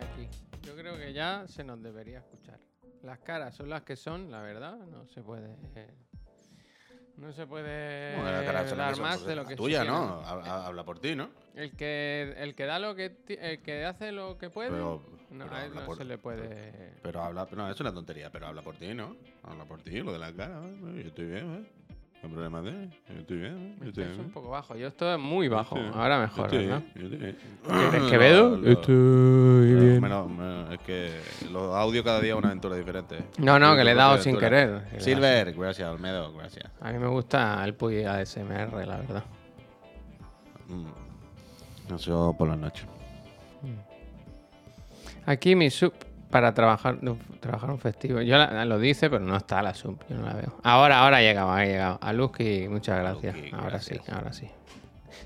[0.00, 0.28] aquí.
[0.62, 2.58] Yo creo que ya se nos debería escuchar.
[3.02, 4.76] Las caras son las que son, la verdad.
[4.76, 5.56] No se puede.
[7.16, 9.84] No se puede Bueno, las caras las dar más pues, de lo que tuya.
[9.84, 10.22] ¿no?
[10.24, 11.30] Habla, habla por ti, ¿no?
[11.54, 15.44] El que, el que da lo que el que hace lo que puede, Pero, no,
[15.44, 16.94] pero a él habla no por- se le puede.
[17.02, 19.16] Pero habla, no, es una tontería, pero habla por ti, ¿no?
[19.42, 21.00] Habla por ti, lo de la cara, ¿eh?
[21.02, 21.89] yo estoy bien, ¿eh?
[22.22, 23.76] No hay problema de, yo estoy bien, ¿eh?
[23.80, 24.20] yo estoy es bien.
[24.26, 24.76] un poco bajo.
[24.76, 25.78] Yo estoy muy bajo.
[25.94, 26.82] Ahora mejor, estoy ¿verdad?
[26.94, 27.36] bien, yo estoy bien.
[27.90, 28.56] ¿Quieres No, Quevedo?
[28.58, 30.00] lo- Estoy bien.
[30.02, 31.10] menos- menos- es que
[31.50, 33.24] los audios cada día es una aventura diferente.
[33.38, 34.82] No, no, que le he dado sin querer.
[34.98, 36.70] Silver, gracias, Olmedo, gracias.
[36.80, 39.24] A mí me gusta el Puy ASMR, la verdad.
[40.68, 41.94] Mm.
[41.94, 42.84] Eso por la noche.
[45.26, 45.92] Aquí mi sub
[46.30, 48.20] para trabajar, no, trabajar un festivo.
[48.20, 49.98] Yo la- lo dice, pero no está la sub.
[50.08, 50.56] Yo no la veo.
[50.62, 51.98] Ahora, ahora ha llegado, ha llegado.
[52.00, 53.34] A Luzki, muchas gracias.
[53.52, 54.00] Ahora gracias.
[54.04, 54.48] sí, ahora sí.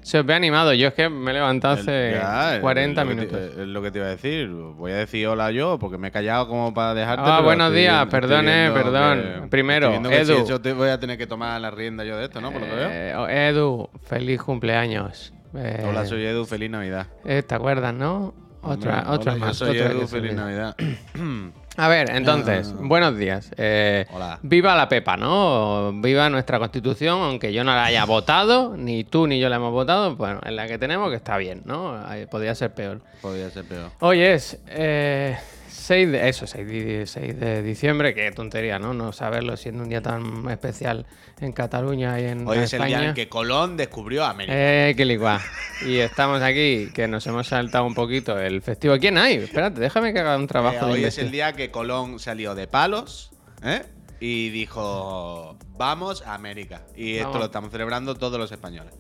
[0.03, 0.75] Se os ve animado.
[0.75, 3.41] Yo es que me he levantado hace El- ya, 40 es lo que minutos.
[3.41, 4.49] es lo que te iba a decir.
[4.51, 7.23] Voy a decir hola yo porque me he callado como para dejarte.
[7.27, 9.23] Ah, buenos días, perdón, eh, perdón.
[9.43, 10.35] que- Primero, Edu.
[10.37, 12.51] Si eso te voy a tener que tomar la rienda yo de esto, ¿no?
[12.53, 12.89] Por lo que veo.
[12.91, 15.33] Eh, oh, Edu, feliz cumpleaños.
[15.57, 17.07] Eh, Hola, soy Edu, feliz Navidad.
[17.25, 18.35] eh, ¿Te acuerdas, no?
[18.65, 19.57] Otra, otra hola, yo más.
[19.57, 20.43] soy otra Edu, que se feliz olvida.
[20.45, 20.77] Navidad.
[21.77, 22.81] A ver, entonces, Ah.
[22.83, 23.51] buenos días.
[23.57, 24.39] Eh, Hola.
[24.43, 25.91] Viva la Pepa, ¿no?
[26.01, 29.73] Viva nuestra constitución, aunque yo no la haya votado, ni tú ni yo la hemos
[29.73, 31.97] votado, bueno, en la que tenemos que está bien, ¿no?
[32.07, 33.01] Ahí Podría ser peor.
[33.21, 33.91] Podría ser peor.
[33.99, 35.37] Hoy es eh,
[35.85, 38.95] 6 de, eso, 6 de, 6 de diciembre, qué tontería, ¿no?
[38.95, 41.05] No saberlo siendo un día tan especial
[41.41, 44.55] en Cataluña y en Hoy es el día en que Colón descubrió América.
[44.57, 45.43] Eh, qué ligua.
[45.87, 48.97] Y estamos aquí, que nos hemos saltado un poquito el festivo.
[48.99, 49.35] ¿Quién hay?
[49.35, 52.55] Espérate, déjame que haga un trabajo Eh, de hoy es el día que Colón salió
[52.55, 53.31] de palos,
[53.63, 53.83] ¿eh?
[54.21, 56.81] Y dijo, vamos a América.
[56.97, 58.95] Y esto lo estamos celebrando todos los españoles.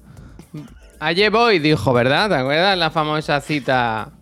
[1.00, 2.28] Allí voy, dijo, ¿verdad?
[2.28, 4.12] ¿Te acuerdas la famosa cita?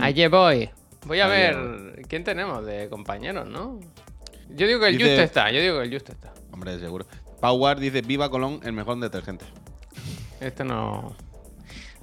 [0.00, 0.70] Allí voy.
[1.06, 3.80] Voy a ver quién tenemos de compañeros, ¿no?
[4.50, 6.32] Yo digo que el Dice- Just está, yo digo que el Just está.
[6.52, 7.06] Hombre, seguro.
[7.40, 9.44] Power dice, viva Colón, el mejor detergente.
[10.40, 11.14] Este no.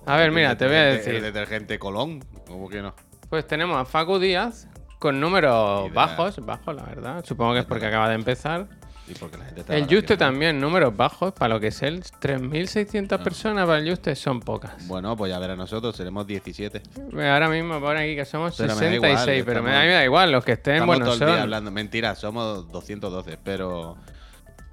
[0.06, 1.22] A ver, mira, te voy a El decir.
[1.22, 2.96] detergente Colón, ¿cómo que no?
[3.30, 4.68] Pues tenemos a Facu Díaz
[5.00, 5.94] con números Idea.
[5.94, 7.26] bajos, bajos, la verdad.
[7.26, 8.68] Supongo que es porque acaba de empezar.
[9.10, 12.04] Y porque la gente está El Juste también, números bajos, para lo que es él.
[12.14, 12.18] Ah.
[12.22, 14.86] 3.600 personas para el Juste son pocas.
[14.88, 16.82] Bueno, pues ya ver a nosotros, seremos 17.
[17.14, 19.82] Ahora mismo pone aquí que somos Pero me da 66, igual, pero me, estamos- a
[19.82, 21.40] mí me da igual, los que estén, bueno, todo el día son.
[21.40, 21.72] hablando.
[21.72, 23.96] Mentira, somos 212, pero...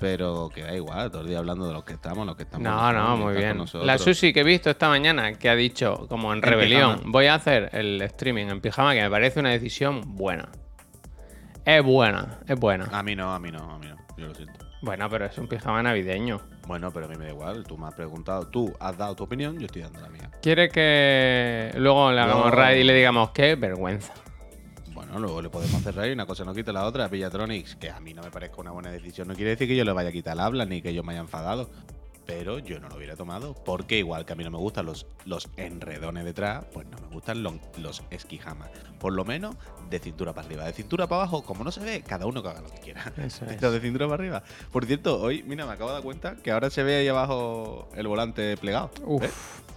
[0.01, 2.65] Pero que da igual, todo el día hablando de los que estamos, los que estamos.
[2.65, 3.65] No, no, muy bien.
[3.75, 7.13] La Susi que he visto esta mañana, que ha dicho, como en En rebelión, pijama.
[7.13, 10.49] voy a hacer el streaming en pijama, que me parece una decisión buena.
[11.65, 12.87] Es buena, es buena.
[12.93, 13.97] A mí no, a mí no, a mí no.
[14.17, 14.65] Yo lo siento.
[14.83, 16.41] Bueno, pero es un pijama navideño.
[16.67, 17.65] Bueno, pero a mí me da igual.
[17.65, 20.31] Tú me has preguntado, tú has dado tu opinión, yo estoy dando la mía.
[20.43, 22.51] Quiere que luego le hagamos No.
[22.51, 24.13] raid y le digamos, qué vergüenza.
[24.93, 27.09] Bueno, luego le podemos hacer reír, una cosa no quita la otra.
[27.09, 29.85] Pillatronics, que a mí no me parezca una buena decisión, no quiere decir que yo
[29.85, 31.71] le vaya a quitar el habla ni que yo me haya enfadado.
[32.27, 35.07] Pero yo no lo hubiera tomado, porque igual que a mí no me gustan los,
[35.27, 38.71] los enredones detrás, pues no me gustan los, los esquijamas.
[38.99, 39.57] Por lo menos
[39.91, 40.65] de cintura para arriba.
[40.65, 43.13] De cintura para abajo, como no se ve, cada uno que haga lo que quiera.
[43.19, 43.61] Eso es.
[43.61, 44.43] De cintura para arriba.
[44.73, 47.89] Por cierto, hoy, mira, me acabo de dar cuenta que ahora se ve ahí abajo
[47.95, 48.91] el volante plegado.
[49.05, 49.21] Uf.
[49.23, 49.33] ¿Ves?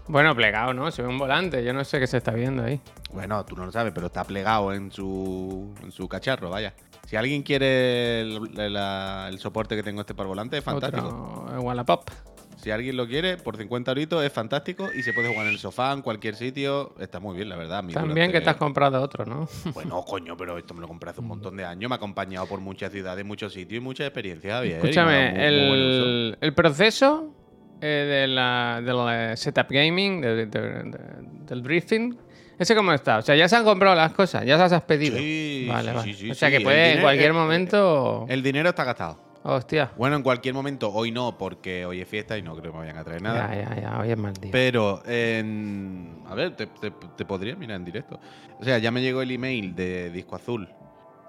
[0.10, 0.90] Bueno, plegado, ¿no?
[0.90, 2.80] Se ve un volante, yo no sé qué se está viendo ahí.
[3.12, 6.74] Bueno, tú no lo sabes, pero está plegado en su, en su cacharro, vaya.
[7.08, 10.64] Si alguien quiere el, el- la- el soporte que tengo este para el volante, es
[10.64, 11.08] fantástico.
[11.44, 12.10] Otro, eh, Wallapop.
[12.58, 15.60] Si alguien lo quiere, por 50 euritos es fantástico y se puede jugar en el
[15.60, 16.96] sofá, en cualquier sitio.
[17.00, 17.84] Está muy bien, la verdad.
[17.94, 19.48] También que te has comprado otro, ¿no?
[19.74, 21.88] Bueno, coño, pero esto me lo compré hace un montón de años.
[21.90, 24.56] Me ha acompañado por muchas ciudades, muchos sitios y mucha experiencia.
[24.56, 27.34] Javier, y me ha dado Escúchame, muy- muy el, el proceso
[27.80, 28.98] eh, de la, del
[29.32, 30.98] eh, setup gaming, de- de- de-
[31.46, 32.18] del briefing,
[32.58, 33.20] ¿ese cómo está?
[33.20, 35.16] O sea, ya se han comprado las cosas, ya las has pedido.
[35.18, 36.14] Sí, vale, sí, vale.
[36.14, 38.26] sí, sí, o sea, que puede en cualquier el- momento.
[38.28, 39.27] El dinero está gastado.
[39.44, 39.92] Hostia.
[39.98, 42.84] Bueno, en cualquier momento, hoy no, porque hoy es fiesta y no creo que me
[42.86, 43.54] vayan a traer nada.
[43.56, 44.52] Ya, ya, ya, hoy es mal día.
[44.52, 48.20] Pero, a ver, te, te- te podría mirar en directo.
[48.60, 50.68] O sea, ya me llegó el email de Disco Azul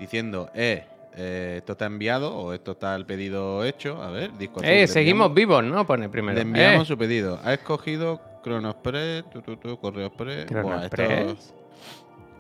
[0.01, 4.03] diciendo, eh, eh, esto está enviado o esto está el pedido hecho.
[4.03, 4.69] A ver, Disco Azul.
[4.73, 5.87] eh, seguimos enviamos- vivos, ¿no?
[5.87, 6.35] Pone primero.
[6.35, 7.39] Le enviamos Eh, su pedido.
[7.45, 10.47] Ha escogido Cronospress, tu, tu, tu, Correo Express.
[10.51, 11.33] Buah, Cronoexpress.
[11.33, 11.55] esto-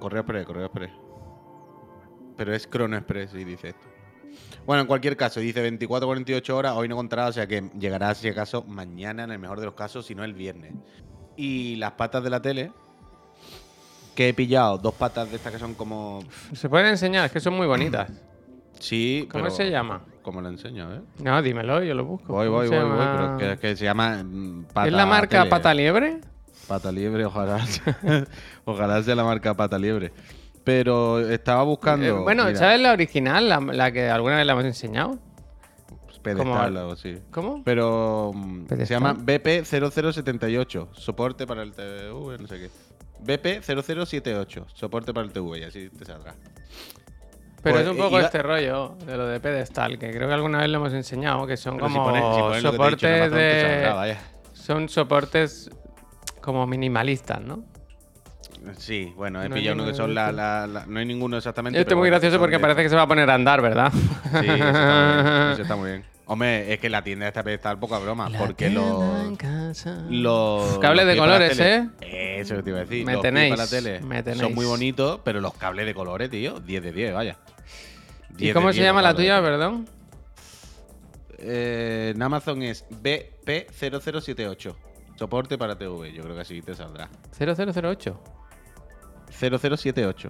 [0.01, 0.91] Correo Express, Correo Express.
[2.37, 3.87] Pero es Crono Express y dice esto.
[4.67, 8.29] Bueno, en cualquier caso, dice 24-48 horas, hoy no contará, o sea que llegará si
[8.29, 10.75] acaso mañana, en el mejor de los casos, si no el viernes.
[11.37, 12.73] Y las patas de la tele,
[14.15, 16.21] que he pillado, dos patas de estas que son como...
[16.53, 18.11] Se pueden enseñar, es que son muy bonitas.
[18.81, 20.03] Sí, ¿Cómo pero- se llama?
[20.23, 21.01] ¿Cómo lo enseño, eh?
[21.19, 22.33] No, dímelo, yo lo busco.
[22.33, 24.23] Voy, ¿Cómo voy, voy, voy, pero es que, es que se llama...
[24.23, 25.51] mm, ¿Es la marca Tele.
[25.51, 26.21] Pata Liebre?
[26.69, 27.59] Pata liebre, ojalá.
[28.65, 30.13] ojalá sea la marca pata liebre.
[30.69, 32.05] Pero estaba buscando.
[32.07, 33.49] Eh, bueno, mira, ¿sabes la original?
[33.49, 35.19] La, la que alguna vez la hemos enseñado.
[36.23, 37.17] pedestal o así.
[37.31, 37.63] ¿Cómo?
[37.65, 42.71] Pero mm, se llama BP0078, soporte para el TV, no sé qué.
[43.25, 46.35] BP0078, soporte para el TV, y así te saldrá.
[47.63, 50.35] Pero Pues, es un poco iba- este rollo de lo de pedestal, que creo que
[50.35, 53.21] alguna vez lo hemos enseñado, que son Pero si como pones- si pones dicho soportes
[53.31, 54.17] saldrá, de...
[54.53, 55.71] Son soportes
[56.43, 57.65] como minimalistas, ¿no?
[58.77, 61.79] Sí, bueno, he No pillado uno que son la, la- la- No hay ninguno exactamente.
[61.81, 63.63] Esto es muy bueno, gracioso porque de- parece que se va a poner a andar,
[63.63, 63.93] ¿verdad?
[63.93, 64.55] Sí, eso está
[65.15, 65.53] muy bien.
[65.53, 66.05] Eso está muy bien.
[66.31, 69.39] Hombre, es que la tienda esta pedestal poca broma, porque los.
[70.11, 72.41] Los Cables los de colores, tele- ¿eh?
[72.41, 73.07] Eso que te iba a decir.
[73.07, 74.43] Me los tenéis, para la tele me tenéis.
[74.43, 77.39] son muy bonitos, pero los cables de colores, tío, 10 de 10, vaya.
[78.33, 79.89] ¿Y 10 cómo se 10 llama la tuya, perdón?
[81.39, 84.75] Eh, en Amazon es BP0078.
[85.17, 87.09] Soporte para TV, yo creo que así te saldrá.
[87.39, 88.21] 0008.
[89.31, 90.29] 0078.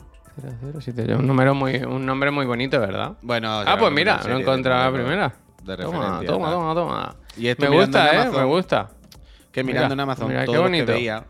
[0.73, 1.19] 0078.
[1.19, 3.17] Un número muy, un nombre muy bonito, ¿verdad?
[3.23, 5.35] Bueno, Ah, pues mira, lo serie he de encontrado a la primera.
[5.63, 7.17] De Toma, toma, toma, toma.
[7.37, 8.17] Y esto Me gusta, ¿eh?
[8.21, 8.91] Amazon, Me gusta.
[9.53, 11.25] Que mirando Mira, en Amazon, mira, todos los que veía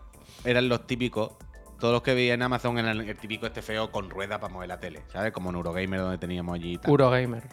[0.45, 1.33] eran los típicos.
[1.81, 4.69] Todos los que veía en Amazon eran el típico este feo con rueda para mover
[4.69, 5.33] la tele, ¿sabes?
[5.33, 6.91] Como en Eurogamer donde teníamos allí y tal.
[6.91, 7.45] Eurogamer.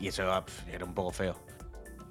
[0.00, 1.36] Y eso pf, era un poco feo.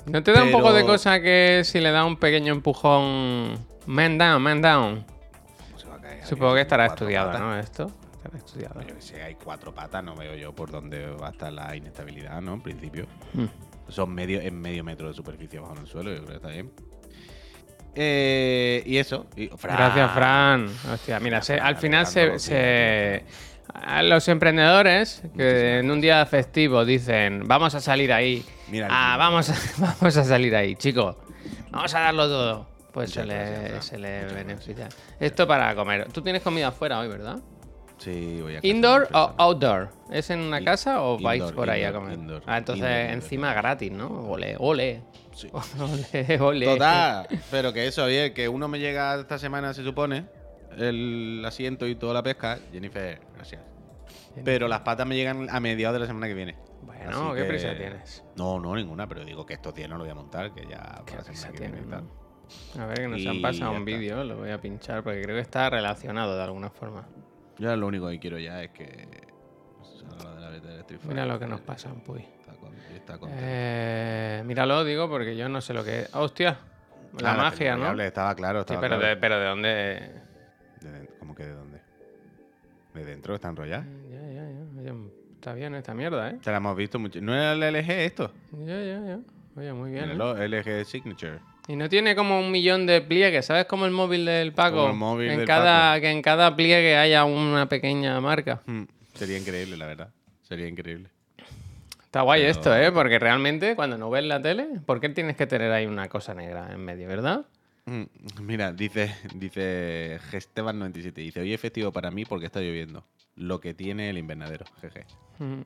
[0.05, 3.65] ¿No te da un poco de cosa que si le da un pequeño empujón...
[3.85, 5.05] Man down, man down.
[6.25, 7.41] Supongo que estará estudiado, patas.
[7.41, 7.57] ¿no?
[7.59, 7.91] Esto.
[8.15, 8.81] Estará estudiado.
[8.81, 12.41] Yo sé, hay cuatro patas, no veo yo por dónde va a estar la inestabilidad,
[12.41, 12.53] ¿no?
[12.55, 13.05] En principio.
[13.33, 13.45] Hmm.
[13.89, 16.71] Son medio, en medio metro de superficie bajo el suelo, yo creo que está bien.
[17.95, 19.27] Eh, y eso.
[19.35, 19.75] y- Fran.
[19.77, 20.67] Gracias, Fran.
[20.93, 23.25] Hostia, mira, se- Fran, al final se, alegrando se-
[23.73, 29.15] a los emprendedores que en un día festivo dicen vamos a salir ahí, Mira ah,
[29.17, 29.53] vamos, a,
[29.99, 31.15] vamos a salir ahí, chicos,
[31.71, 32.72] vamos a darlo todo.
[32.93, 34.89] Pues se le, se le Muchas beneficia.
[35.19, 36.11] Esto para comer.
[36.13, 37.39] Tú tienes comida afuera hoy, ¿verdad?
[37.97, 39.89] Sí, voy a ¿Indoor o outdoor?
[40.11, 42.19] ¿Es en una casa o vais indoor, por ahí a indoor, comer?
[42.19, 43.13] indoor, ah, entonces indoor, indoor.
[43.15, 44.07] encima gratis, ¿no?
[44.29, 45.01] Ole, ole.
[45.33, 45.49] Sí.
[45.79, 46.65] Ole, ole.
[46.65, 50.25] Total, pero que eso, oye, que uno me llega esta semana, se supone,
[50.77, 52.59] el asiento y toda la pesca.
[52.71, 53.61] Jennifer, gracias.
[54.43, 56.55] Pero las patas me llegan a mediados de la semana que viene.
[56.81, 58.23] Bueno, Así ¿qué que- prisa tienes?
[58.35, 61.01] No, no, ninguna, pero digo que estos días no lo voy a montar, que ya
[61.05, 62.03] ¿Qué para la semana que viene y tal.
[62.03, 62.22] no?
[62.79, 65.35] A ver, que nos han pasado ya un vídeo, lo voy a pinchar porque creo
[65.35, 67.05] que está relacionado de alguna forma.
[67.59, 69.07] Yo lo único que quiero ya es que
[71.07, 72.25] Mira lo que nos y pasa, Puy.
[72.95, 73.17] Está.
[73.29, 76.15] Eh, míralo, digo, porque yo no sé lo que es.
[76.15, 76.57] ¡Hostia!
[77.19, 77.99] La Ah, magia, ¿no?
[78.01, 79.07] Estaba claro, Sí, estaba pero, claro.
[79.09, 79.69] de, pero ¿de dónde?
[80.81, 81.81] De ¿Cómo que de dónde?
[82.93, 83.85] ¿De dentro está enrollada?
[84.09, 84.79] Ya, ya, ya.
[84.93, 86.37] Oye, está bien esta mierda, ¿eh?
[86.41, 87.19] Se la hemos visto mucho.
[87.21, 88.31] ¿No era el LG esto?
[88.51, 89.19] Ya, ya, ya.
[89.55, 90.11] Oye, muy bien.
[90.11, 90.47] ¿eh?
[90.47, 91.39] LG Signature.
[91.67, 93.65] Y no tiene como un millón de pliegues, ¿sabes?
[93.65, 94.77] Como el móvil del Paco.
[94.77, 96.01] Como el móvil en del cada, Paco.
[96.01, 98.61] Que en cada pliegue haya una pequeña marca.
[98.65, 98.83] Hmm,
[99.13, 100.09] Sería increíble, la verdad.
[100.41, 101.09] Sería increíble.
[102.03, 102.91] Está guay Pero- esto, ¿eh?
[102.91, 106.33] Porque realmente cuando no ves la tele, ¿por qué tienes que tener ahí una cosa
[106.33, 107.45] negra en medio, verdad?
[107.85, 108.03] Mm,
[108.41, 111.13] Mira, dice, dice Gesteban97.
[111.13, 113.05] Dice, hoy es festivo para mí porque está lloviendo.
[113.35, 114.65] Lo que tiene el invernadero.
[114.81, 115.05] Jeje.
[115.39, 115.61] Mm.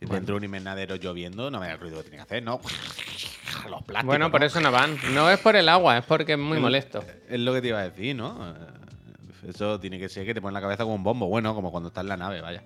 [0.00, 2.60] Dentro de un invernadero lloviendo, no me da el ruido que tiene que hacer, ¿no?
[3.70, 4.04] Los plásticos.
[4.04, 4.46] Bueno, por ¿no?
[4.46, 4.98] eso no van.
[5.14, 7.02] No es por el agua, es porque es muy molesto.
[7.28, 8.50] Es lo que te iba a decir, ¿no?
[8.50, 11.26] Eh, Eso tiene que ser que te pone la cabeza como un bombo.
[11.28, 12.64] Bueno, como cuando estás en la nave, vaya.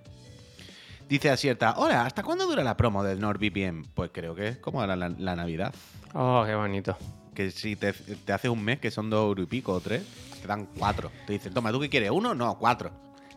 [1.07, 3.85] Dice acierta, hola, ¿hasta cuándo dura la promo del NordVPN?
[3.95, 5.73] Pues creo que es como la, la- la Navidad.
[6.13, 6.97] Oh, qué bonito.
[7.33, 10.03] Que si te, te haces un mes, que son dos euros y pico o tres,
[10.41, 11.11] te dan cuatro.
[11.25, 12.11] Te dicen, toma, ¿tú qué quieres?
[12.11, 12.35] ¿Uno?
[12.35, 12.91] No, cuatro.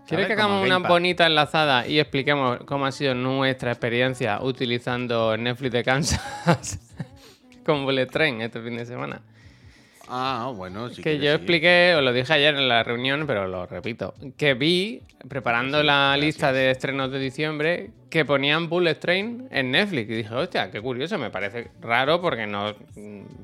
[0.06, 5.72] ¿Quieres que hagamos una bonita enlazada y expliquemos cómo ha sido nuestra experiencia utilizando Netflix
[5.72, 6.78] de Kansas
[7.64, 9.22] con Bullet Train este fin de semana?
[10.08, 11.00] Ah, bueno, sí.
[11.00, 15.00] que yo expliqué, os lo dije ayer en la reunión, pero lo repito, que vi,
[15.28, 16.24] preparando Sí, la gracias.
[16.26, 20.10] lista de estrenos de diciembre, que ponían Bullet Train en Netflix.
[20.10, 22.74] Y dije, hostia, qué curioso, me parece raro porque no,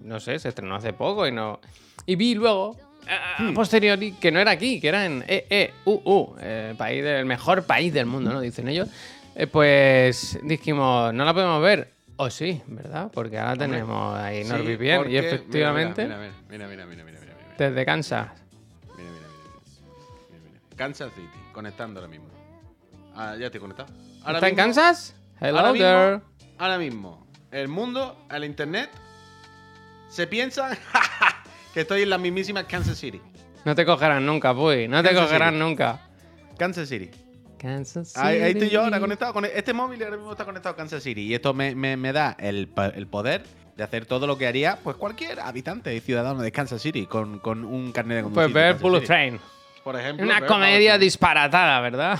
[0.02, 1.58] no sé, se estrenó hace poco y no...
[2.04, 2.76] Y vi luego,
[3.08, 7.64] a- posteriori, que no era aquí, que era en EEUU, el, país del, el mejor
[7.64, 8.40] país del mundo, ¿no?
[8.40, 8.88] Dicen ellos.
[9.34, 11.92] Eh, pues dijimos, no la podemos ver.
[12.16, 13.10] O sí, ¿verdad?
[13.14, 17.20] Porque ahora tenemos ahí Sí, NordVPN porque- y efectivamente Mira, mira, mira, mira, mira, mira,
[17.20, 17.54] mira, mira.
[17.56, 18.26] desde Kansas.
[18.96, 19.28] Mira, mira, mira,
[20.30, 20.60] mira, mira.
[20.76, 22.26] Kansas City, conectando ahora mismo.
[23.14, 23.88] Ah, ya estoy conectado.
[24.24, 25.14] Ahora ¿Está en mismo- Kansas?
[25.40, 26.20] Hello ahora mismo- there.
[26.58, 28.90] Ahora mismo, el mundo, el internet,
[30.08, 30.70] se piensa
[31.78, 33.20] que estoy en la mismísima Kansas City.
[33.64, 34.88] No te cogerán nunca, Puy.
[34.88, 35.60] No te Kansas cogerán City.
[35.64, 36.00] nunca.
[36.58, 37.08] Kansas City.
[37.56, 39.00] Kansas Ahí, ahí estoy yo ahora City.
[39.00, 39.32] conectado.
[39.32, 41.20] Con este móvil ahora mismo está conectado a Kansas City.
[41.22, 43.44] Y esto me, me- me da el, el poder
[43.76, 47.38] de hacer todo lo que haría pues cualquier habitante y ciudadano de Kansas City con,
[47.38, 48.44] con un carnet de conducir.
[48.52, 49.06] Pues ver Bullet City.
[49.06, 49.40] Train.
[49.84, 50.26] Por ejemplo.
[50.26, 52.18] Una comedia Bullet disparatada, ¿verdad?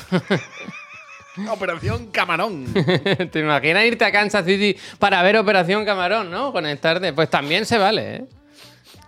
[1.50, 2.66] Operación Camarón.
[3.32, 6.52] ¿Te imaginas irte a Kansas City para ver Operación Camarón, no?
[6.52, 7.12] Conectarte.
[7.12, 8.24] Pues también se vale, ¿eh?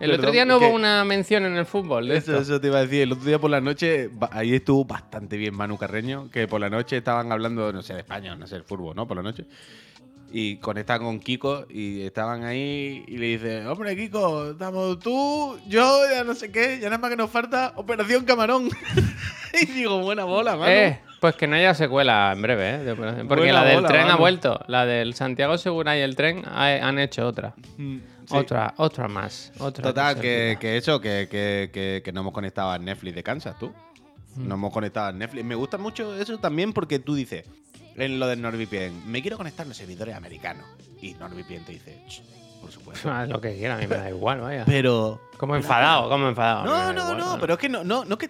[0.00, 2.42] El otro día no hubo una mención en el fútbol de Eso, esto.
[2.54, 3.02] eso te iba a decir.
[3.02, 6.71] El otro día por la noche, ahí estuvo bastante bien Manu Carreño, que por la
[6.71, 9.07] noche estaban hablando, no sé, de España, no sé, el fútbol, ¿no?
[9.07, 9.45] Por la noche.
[10.33, 16.02] Y conectaban con Kiko y estaban ahí y le dice, hombre, Kiko, estamos tú, yo,
[16.11, 18.69] ya no sé qué, ya nada más que nos falta Operación Camarón.
[19.61, 20.71] y digo, buena bola, mano.
[20.71, 22.95] Eh, pues que no haya secuela en breve, ¿eh?
[22.97, 24.61] Porque Buena la del bola, tren ha vuelto.
[24.69, 27.54] La del Santiago Segura y el tren ha- han hecho otra.
[27.76, 28.37] Mm, sí.
[28.37, 29.53] Otra, otra más.
[29.59, 33.23] Otra Total, que, que eso, que, que, que, que no hemos conectado a Netflix de
[33.23, 33.69] Kansas, tú.
[34.37, 34.49] Mm.
[34.49, 35.45] No hemos conectado a Netflix.
[35.45, 37.45] Me gusta mucho eso también porque tú dices,
[37.97, 40.65] en lo del NordVPN, me quiero conectar a los servidores americanos.
[41.03, 42.23] Y NordVPN te dice, "Ch,
[42.61, 43.11] por supuesto.
[43.11, 44.65] Haz lo que quiera, a mí me da igual, vaya.
[44.67, 45.21] Pero.
[45.39, 46.65] Como enfadado, como enfadado.
[46.67, 48.29] No, no, igual, no, pero es que no, no, no que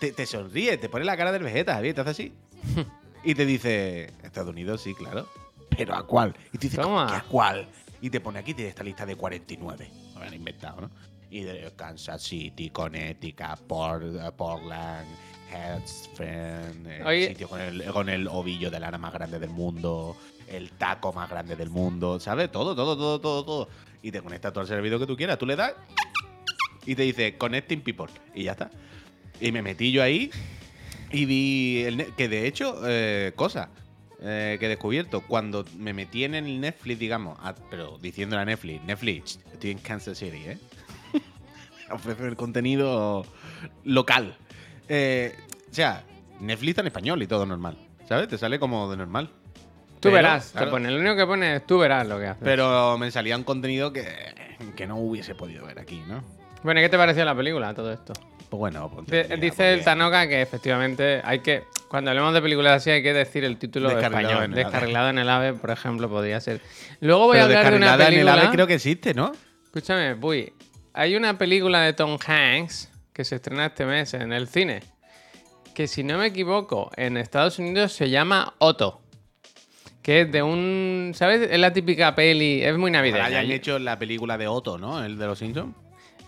[0.00, 2.32] te, te- sonríe, te pone la cara del Vegeta, Javier, te hace así.
[3.24, 5.28] y te dice, Estados Unidos, sí, claro.
[5.76, 6.34] ¿Pero a cuál?
[6.52, 7.06] Y tú dices, Toma.
[7.06, 7.68] ¿qué a cuál?
[8.00, 9.90] Y te pone aquí tiene esta lista de 49.
[10.14, 10.90] Lo han inventado, ¿no?
[11.30, 15.06] Y de Kansas City, Connecticut, Port- Portland,
[15.52, 17.28] Headsfriend, el Oye.
[17.28, 20.16] sitio con el, con el ovillo de lana más grande del mundo,
[20.48, 22.50] el taco más grande del mundo, ¿sabes?
[22.50, 23.68] Todo, todo, todo, todo, todo.
[24.02, 25.38] Y te conecta todo el servidor que tú quieras.
[25.38, 25.74] Tú le das
[26.86, 28.06] y te dice Connecting People.
[28.34, 28.70] Y ya está.
[29.40, 30.30] Y me metí yo ahí
[31.12, 33.68] y vi el que de hecho, eh, cosa
[34.22, 38.44] eh, que he descubierto, cuando me metí en el Netflix, digamos, a- pero diciéndole a
[38.44, 40.58] Netflix, Netflix, estoy en Kansas City, ¿eh?
[41.90, 43.24] Ofrece el contenido
[43.84, 44.36] local.
[44.88, 45.34] Eh,
[45.70, 46.04] o sea,
[46.40, 47.76] Netflix está en español y todo normal.
[48.08, 48.28] ¿Sabes?
[48.28, 49.28] Te sale como de normal.
[50.00, 52.26] Tú Pero, verás, claro, te pone, lo único que pone es tú verás lo que
[52.28, 52.44] hace.
[52.44, 54.06] Pero me salía un contenido que,
[54.76, 56.22] que no hubiese podido ver aquí, ¿no?
[56.62, 58.12] Bueno, ¿y qué te pareció la película, todo esto?
[58.48, 62.90] Pues bueno, pues dice el Tanoka que efectivamente hay que, cuando hablemos de películas así,
[62.90, 64.44] hay que decir el título Descarrilado español.
[64.44, 64.64] en el AVE.
[64.64, 66.62] Descarrilado en el AVE, por ejemplo, podría ser.
[67.00, 68.42] Luego voy a hablar de una descarrilada en el película.
[68.42, 69.32] AVE creo que existe, ¿no?
[69.64, 70.52] Escúchame, Puy.
[70.94, 74.80] Hay una película de Tom Hanks que se estrena este mes en el cine.
[75.74, 79.02] Que si no me equivoco, en Estados Unidos se llama Otto.
[80.02, 81.12] Que es de un.
[81.14, 81.50] ¿Sabes?
[81.50, 82.64] Es la típica peli.
[82.64, 83.26] Es muy navideña.
[83.26, 85.04] hayan hecho la película de Otto, ¿no?
[85.04, 85.74] El de los Simpsons.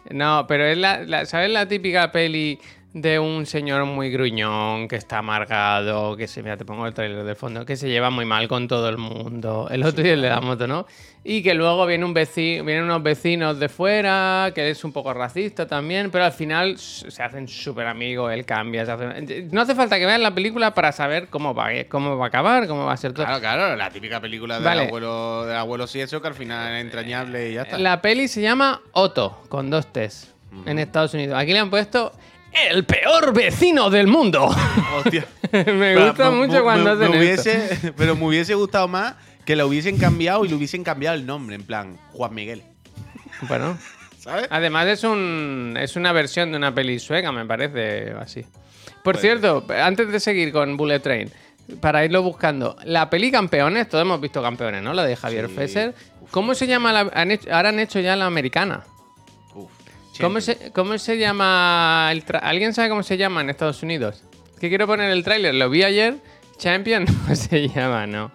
[0.09, 2.59] No, pero es la, ¿sabes la típica peli
[2.93, 7.23] de un señor muy gruñón que está amargado, que se, mira, te pongo el trailer
[7.25, 10.23] de fondo, que se lleva muy mal con todo el mundo, el otro día el
[10.23, 10.87] de la moto, ¿no?
[11.23, 15.15] Y que luego viene un vecino, vienen unos vecinos de fuera, que es un poco
[15.15, 19.77] racista también, pero al final se hacen súper amigos, él cambia, se hace- no hace
[19.77, 22.95] falta que vean la película para saber cómo va, cómo va a acabar, cómo va
[22.95, 23.25] a ser todo.
[23.25, 24.87] Claro, claro, la típica película del Vale.
[24.89, 27.79] abuelo, del abuelo sí eso, que al final es entrañable y ya está.
[27.79, 30.35] La peli se llama Otto, con dos T's,
[30.67, 31.39] en Estados Unidos.
[31.39, 32.11] Aquí le han puesto
[32.53, 34.55] el peor vecino del mundo.
[34.97, 35.27] Hostia.
[35.53, 37.51] me gusta mu- mucho mu- cuando me, hacen me esto.
[37.51, 39.15] hubiese, Pero me hubiese gustado más
[39.45, 42.63] que lo hubiesen cambiado y le hubiesen cambiado el nombre, en plan, Juan Miguel.
[43.49, 43.77] Bueno,
[44.19, 44.47] ¿Sabes?
[44.51, 48.45] además es, un, es una versión de una peli sueca, me parece, así.
[49.03, 51.31] Por cierto, antes de seguir con Bullet Train,
[51.81, 54.93] para irlo buscando, la peli Campeones, todos hemos visto Campeones, ¿no?
[54.93, 55.55] La de Javier Sí.
[55.55, 55.95] Fesser.
[56.31, 56.93] ¿Cómo se llama?
[56.93, 58.85] La, han hecho- ahora han hecho ya la americana.
[60.21, 62.09] ¿Cómo se, ¿Cómo se llama?
[62.13, 64.23] el tra- ¿Alguien sabe cómo se llama en Estados Unidos?
[64.59, 66.17] Que quiero poner el tráiler, lo vi ayer.
[66.59, 68.31] Champion no se llama, no.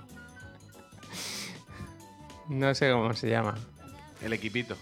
[2.50, 3.56] No sé cómo se llama.
[4.22, 4.76] El equipito.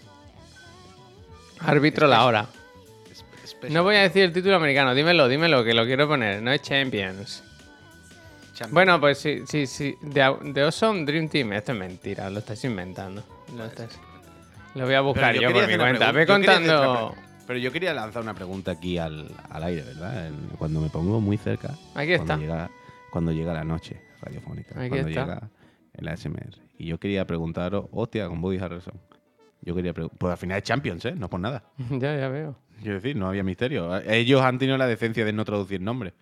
[1.60, 2.46] Árbitro la hora.
[3.70, 6.42] No voy a decir el título americano, dímelo, dímelo, que lo quiero poner.
[6.42, 7.42] No es Champions.
[8.52, 8.72] Champions.
[8.72, 9.96] Bueno, pues sí, sí, sí.
[10.02, 11.52] De, de Awesome Dream Team.
[11.54, 13.24] Esto es mentira, lo estáis inventando.
[13.56, 13.98] Lo, estáis-
[14.74, 16.12] lo voy a buscar yo, quería por mi cuenta.
[16.12, 17.14] Ve yo contando.
[17.46, 20.30] Pero yo quería lanzar una pregunta aquí al, al aire, ¿verdad?
[20.58, 21.74] Cuando me pongo muy cerca.
[21.94, 22.36] Aquí cuando está.
[22.38, 22.70] Llega,
[23.10, 24.80] cuando llega la noche radiofónica.
[24.80, 25.24] Aquí cuando está.
[25.24, 25.50] llega
[25.92, 26.58] el ASMR.
[26.78, 28.94] Y yo quería preguntaros, hostia, con Buddy Harrelson.
[29.60, 30.18] Yo quería preguntar.
[30.18, 31.14] Pues al final es Champions, ¿eh?
[31.14, 31.64] No por nada.
[31.90, 32.56] ya, ya veo.
[32.80, 33.94] Quiero decir, no había misterio.
[34.04, 36.14] Ellos han tenido la decencia de no traducir nombres.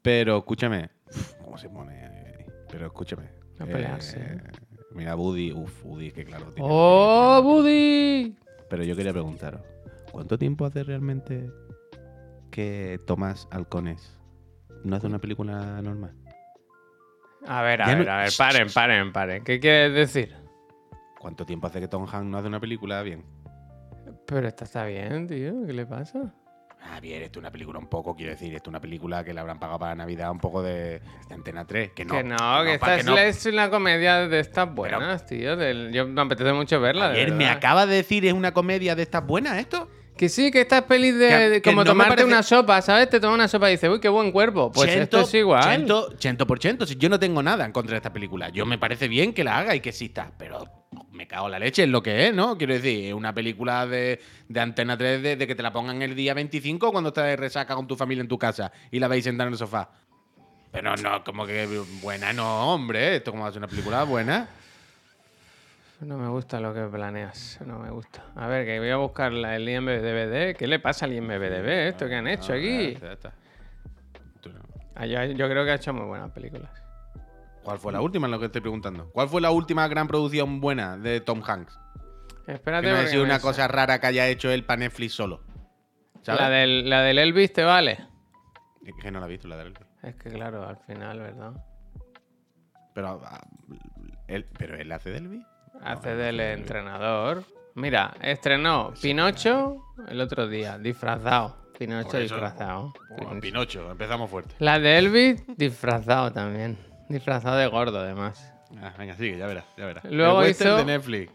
[0.00, 0.90] Pero escúchame.
[1.08, 2.46] Uf, ¿Cómo se pone?
[2.70, 3.28] Pero escúchame.
[3.58, 4.18] A pelearse.
[4.18, 4.40] Eh,
[4.90, 5.52] mira, Buddy.
[5.52, 6.46] Uf, Buddy, que claro.
[6.52, 8.36] tiene- ¡Oh, Buddy!
[8.68, 9.62] Pero yo quería preguntaros,
[10.12, 11.50] ¿cuánto tiempo hace realmente
[12.50, 14.18] que Tomás Halcones
[14.84, 16.14] no hace una película normal?
[17.46, 19.44] A ver, a Ya no- ver, a ver, paren, paren, paren.
[19.44, 20.34] ¿Qué quieres decir?
[21.20, 23.24] ¿Cuánto tiempo hace que Tom Hanks no hace una película bien?
[24.26, 25.64] Pero esta está bien, tío.
[25.66, 26.34] ¿Qué le pasa?
[26.82, 29.34] Ah, bien, esto es una película un poco, quiero decir, esto es una película que
[29.34, 31.90] le habrán pagado para Navidad un poco de, de Antena 3.
[31.92, 33.18] Que no, que no, que, esta es, no.
[33.18, 35.56] es una comedia de estas buenas, tío.
[35.56, 37.08] del- yo me apetece mucho verla.
[37.10, 37.56] de Ayer me verdad.
[37.56, 39.88] acaba de decir, ¿es una comedia de estas buenas esto?
[40.16, 42.82] Que sí, que estas pelis de, Que- de como no me tomarte parece- una sopa,
[42.82, 43.08] ¿sabes?
[43.08, 44.72] Te tomas una sopa y dices, uy, qué buen cuerpo.
[44.72, 45.86] Pues esto es igual.
[46.18, 46.86] Chento por chento.
[46.86, 48.48] Si yo no tengo nada en contra de esta película.
[48.48, 50.32] Yo me parece bien que la haga y que exista.
[50.36, 50.64] Pero
[51.18, 52.56] me cago en la leche en lo que es, ¿no?
[52.56, 56.00] Quiero decir, es una película de, de Antena 3 de, de que te la pongan
[56.00, 59.08] el día 25 cuando estás de resaca con tu familia en tu casa y la
[59.08, 59.90] veis sentada en el sofá.
[60.70, 61.66] Pero no, como que
[62.00, 63.16] buena, no, hombre.
[63.16, 64.48] Esto como va a ser una película buena.
[66.00, 68.22] No me gusta lo que planeas, no me gusta.
[68.36, 70.54] A ver, que voy a buscar la- el IMDB.
[70.56, 71.88] ¿Qué le pasa al IMDB?
[71.88, 72.96] ¿Esto que han hecho aquí?
[74.94, 76.70] Ah, yo, yo creo que ha hecho muy buenas películas.
[77.68, 78.26] ¿Cuál fue la última?
[78.28, 79.10] Es lo que estoy preguntando.
[79.10, 81.78] ¿Cuál fue la última gran producción buena de Tom Hanks?
[82.46, 85.12] Espérate, Que no porque sido una sa- cosa rara que haya hecho él para Netflix
[85.12, 85.42] solo.
[86.22, 86.40] ¿Sabes?
[86.40, 87.98] La del, la del Elvis te vale.
[88.86, 89.74] Es que no la he visto, la de él.
[90.02, 91.52] Es que claro, al final, ¿verdad?
[92.94, 93.46] Pero, ah,
[94.28, 95.44] él, ¿pero él hace de Elvis?
[95.82, 97.44] Hace del entrenador.
[97.74, 101.68] Mira, estrenó Pinocho el otro día, disfrazado.
[101.78, 102.94] Pinocho eso- disfrazado.
[103.10, 104.54] Bueno, Pinocho, empezamos fuerte.
[104.58, 106.78] La de Elvis, disfrazado también.
[107.08, 108.52] Disfrazado de gordo, además.
[108.82, 110.04] Ah, venga, sigue, ya verás, ya verás.
[110.04, 111.32] Luego El hizo- de Netflix.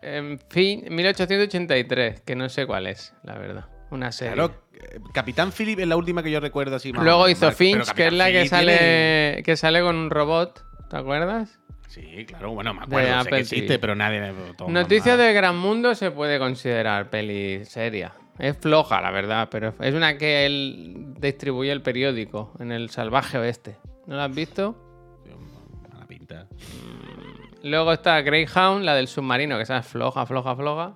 [0.00, 3.66] En fin, 1883, que no sé cuál es, la verdad.
[3.90, 4.34] Una serie.
[4.34, 7.52] Claro, eh, Capitán Philip es la última que yo recuerdo así más Luego hizo pero
[7.56, 10.64] Finch, que es la que sale, tiene- que sale con un robot.
[10.88, 11.58] ¿Te acuerdas?
[11.88, 14.32] Sí, claro, bueno, me De acuerdo, sé que existe, pero nadie...
[14.56, 15.26] todo Noticias normal.
[15.26, 18.12] de Gran Mundo se puede considerar peli seria.
[18.38, 23.36] Es floja, la verdad, pero es una que él distribuye el periódico en el salvaje
[23.38, 23.76] oeste.
[24.06, 24.74] ¿No la has visto?
[27.62, 30.94] Luego está Greyhound, la del submarino, que esa es floja, floja, floja.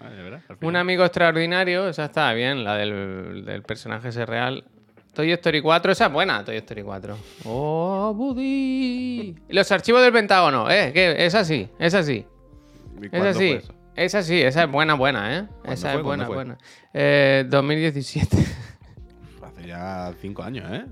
[0.00, 0.58] De verdad, final.
[0.62, 4.64] Un amigo extraordinario, esa está bien, la del, del personaje ese real.
[5.12, 7.18] Toy Story 4, esa es buena, Toy Story 4.
[7.44, 9.34] Oh, Buddy.
[9.48, 12.24] Los archivos del Pentágono, eh, que es así, es así.
[13.02, 13.58] ¿Y Es así.
[13.96, 15.48] Esa sí, esa es buena, buena, ¿eh?
[15.64, 15.98] Esa fue?
[15.98, 16.58] es buena, buena.
[16.94, 18.36] Eh, 2017.
[19.42, 20.84] Hace ya cinco años, ¿eh?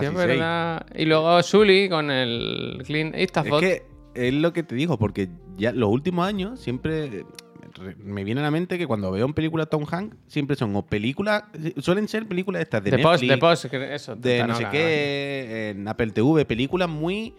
[0.00, 0.28] Sí, es seis.
[0.28, 0.86] verdad.
[0.94, 3.62] Y luego Sully con el Clean Eastafot.
[3.62, 3.68] Es
[4.14, 7.24] que es lo que te digo, porque ya los últimos años siempre
[7.74, 10.74] re- me viene a la mente que cuando veo en películas Tom Hanks, siempre son
[10.76, 11.44] o películas,
[11.78, 14.16] suelen ser películas estas de, de post, Netflix, de post, eso.
[14.16, 17.34] de no sé qué, en Apple TV, películas muy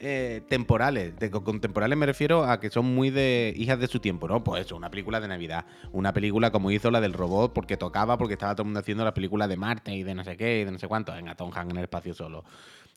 [0.00, 1.18] eh, temporales.
[1.18, 4.44] De, con temporales me refiero a que son muy de hijas de su tiempo, ¿no?
[4.44, 5.64] Pues eso, una película de Navidad.
[5.92, 9.04] Una película como hizo la del robot porque tocaba, porque estaba todo el mundo haciendo
[9.04, 11.12] la película de Marte y de no sé qué y de no sé cuánto.
[11.12, 12.44] Venga, Tom Hanks en el espacio solo.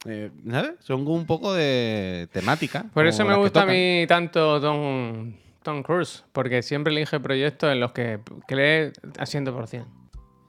[0.05, 0.73] Eh, ¿Sabes?
[0.79, 2.85] Son un poco de temática.
[2.93, 5.33] Por eso me gusta a mí tanto Tom,
[5.63, 9.85] Tom Cruise, porque siempre elige proyectos en los que cree a 100%.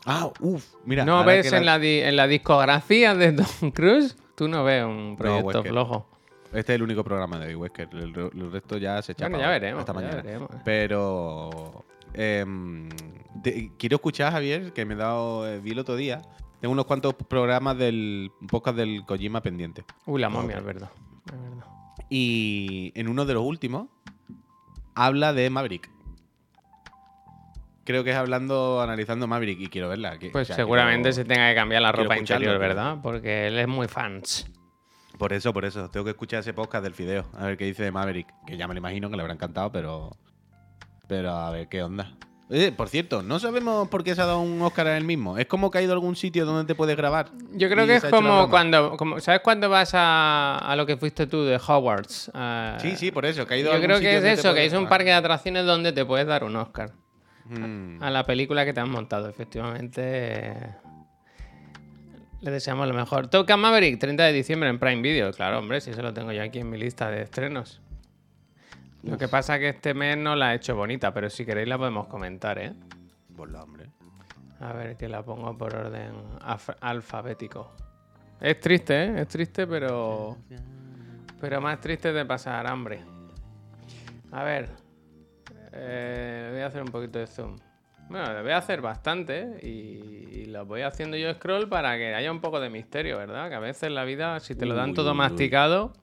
[0.07, 1.05] Ah, uff, mira.
[1.05, 5.17] no ves en, la di- en la discografía de Tom Cruise, tú no ves un
[5.17, 6.09] proyecto flojo.
[6.53, 7.89] Este es el único programa de Wesker.
[7.93, 10.23] El, re- el resto ya se echa Bueno, ya veremos, Hasta ya mañana.
[10.23, 10.51] veremos.
[10.65, 11.85] Pero.
[12.15, 12.89] em,
[13.43, 15.49] te- quiero escuchar, Javier, que me he dado.
[15.49, 16.21] eh, vi el otro día.
[16.61, 19.85] Tengo unos cuantos programas del podcast del Kojima pendiente.
[20.07, 20.91] Uy, la momia, es verdad.
[21.27, 21.65] es verdad.
[22.09, 23.89] Y en uno de los últimos
[24.95, 25.91] habla de Maverick.
[27.85, 30.19] Creo que es hablando, analizando Maverick y quiero verla.
[30.19, 32.99] que- Pues o sea, seguramente quiero- se tenga que cambiar la ropa interior, ¿verdad?
[33.03, 34.49] Porque él es muy fans.
[35.19, 35.89] Por eso, por eso.
[35.91, 37.25] Tengo que escuchar ese podcast del fideo.
[37.37, 38.29] A ver qué dice de Maverick.
[38.47, 40.11] Que ya me lo imagino que le habrá encantado, pero.
[41.07, 42.13] Pero a ver qué onda.
[42.51, 45.39] Eh, por cierto, no sabemos por qué se ha dado un Oscar a él mismo.
[45.39, 47.31] Es como que ha ido a algún sitio donde te puedes grabar.
[47.53, 51.27] Yo creo que es como cuando, como, ¿sabes cuando vas a, a lo que fuiste
[51.27, 52.31] tú de Hogwarts?
[52.35, 53.47] A- Sí, sí, por eso.
[53.47, 55.07] Que ha ido a Yo algún creo sitio que es eso, que es un parque
[55.07, 56.93] de atracciones donde te puedes dar un Oscar.
[57.47, 58.03] Mm.
[58.03, 60.55] A la película que te han montado, efectivamente.
[62.43, 63.29] Le deseamos lo mejor.
[63.29, 65.33] Toca Maverick, 30 de diciembre en Prime Video.
[65.33, 67.81] Claro, hombre, si eso lo tengo yo aquí en mi lista de estrenos.
[69.05, 71.69] Lo que pasa es que este mes no la he hecho bonita, pero si queréis
[71.69, 72.73] la podemos comentar, ¿eh?
[73.37, 73.87] Por la hombre.
[74.59, 76.13] A ver, que la pongo por orden
[76.81, 77.71] alfabético.
[78.41, 79.21] Es triste, ¿eh?
[79.23, 80.37] Es triste, pero...
[81.41, 83.01] Pero más triste de pasar hambre.
[84.33, 84.69] A ver.
[85.73, 87.57] eh, voy a hacer un poquito de zoom.
[88.13, 92.31] Bueno, le voy a hacer bastante y, lo voy haciendo yo scroll para que haya
[92.31, 93.49] un poco de misterio, ¿verdad?
[93.49, 95.95] Que a veces la vida, si te lo dan Uy, todo uy, masticado...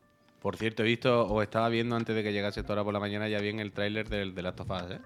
[0.42, 3.28] Por cierto, he visto, o estaba viendo antes de que llegase ahora por la mañana,
[3.28, 5.00] ya vi en el tráiler del de Last of Us, ¿eh?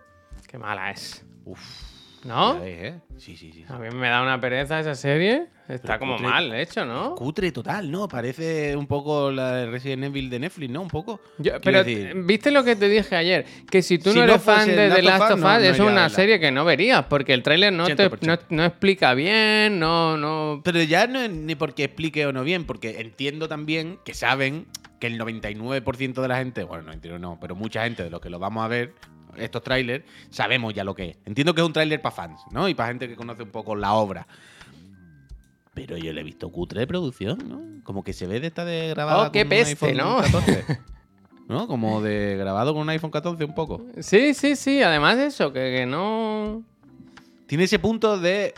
[0.48, 1.26] Qué mala es.
[1.44, 1.93] Uf.
[2.26, 2.60] ¿No?
[2.64, 3.00] ¿eh?
[3.18, 3.64] Sí, sí, sí.
[3.68, 3.74] sí.
[3.74, 5.48] A mí me da una pereza esa serie.
[5.68, 7.16] Está Pero como cutre- mal hecho, ¿no?
[7.16, 8.08] Cutre total, ¿no?
[8.10, 10.82] Parece un poco la de Resident Evil de Netflix, ¿no?
[10.82, 11.22] Un poco.
[11.38, 14.34] Yo- pero decir, viste lo que te dije ayer, que si tú Si no no
[14.34, 17.06] eres fan de The Last of Us, no- no es una serie que no verías,
[17.06, 18.28] porque el tráiler no, te, 100%.
[18.28, 20.62] no, no explica bien, no, no...
[20.66, 24.66] Pero ya no es ni porque explique o no bien, porque entiendo también que saben
[25.00, 28.30] que el 99% de la gente, bueno, 99 no, pero mucha gente de los que
[28.30, 28.94] lo vamos a ver,
[29.38, 31.18] estos trailers, sabemos ya lo que es.
[31.26, 32.68] Entiendo que es un tráiler para fans, ¿no?
[32.68, 34.28] Y para gente que conoce un poco la obra.
[35.74, 37.84] Pero yo le he visto cutre de producción, ¿no?
[37.84, 40.18] Como que se ve de esta de grabada Oh, qué con peste, ¿no?
[40.18, 40.66] 14.
[41.48, 41.68] ¿No?
[41.68, 43.86] Como de grabado con un iPhone 14 un poco.
[44.00, 44.82] Sí, sí, sí.
[44.82, 46.64] Además de eso, que, que no.
[47.48, 48.54] Tiene ese punto de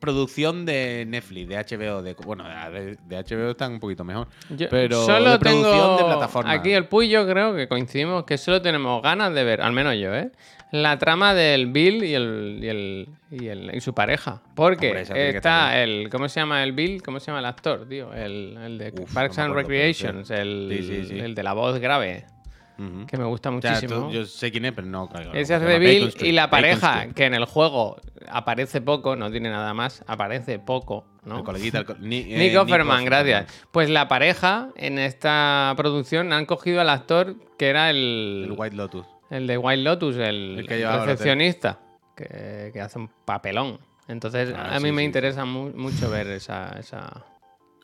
[0.00, 4.26] producción de Netflix, de HBO, de bueno, de, de HBO están un poquito mejor.
[4.48, 6.50] Yo pero solo de producción tengo de plataforma.
[6.52, 9.94] Aquí el Puy yo creo que coincidimos que solo tenemos ganas de ver, al menos
[9.96, 10.30] yo, ¿eh?
[10.72, 14.40] La trama del Bill y el y, el, y, el- y su pareja.
[14.54, 16.08] Porque Hombre, está el.
[16.10, 17.02] ¿Cómo se llama el Bill?
[17.02, 18.14] ¿Cómo se llama el actor, tío?
[18.14, 21.18] El, el de Uf, Parks no and Recreations, el, Sí, sí, sí.
[21.18, 22.24] el de la voz grave,
[23.06, 24.06] Que me gusta O sea, muchísimo.
[24.06, 25.08] tú- yo sé quién es, pero no.
[25.08, 27.96] claro, Ese se hace llama de Bill Bacon y la pareja, que en el juego
[28.28, 31.38] aparece poco, no tiene nada más, aparece poco, ¿no?
[31.38, 33.04] El coleguita, el co- Ni- eh, Nick Offerman, Offerman.
[33.04, 33.66] gracias.
[33.70, 38.76] Pues la pareja en esta producción han cogido al actor que era el, El White
[38.76, 39.06] Lotus.
[39.30, 41.78] el de White Lotus, el, que recepcionista,
[42.16, 43.78] que, que hace un papelón.
[44.08, 46.74] Entonces, Ah, a mí sí, me sí, interesa mu- mucho ver esa...
[46.78, 47.24] esa...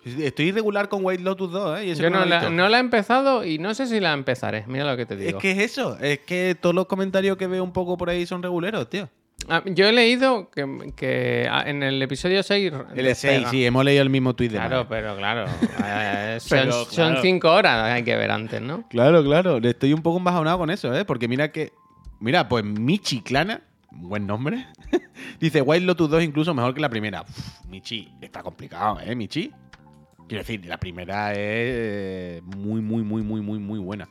[0.06, 1.86] Estoy irregular con White Lotus 2, ¿eh?
[1.86, 2.50] Y eso Yo no la, visto.
[2.52, 4.64] no la he empezado y no sé si la empezaré.
[4.68, 5.38] Mira lo que te Es digo.
[5.40, 5.98] que es eso.
[5.98, 9.08] Es que todos los comentarios que veo un poco por ahí son reguleros, tío.
[9.48, 12.72] Ah, yo he leído que, que, ah, en el episodio 6...
[12.94, 15.44] El 6, sí, hemos leído el mismo tuit de Claro, pero claro.
[15.84, 17.22] eh, son, Pero, son claro.
[17.22, 18.88] cinco horas, hay que ver antes, ¿no?
[18.88, 19.58] Claro, claro.
[19.58, 21.04] Estoy un poco embajonado con eso, ¿eh?
[21.04, 21.72] Porque mira que.
[22.18, 24.66] Mira, pues Michi Clana, buen nombre.
[25.40, 27.22] Dice White Lotus 2 incluso mejor que la primera.
[27.22, 29.52] Uf, Michi, está complicado, ¿eh, Michi?
[30.28, 34.08] Quiero decir, la primera es muy, muy, muy, muy, muy, muy buena.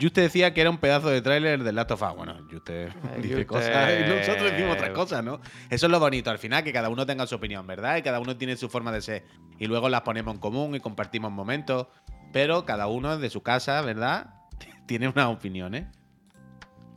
[0.00, 2.16] Juste decía que era un pedazo de tráiler de Last of Us.
[2.16, 2.86] Bueno, Juste
[3.18, 5.40] dice Juste- cosas y nosotros decimos otras cosas, ¿no?
[5.68, 7.98] Eso es lo bonito, al final, que cada uno tenga su opinión, ¿verdad?
[7.98, 9.24] Y cada uno tiene su forma de ser.
[9.58, 11.88] Y luego las ponemos en común y compartimos momentos.
[12.32, 14.34] Pero cada uno de su casa, ¿verdad?
[14.86, 15.84] Tiene unas opiniones.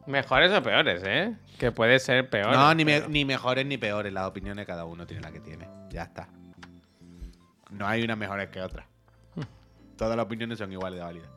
[0.08, 1.36] Mejores o peores, ¿eh?
[1.60, 2.54] Que puede ser peor.
[2.54, 4.14] No, ni, me- ni mejores ni peores.
[4.14, 5.68] Las opiniones cada uno tiene la que tiene.
[5.90, 6.30] Ya está.
[7.72, 8.86] No hay unas mejores que otras.
[9.98, 11.30] Todas las opiniones son iguales de válidas.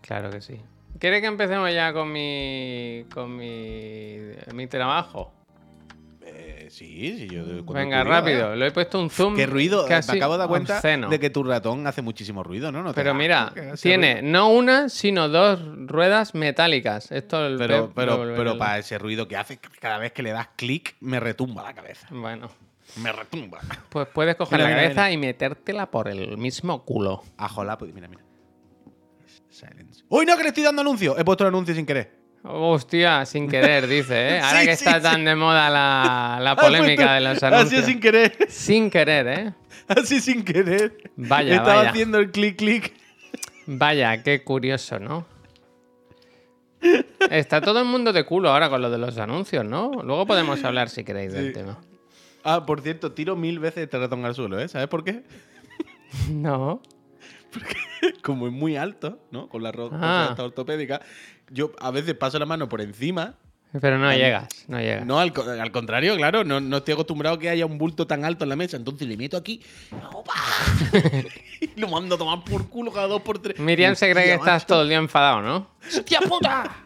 [0.00, 0.60] Claro que sí.
[1.00, 3.04] ¿Quieres que empecemos ya con mi.
[3.12, 4.18] con mi.
[4.54, 5.32] mi trabajo?
[6.22, 7.44] Eh, sí, sí, yo.
[7.72, 8.52] Venga, rápido.
[8.52, 8.56] ¿eh?
[8.56, 9.34] Lo he puesto un zoom.
[9.36, 9.84] Qué ruido.
[9.84, 11.08] eh, casi me acabo de dar cuenta obsceno.
[11.08, 12.82] de que tu ratón hace muchísimo ruido, ¿no?
[12.82, 14.28] No Pero da mira, tiene ruido?
[14.32, 17.10] no una, sino dos ruedas metálicas.
[17.12, 20.22] Esto el Pero, Pep pero, pero lo- para ese ruido que hace cada vez que
[20.22, 22.06] le das clic, me retumba la cabeza.
[22.10, 22.48] Bueno,
[23.02, 23.60] Me retumba.
[23.90, 27.22] pues puedes coger Mira, la mira, cabeza y metértela por el mismo culo.
[27.36, 28.22] Ajolá, pues, mira, mira.
[29.50, 30.04] Silence.
[30.08, 31.16] ¡Uy, no, que le estoy dando anuncio!
[31.18, 32.12] He puesto el anuncio sin querer.
[32.42, 34.40] Hostia, sin querer, dice, ¿eh?
[34.40, 35.02] Ahora Sí, que sí, está sí.
[35.02, 37.84] tan de moda la, la polémica de los anuncios.
[37.84, 38.36] sin querer.
[38.48, 39.54] Sin querer, ¿eh?
[39.88, 41.10] Así sin querer.
[41.16, 41.90] Vaya, Estaba vaya.
[41.90, 42.94] haciendo el clic, clic.
[43.66, 45.26] Vaya, qué curioso, ¿no?
[47.30, 49.90] Está todo el mundo de culo ahora con lo de los anuncios, ¿no?
[50.04, 51.52] Luego podemos hablar si queréis del Sí.
[51.52, 51.78] tema.
[52.48, 54.68] Ah, por cierto, tiro mil veces este ratón al suelo, ¿eh?
[54.68, 55.22] ¿Sabes por qué?
[56.30, 56.80] No.
[58.22, 59.48] Como es muy alto, ¿no?
[59.48, 60.34] Con la ro- Ah.
[60.38, 61.00] ortopédica,
[61.50, 63.34] yo a veces paso la mano por encima.
[63.80, 65.04] Pero no llegas, no llegas.
[65.04, 68.06] No, al, co- al contrario, claro, no, no estoy acostumbrado a que haya un bulto
[68.06, 68.76] tan alto en la mesa.
[68.76, 69.60] Entonces le meto aquí.
[70.12, 70.32] ¡opa!
[71.60, 73.58] y lo mando a tomar por culo cada dos por tres.
[73.58, 75.66] Miriam se cree que estás todo el día enfadado, ¿no?
[75.86, 76.85] ¡Hostia puta!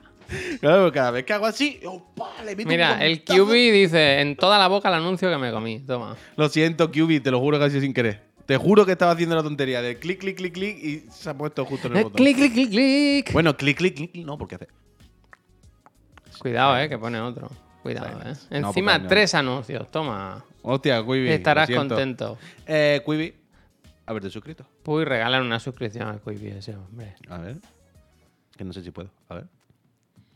[0.61, 2.31] Claro, cada vez que hago así, ¡opa!
[2.45, 3.25] Le meto un Mira, el.
[3.25, 5.81] QB dice en toda la boca el anuncio que me comí.
[5.81, 6.17] Toma.
[6.37, 8.23] Lo siento, QB, te lo juro casi sin querer.
[8.47, 11.35] Te juro que estaba haciendo la tontería de clic, clic, clic, clic y se ha
[11.39, 12.17] puesto justo en el Eh, botón.
[12.17, 13.33] clic, clic, clic, clic.
[13.33, 14.69] Bueno, clic, clic, clic, no, porque hace.
[16.39, 17.49] Cuidado, eh, que pone otro.
[17.83, 18.35] Cuidado, eh.
[18.61, 19.09] No, Encima porque no.
[19.09, 19.91] tres anuncios.
[19.91, 20.45] Toma.
[20.63, 21.29] Hostia, Quibi.
[21.31, 21.95] Estarás lo siento.
[21.95, 22.39] contento.
[22.67, 23.35] Eh, Quibi,
[24.07, 24.67] haberte suscrito.
[24.85, 27.15] Uy, regalan una suscripción al Quibi ese hombre.
[27.29, 27.57] A ver.
[28.57, 29.11] Que no sé si puedo.
[29.29, 29.45] A ver.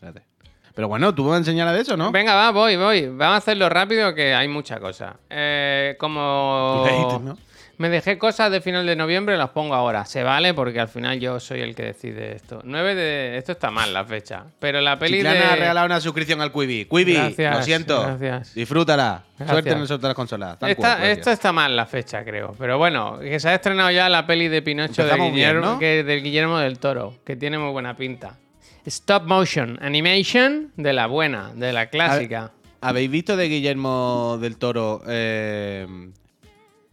[0.06, 0.26] Espérate.
[0.74, 2.10] Pero bueno, tú me vas a enseñar a de eso, ¿no?
[2.10, 3.06] Venga, va, voy, voy.
[3.08, 5.16] Vamos a hacerlo rápido que hay mucha cosa.
[5.30, 7.38] Eh, como Late, ¿no?
[7.78, 10.04] me dejé cosas de final de noviembre, las pongo ahora.
[10.04, 12.60] Se vale porque al final yo soy el que decide esto.
[12.64, 13.36] 9 de...
[13.38, 14.46] Esto está mal la fecha.
[14.58, 15.44] Pero la peli Chiclana de...
[15.44, 16.86] ha regalado una suscripción al Quibi.
[16.86, 18.02] Quibi, Gracias, lo siento.
[18.02, 18.54] gracias.
[18.54, 19.22] Disfrútala.
[19.38, 19.50] Gracias.
[19.50, 20.56] Suerte en el sorteo de las consolas.
[20.60, 22.52] Esta- esto está mal la fecha, creo.
[22.58, 25.78] Pero bueno, que se ha estrenado ya la peli de Pinocho de bien, Guillermo, ¿no?
[25.78, 28.38] que- del Guillermo del Toro, que tiene muy buena pinta.
[28.86, 32.52] Stop motion animation de la buena, de la clásica.
[32.82, 35.86] ¿Habéis visto de Guillermo del Toro eh,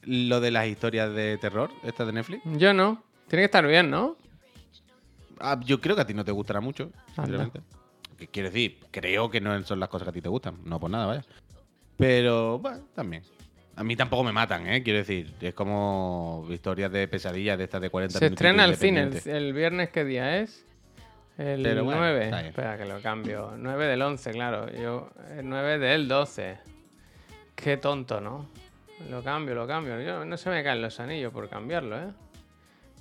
[0.03, 2.43] lo de las historias de terror, esta de Netflix?
[2.45, 3.03] Yo no.
[3.27, 4.15] Tiene que estar bien, ¿no?
[5.39, 7.59] Ah, yo creo que a ti no te gustará mucho, sinceramente.
[8.31, 10.59] Quiero decir, creo que no son las cosas que a ti te gustan.
[10.63, 11.25] No por nada, vaya.
[11.97, 13.23] Pero, bueno, también.
[13.75, 14.81] A mí tampoco me matan, ¿eh?
[14.83, 18.75] Quiero decir, es como historias de pesadillas de estas de 40 Se minutitos estrena el
[18.77, 20.65] cine el viernes, ¿qué día es?
[21.37, 22.23] El Pero bueno, 9.
[22.25, 22.47] está bien.
[22.49, 23.53] Espera que lo cambio.
[23.57, 24.71] 9 del 11, claro.
[24.71, 26.57] Yo, el 9 del 12.
[27.55, 28.47] Qué tonto, ¿no?
[29.09, 29.99] Lo cambio, lo cambio.
[30.01, 32.07] Yo, no se me caen los anillos por cambiarlo, ¿eh?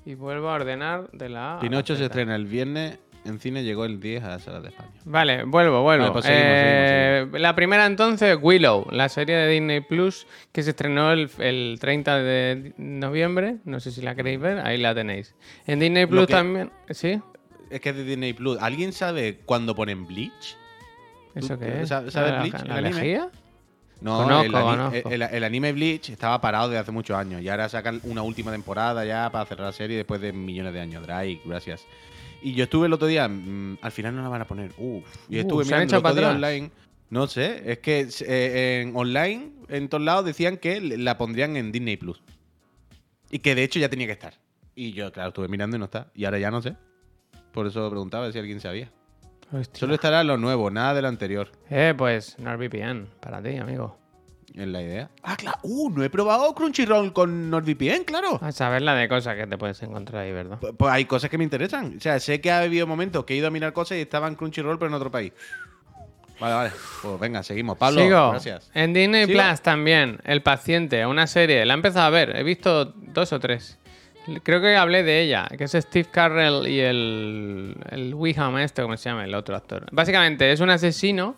[0.07, 1.53] Y vuelvo a ordenar de la A.
[1.53, 4.62] a la Pinocho se estrena el viernes, en cine llegó el 10 a las salas
[4.62, 4.90] de España.
[5.05, 6.05] Vale, vuelvo, vuelvo.
[6.05, 10.71] Vale, pues seguimos, Eh, La primera entonces, Willow, la serie de Disney Plus que se
[10.71, 13.57] estrenó el, el 30 de noviembre.
[13.64, 15.35] No sé si la queréis ver, ahí la tenéis.
[15.66, 16.71] En Disney Plus que- también.
[16.88, 17.21] ¿Sí?
[17.70, 18.59] Es que es de Disney Plus.
[18.61, 20.56] ¿Alguien sabe cuándo ponen Bleach?
[21.35, 21.88] ¿Eso ¿Tú- qué es?
[21.88, 22.94] sabes- sabes ¿La- Bleach, ¿La, la anime?
[22.94, 23.30] lejía?
[24.00, 25.11] No, Conozco, el, ani- conozco.
[25.11, 28.50] el- el anime Bleach estaba parado desde hace muchos años y ahora sacan una última
[28.50, 31.02] temporada ya para cerrar la serie después de millones de años.
[31.06, 31.85] Drake, gracias.
[32.42, 34.72] Y yo estuve el otro día, mm, al final no la van a poner.
[34.78, 35.04] Uf.
[35.28, 36.70] Y Uh, estuve ¿se han mirando el otro día online.
[37.11, 41.70] No sé, es que eh, en online, en todos lados, decían que la pondrían en
[41.70, 42.22] Disney Plus.
[43.30, 44.35] Y que de hecho ya tenía que estar.
[44.74, 46.11] Y yo, claro, estuve mirando y no está.
[46.14, 46.74] Y ahora ya no sé.
[47.53, 48.91] Por eso preguntaba si alguien sabía.
[49.53, 49.81] Hostia.
[49.81, 51.49] Solo estará lo nuevo, nada de lo anterior.
[51.71, 53.97] Eh, pues NordVPN, para ti, amigo.
[54.55, 55.11] Es la idea.
[55.23, 55.59] Ah, claro.
[55.63, 58.39] Uh, no he probado Crunchyroll con NordVPN, claro.
[58.43, 60.59] A saber la de cosas que te puedes encontrar ahí, ¿verdad?
[60.61, 61.97] Pues, pues hay cosas que me interesan.
[61.97, 64.27] O sea, sé que ha habido momentos que he ido a mirar cosas y estaba
[64.27, 65.33] en Crunchyroll, pero en otro país.
[66.41, 66.71] Vale, vale.
[67.03, 67.77] Pues venga, seguimos.
[67.77, 68.31] Pablo, Sigo.
[68.31, 68.71] gracias.
[68.75, 69.41] En Disney Sigo.
[69.41, 71.65] Plus también, El Paciente, una serie.
[71.67, 73.79] La he empezado a ver, he visto dos o tres.
[74.43, 78.97] Creo que hablé de ella, que es Steve Carrell y el, el Wiham este, ¿cómo
[78.97, 79.25] se llama?
[79.25, 79.87] El otro actor.
[79.93, 81.37] Básicamente es un asesino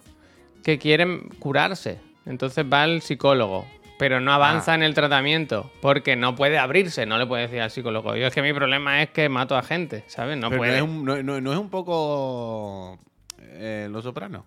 [0.62, 2.00] que quiere curarse.
[2.26, 3.66] Entonces va al psicólogo,
[3.98, 4.74] pero no avanza Ah.
[4.76, 8.14] en el tratamiento porque no puede abrirse, no le puede decir al psicólogo.
[8.16, 10.36] Yo es que mi problema es que mato a gente, ¿sabes?
[10.38, 10.70] No Pero puede.
[10.72, 12.98] no, es un, no, no- no es un poco.
[13.40, 14.44] eh, Los Sopranos.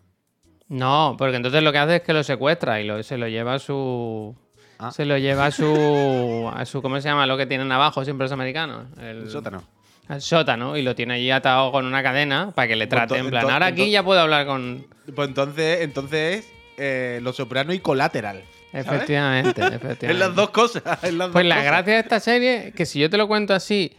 [0.67, 3.55] No, porque entonces lo que hace es que lo secuestra y lo- se lo lleva
[3.55, 4.35] a su.
[4.77, 4.91] Ah.
[4.91, 6.51] Se lo lleva a su.
[6.53, 6.81] a su.
[6.81, 7.25] ¿Cómo se llama?
[7.25, 8.85] Lo que tienen abajo siempre los americanos.
[8.99, 9.63] El, El sótano.
[10.07, 10.77] Al sótano.
[10.77, 13.17] Y lo tiene allí atado con una cadena para que le Pues trate.
[13.17, 14.85] En plan, ahora aquí ya puedo hablar con.
[15.15, 18.43] Pues entonces, entonces eh, Los Sopranos y Colateral.
[18.71, 18.87] ¿sabes?
[18.87, 20.11] Efectivamente, efectivamente.
[20.11, 20.83] Es las dos cosas.
[20.85, 21.65] las Pues dos la cosas.
[21.65, 23.93] gracia de esta serie, que si yo te lo cuento así,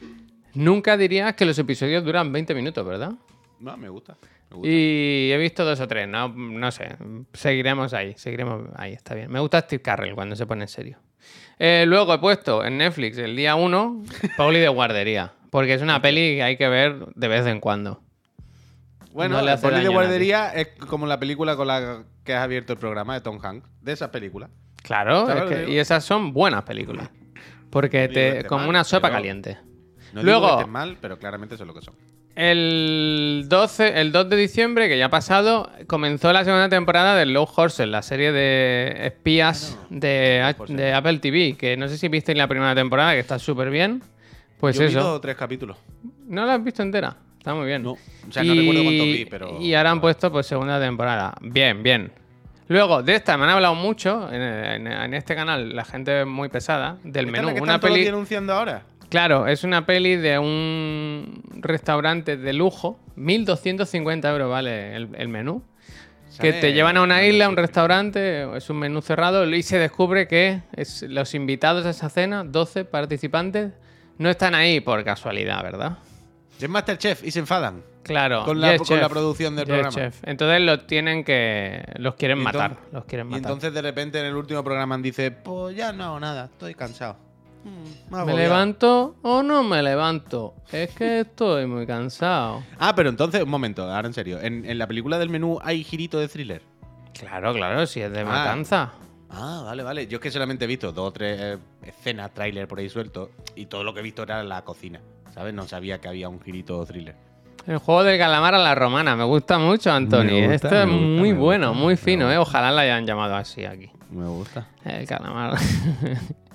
[0.52, 3.12] nunca dirías que los episodios duran 20 minutos, ¿verdad?
[3.58, 4.16] No, me gusta.
[4.62, 6.96] Y he visto dos o tres, no, no sé.
[7.32, 9.30] Seguiremos ahí, seguiremos ahí, está bien.
[9.30, 10.98] Me gusta Steve Carrell cuando se pone en serio.
[11.58, 14.02] Eh, luego he puesto en Netflix el día 1
[14.36, 18.02] Pauli de guardería, porque es una peli que hay que ver de vez en cuando.
[19.12, 22.78] Bueno, no Poli de guardería es como la película con la que has abierto el
[22.78, 23.66] programa de Tom Hanks.
[23.80, 24.50] De esas películas.
[24.82, 27.08] Claro, es que- y esas son buenas películas.
[27.70, 29.56] Porque te, como mal, una sopa caliente.
[30.12, 31.94] No Luego- digo que mal, pero claramente eso es lo que son.
[32.36, 37.24] El 12, el 2 de diciembre, que ya ha pasado, comenzó la segunda temporada de
[37.26, 40.76] Low Horses, la serie de espías de, H- Horses.
[40.76, 44.02] de Apple TV, que no sé si visteis la primera temporada, que está súper bien.
[44.60, 45.00] Pues Yo eso.
[45.00, 45.78] dos o tres capítulos.
[46.28, 47.16] ¿No la has visto entera?
[47.38, 47.82] Está muy bien.
[47.82, 47.92] No.
[47.92, 47.98] O
[48.30, 51.34] sea, no recuerdo cuántos vi, pero- Y ahora han puesto pues segunda temporada.
[51.40, 52.12] Bien, bien.
[52.68, 56.48] Luego, de esta me han hablado mucho en, en- en este canal, la gente muy
[56.48, 57.46] pesada, del ¿Esta es menú.
[57.48, 58.08] la que Una están los peli.
[58.08, 58.82] anunciando ahora?
[59.08, 62.98] Claro, es una peli de un restaurante de lujo.
[63.16, 65.62] 1.250 euros vale el, el menú.
[66.40, 69.78] Que te llevan a una isla, a un restaurante, es un menú cerrado y se
[69.78, 73.72] descubre que es, los invitados a esa cena, 12 participantes,
[74.18, 75.98] no están ahí por casualidad, ¿verdad?
[76.60, 77.82] Es Masterchef y se enfadan.
[78.02, 78.44] Claro.
[78.44, 79.94] Con la- con producción del Yes, programa.
[79.94, 80.18] chef.
[80.24, 81.82] Entonces los tienen que.
[81.96, 82.76] Los quieren Y matar.
[82.92, 83.42] Los quieren Y matar.
[83.52, 87.16] entonces de repente en el último programa dice, pues ya no, nada, estoy cansado.
[87.66, 88.38] Me he ¿Me agobiado".
[88.38, 90.54] levanto o no me levanto?
[90.70, 92.62] Es que estoy muy cansado.
[92.78, 94.38] Ah, pero entonces, un momento, ahora en serio.
[94.40, 96.62] En, en la película del menú hay girito de thriller.
[97.18, 98.24] Claro, claro, si es de Ah.
[98.24, 98.92] matanza.
[99.30, 100.06] Ah, vale, vale.
[100.06, 103.30] Yo es que solamente he visto dos o tres eh, escenas, tráiler por ahí suelto,
[103.56, 105.00] y todo lo que he visto era la cocina.
[105.34, 105.52] ¿Sabes?
[105.52, 107.14] No sabía que había un girito thriller.
[107.66, 109.16] El juego del calamar a la romana.
[109.16, 110.46] Me gusta mucho, Anthony.
[110.46, 112.38] Gusta, Esto es gusta, muy bueno, gusta, muy fino, ¿eh?
[112.38, 113.90] Ojalá la hayan llamado así aquí.
[114.12, 114.68] Me gusta.
[114.84, 115.56] El calamar.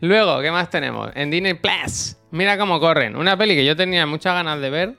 [0.00, 1.10] Luego, ¿qué más tenemos?
[1.14, 2.16] En Disney Plus.
[2.30, 3.16] Mira cómo corren.
[3.16, 4.94] Una peli que yo tenía muchas ganas de ver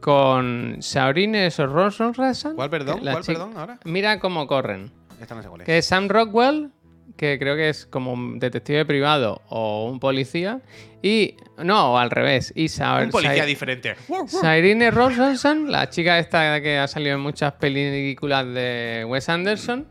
[0.00, 2.14] con Saurine Sorroson
[2.54, 3.00] ¿Cuál, perdón?
[3.00, 3.78] ¿Cuál, perdón, ahora?
[3.84, 4.92] Mira cómo corren.
[5.20, 5.66] Esta no sé cuál es.
[5.66, 6.70] Que es Sam Rockwell,
[7.16, 10.60] que creo que es como un detective privado o un policía.
[11.02, 11.36] Y.
[11.58, 12.52] No, o al revés.
[12.56, 13.94] Y Sa- Un policía diferente.
[14.26, 19.86] Sairine Rosenson, la chica esta que ha salido en muchas películas de Wes Anderson.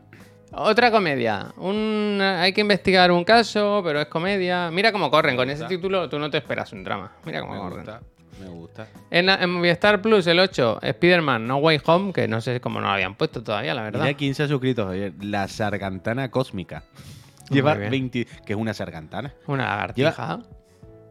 [0.52, 1.52] Otra comedia.
[1.58, 4.70] Un, hay que investigar un caso, pero es comedia.
[4.70, 5.36] Mira cómo corren.
[5.36, 7.12] Con ese título tú no te esperas un drama.
[7.24, 7.76] Mira cómo Me corren.
[7.84, 8.00] gusta,
[8.40, 8.86] me gusta.
[9.10, 12.86] En, en Movistar Plus, el 8, Spider-Man No Way Home, que no sé cómo no
[12.88, 14.00] lo habían puesto todavía, la verdad.
[14.02, 15.12] Mira quién se ha suscrito, Javier.
[15.20, 16.82] La sargantana cósmica.
[17.48, 17.90] Lleva bien.
[17.90, 18.26] 20...
[18.44, 19.32] que es una sargantana.
[19.46, 20.40] Una lagartija.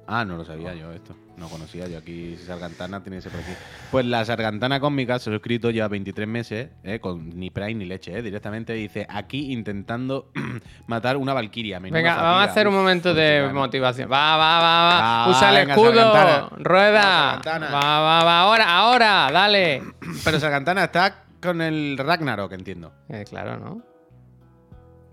[0.08, 1.16] Ah, no lo sabía yo esto.
[1.40, 3.52] No conocía yo aquí Sargantana, tiene ese por aquí.
[3.92, 7.76] Pues la Sargantana cómica, se lo he escrito ya 23 meses, eh, con ni Prime
[7.76, 10.32] ni leche, eh, directamente dice aquí intentando
[10.88, 11.80] matar una Valquiria.
[11.80, 14.12] Venga, vamos a hacer un momento de motivación.
[14.12, 15.30] Va, va, va, va.
[15.30, 16.50] Usa el escudo.
[16.58, 17.42] Rueda.
[17.46, 18.42] Va, va, va.
[18.42, 19.82] Ahora, ahora, dale.
[20.26, 22.92] Pero Sargantana está con el Ragnarok, entiendo.
[23.08, 23.89] Eh, claro, ¿no?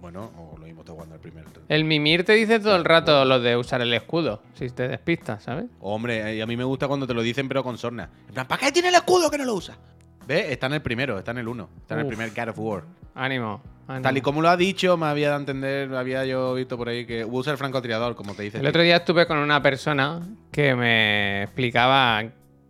[0.06, 1.44] Bueno, o lo mismo está jugando el primer.
[1.68, 5.42] El Mimir te dice todo el rato lo de usar el escudo, si te despistas,
[5.42, 5.64] ¿sabes?
[5.80, 8.08] Hombre, a mí me gusta cuando te lo dicen, pero con sorna.
[8.28, 9.76] En plan, ¿para qué tiene el escudo que no lo usa?
[10.24, 10.46] ¿Ves?
[10.50, 11.68] Está en el primero, está en el uno.
[11.80, 12.84] Está en el primer God of War.
[13.16, 13.60] Ánimo,
[14.00, 17.04] Tal y como lo ha dicho, me había de entender, había yo visto por ahí
[17.04, 18.58] que usa el francotirador, como te dice.
[18.58, 20.20] El otro día estuve con una persona
[20.52, 22.22] que me explicaba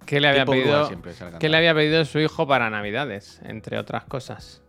[0.06, 0.90] qué le había pedido,
[1.38, 4.62] qué le había pedido su hijo para Navidades, entre otras cosas.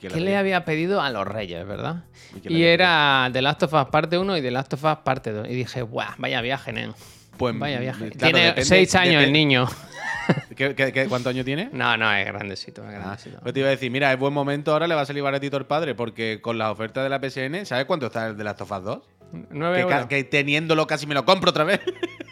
[0.00, 2.04] ¿Qué le había pedido a los reyes, verdad?
[2.44, 5.48] Y, era The Last of Us parte 1 y The Last of Us parte 2.
[5.48, 6.10] Y dije, ¡guau!
[6.18, 6.92] Vaya viaje, nen.
[7.36, 8.10] Pues, vaya viaje.
[8.10, 9.66] tiene 6 años el niño.
[10.56, 11.70] ¿Qué, cuántos años tiene?
[11.72, 13.40] No, no, es grandecito, es ah, grandecito.
[13.40, 15.56] pues te iba a decir, mira, es buen momento, ahora le va a salir baratito
[15.56, 18.60] el padre, porque con la oferta de la PSN, ¿sabes cuánto está el de Last
[18.60, 19.08] of Us 2?
[19.50, 20.06] 9 euros.
[20.06, 21.80] Que, teniéndolo casi me lo compro otra vez.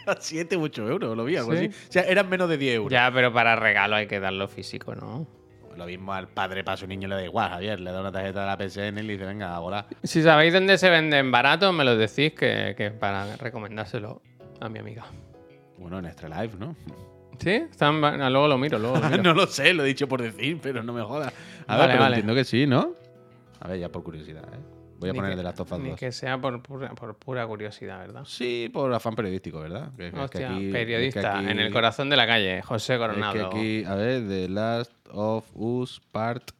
[0.05, 1.67] a 7, 8 euros, lo vi, algo así.
[1.67, 2.91] O sea, eran menos de 10 euros.
[2.91, 5.27] Ya, pero para regalo hay que darlo físico, ¿no?
[5.77, 7.79] Lo mismo al padre para su niño le da igual, Javier.
[7.79, 9.85] Le da una tarjeta de la PSN y le dice, venga, ahora.
[10.03, 14.21] Si sabéis dónde se venden baratos, me lo decís que, para recomendárselo
[14.59, 15.05] a mi amiga.
[15.77, 16.75] Bueno, en Extra Life, ¿no?
[17.37, 17.51] ¿Sí?
[17.51, 19.21] Están, ah, luego lo miro, luego lo miro.
[19.21, 21.31] no lo sé, lo he dicho por decir, pero no me jodas.
[21.67, 22.93] A ver, pero entiendo que sí, ¿no?
[23.59, 24.76] A ver, ya por curiosidad, ¿eh?
[24.99, 28.23] Voy a poner de las tofas Ni que sea por pura, curiosidad, ¿verdad?
[28.25, 29.91] Sí, por afán periodístico, ¿verdad?
[30.13, 33.47] Hostia, periodista, en el corazón de la calle, José Coronado.
[33.47, 36.51] aquí, a ver, The Last of Us Part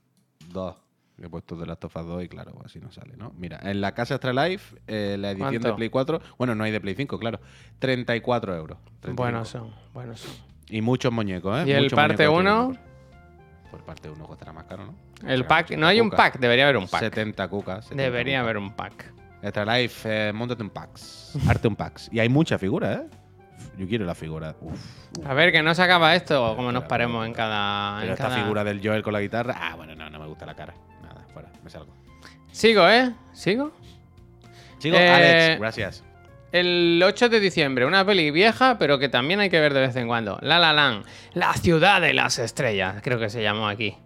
[0.50, 0.76] 2.
[1.20, 3.34] He puesto The Last of Us 2 y claro, así no sale, ¿no?
[3.36, 6.72] Mira, en la casa Extra Life, eh, la edición de Play 4, bueno, no hay
[6.72, 7.40] de Play 5, claro,
[7.80, 8.78] 34 euros.
[9.14, 10.32] Buenos son, buenos son.
[10.70, 11.70] Y muchos muñecos, ¿eh?
[11.70, 12.78] ¿Y el parte 1?
[13.72, 15.07] Por parte 1 costará más caro, ¿no?
[15.26, 17.02] El pack, no hay un pack, debería haber un pack.
[17.02, 17.90] 70 cucas.
[17.90, 19.14] debería haber un pack.
[19.42, 21.34] Extra Life, eh, montate un packs.
[21.48, 22.10] Arte un packs.
[22.12, 23.08] Y hay muchas figuras, ¿eh?
[23.78, 24.56] Yo quiero la figura.
[25.26, 28.00] A ver, que no se acaba esto, como nos paremos en cada.
[28.02, 29.56] Pero esta figura del Joel con la guitarra.
[29.60, 30.74] Ah, bueno, no, no me gusta la cara.
[31.04, 31.94] Nada, fuera, me salgo.
[32.52, 33.14] Sigo, ¿eh?
[33.34, 33.72] ¿Sigo?
[34.80, 36.04] Sigo, eh, Alex, gracias.
[36.52, 39.96] El 8 de diciembre, una peli vieja, pero que también hay que ver de vez
[39.96, 40.40] en cuando.
[40.42, 43.98] La La Land, la ciudad de las estrellas, creo que se llamó aquí.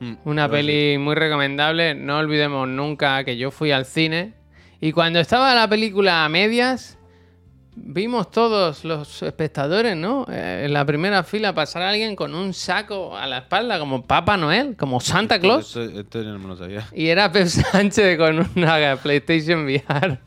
[0.00, 1.94] Mm, una peli muy recomendable.
[1.94, 4.34] No olvidemos nunca que yo fui al cine
[4.80, 6.98] y cuando estaba la película a medias,
[7.74, 10.26] vimos todos los espectadores, ¿no?
[10.30, 14.06] Eh, en la primera fila pasar a alguien con un saco a la espalda, como
[14.06, 15.78] Papá Noel, como Santa Claus.
[16.92, 20.18] Y era Pep Sánchez con una PlayStation VR.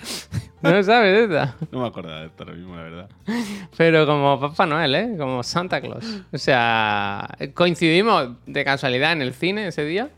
[0.62, 1.56] ¿No sabes esta?
[1.70, 3.08] No me acuerdo de esto ahora mismo, la verdad.
[3.76, 5.14] Pero como Papá Noel, ¿eh?
[5.18, 6.22] Como Santa Claus.
[6.32, 10.10] O sea, coincidimos de casualidad en el cine ese día.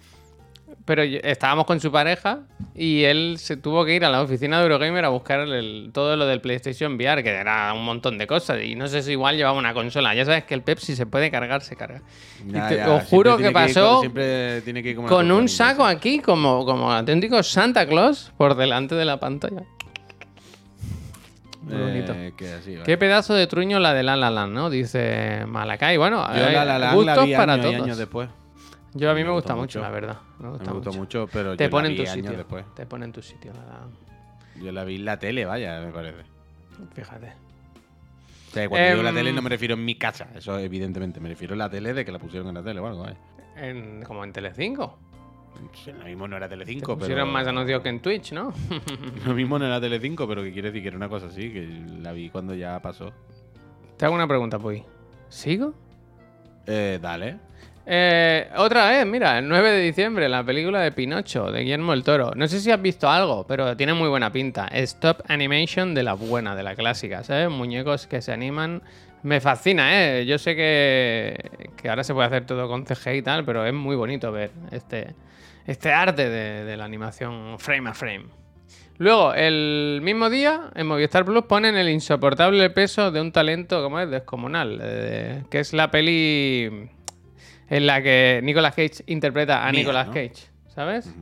[0.89, 2.39] Pero estábamos con su pareja
[2.75, 5.47] y él se tuvo que ir a la oficina de Eurogamer a buscar
[5.93, 8.63] todo lo del PlayStation VR, que era un montón de cosas.
[8.65, 10.15] Y no sé si igual llevaba una consola.
[10.15, 12.01] Ya sabes que el Pepsi se puede cargar, se carga.
[12.89, 14.01] os juro que pasó
[15.07, 19.65] con un saco aquí, como, como auténtico Santa Claus, por delante de la pantalla.
[21.65, 22.15] Muy bonito.
[22.17, 22.33] Eh,
[22.87, 24.71] Qué pedazo de truño la de La La Land, ¿no?
[24.71, 25.99] Dice Malakai.
[25.99, 27.75] Bueno, Yo la, la, gustos para todos.
[27.75, 28.31] años después.
[28.99, 30.19] Yo a mí me, gusta, mucho, la verdad.
[30.41, 31.29] Me gusta, mucho.
[31.33, 32.33] pero te yo pone en tu sitio.
[32.33, 32.65] Después.
[32.75, 33.53] Te pone en tu sitio.
[34.61, 36.25] Yo la vi en la tele, vaya, me parece.
[36.95, 37.33] Fíjate.
[38.49, 41.21] O sea, cuando digo la tele no me em, refiero en mi casa, eso evidentemente.
[41.21, 43.07] Me refiero a la tele de que la pusieron en la tele o algo,
[43.57, 44.99] En, como en Telecinco.
[45.87, 46.99] Lo mismo no era Telecinco, pero.
[46.99, 48.53] Pusieron más anuncios que en Twitch, ¿no?
[49.27, 51.69] Lo mismo no era Telecinco, pero que quiere decir que era una cosa así, que
[52.01, 53.13] la vi cuando ya pasó.
[53.97, 54.83] Te hago una pregunta, Puy.
[55.29, 55.75] ¿Sigo?
[56.67, 57.39] Eh, dale.
[57.91, 62.05] Eh, otra vez, mira, el 9 de diciembre, la película de Pinocho, de Guillermo el
[62.05, 62.33] Toro.
[62.37, 64.69] No sé si has visto algo, pero tiene muy buena pinta.
[64.71, 67.49] Stop Animation de la buena, de la clásica, ¿sabes?
[67.49, 68.83] Muñecos que se animan.
[69.23, 70.27] Me fascina, ¿eh?
[70.27, 73.73] Yo sé que, que ahora se puede hacer todo con CG y tal, pero es
[73.73, 75.15] muy bonito ver este,
[75.67, 78.27] este arte de, la animación frame a frame.
[78.99, 83.99] Luego, el mismo día, en Movistar Plus ponen el insoportable peso de un talento, como
[83.99, 86.91] es, descomunal, eh, que es la peli
[87.71, 91.13] en la que Nicolas Cage interpreta a Nicolas Cage, ¿sabes?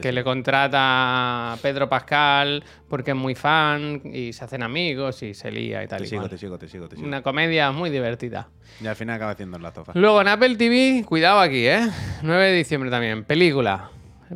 [0.00, 5.34] Que le contrata a Pedro Pascal porque es muy fan y se hacen amigos y
[5.34, 6.00] se lía y tal.
[6.00, 7.06] Te sigo, te sigo, te sigo, te sigo.
[7.06, 8.48] Una comedia muy divertida.
[8.80, 9.92] Y al final acaba haciendo la tofa.
[9.94, 11.88] Luego en Apple TV, cuidado aquí, ¿eh?
[12.22, 13.22] 9 de diciembre también.
[13.22, 13.90] Película.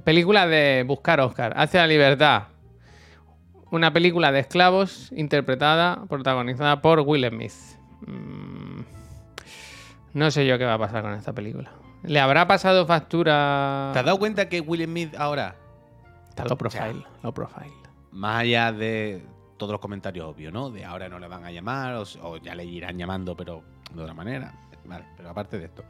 [0.05, 1.55] Película de buscar Oscar.
[1.57, 2.45] Hacia la libertad.
[3.71, 7.53] una película de esclavos interpretada, protagonizada por Will Smith.
[8.07, 8.58] Mm,
[10.15, 11.71] no sé yo qué va a pasar con esta película.
[12.03, 13.91] ¿Le habrá pasado factura?
[13.93, 15.57] ¿Te has dado cuenta que Will Smith ahora,
[16.29, 17.73] Está low profile, low profile.
[18.13, 19.23] más allá de
[19.57, 20.71] todos los comentarios obvios, ¿no?
[20.71, 24.03] De ahora no le van a llamar, o, o ya le irán llamando, pero de
[24.03, 24.55] otra manera.
[24.85, 25.85] Vale, pero aparte de esto,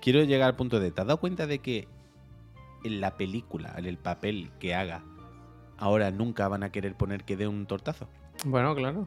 [0.00, 1.86] quiero llegar al punto de, ¿te has dado cuenta de que
[2.82, 5.02] en la película, en el papel que haga,
[5.76, 8.08] ahora nunca van a querer poner que dé un tortazo?
[8.44, 9.06] Bueno, claro.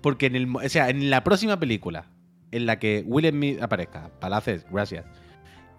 [0.00, 2.06] Porque en el, o sea, en la próxima película
[2.50, 5.04] en la que Will Smith aparezca, Palaces, gracias,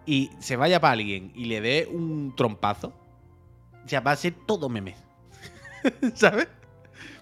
[0.05, 2.93] y se vaya para alguien y le dé un trompazo,
[3.86, 4.95] ya va a ser todo meme.
[6.13, 6.47] ¿Sabes?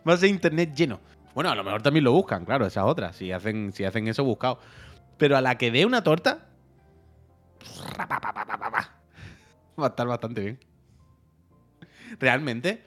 [0.08, 1.00] Va a ser internet lleno.
[1.34, 3.12] Bueno, a lo mejor también lo buscan, claro, esa es otra.
[3.12, 4.60] Si hacen, si hacen eso, buscado.
[5.18, 6.48] Pero a la que dé una torta,
[9.80, 10.60] va a estar bastante bien.
[12.20, 12.86] Realmente,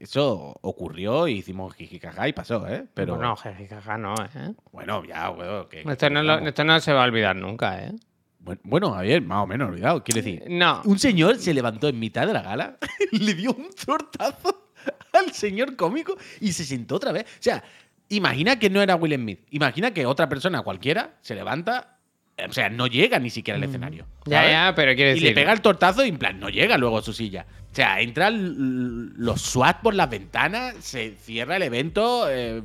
[0.00, 2.86] eso ocurrió y hicimos jijijaja y pasó, ¿eh?
[2.94, 4.54] Pero no, jejijaja, no, ¿eh?
[4.72, 7.92] bueno, ya, bueno, que- Esto no, lo- esto no se va a olvidar nunca, ¿eh?
[8.38, 10.02] Bueno, Bueno, Javier, más o menos olvidado.
[10.02, 10.80] Quiere decir, No.
[10.86, 12.78] un señor se levantó en mitad de la gala,
[13.12, 14.68] le dio un tortazo
[15.12, 17.24] al señor cómico y se sentó otra vez.
[17.24, 17.62] O sea,
[18.08, 19.40] imagina que no era Will Smith.
[19.50, 21.98] Imagina que otra persona cualquiera se levanta,
[22.38, 24.06] eh, o sea, no llega ni siquiera al escenario.
[24.24, 24.52] Ya, ¿sabes?
[24.52, 25.28] ya, pero quiero Y decir.
[25.28, 27.44] le pega el tortazo y en plan, no llega luego a su silla.
[27.70, 32.28] O sea, entran los SWAT por las ventanas, se cierra el evento.
[32.28, 32.62] eh,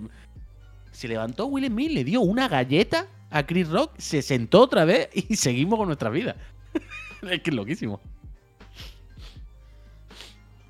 [0.91, 5.10] se levantó Will Smith, le dio una galleta a Chris Rock, se sentó otra vez
[5.14, 6.36] y seguimos con nuestra vida.
[7.22, 7.99] es que es loquísimo.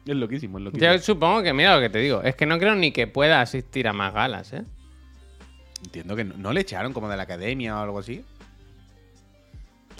[0.06, 0.92] Es loquísimo, es loquísimo.
[0.92, 3.42] Yo supongo que, mira lo que te digo, es que no creo ni que pueda
[3.42, 4.64] asistir a más galas, ¿eh?
[5.84, 8.24] Entiendo que no, no le echaron como de la academia o algo así.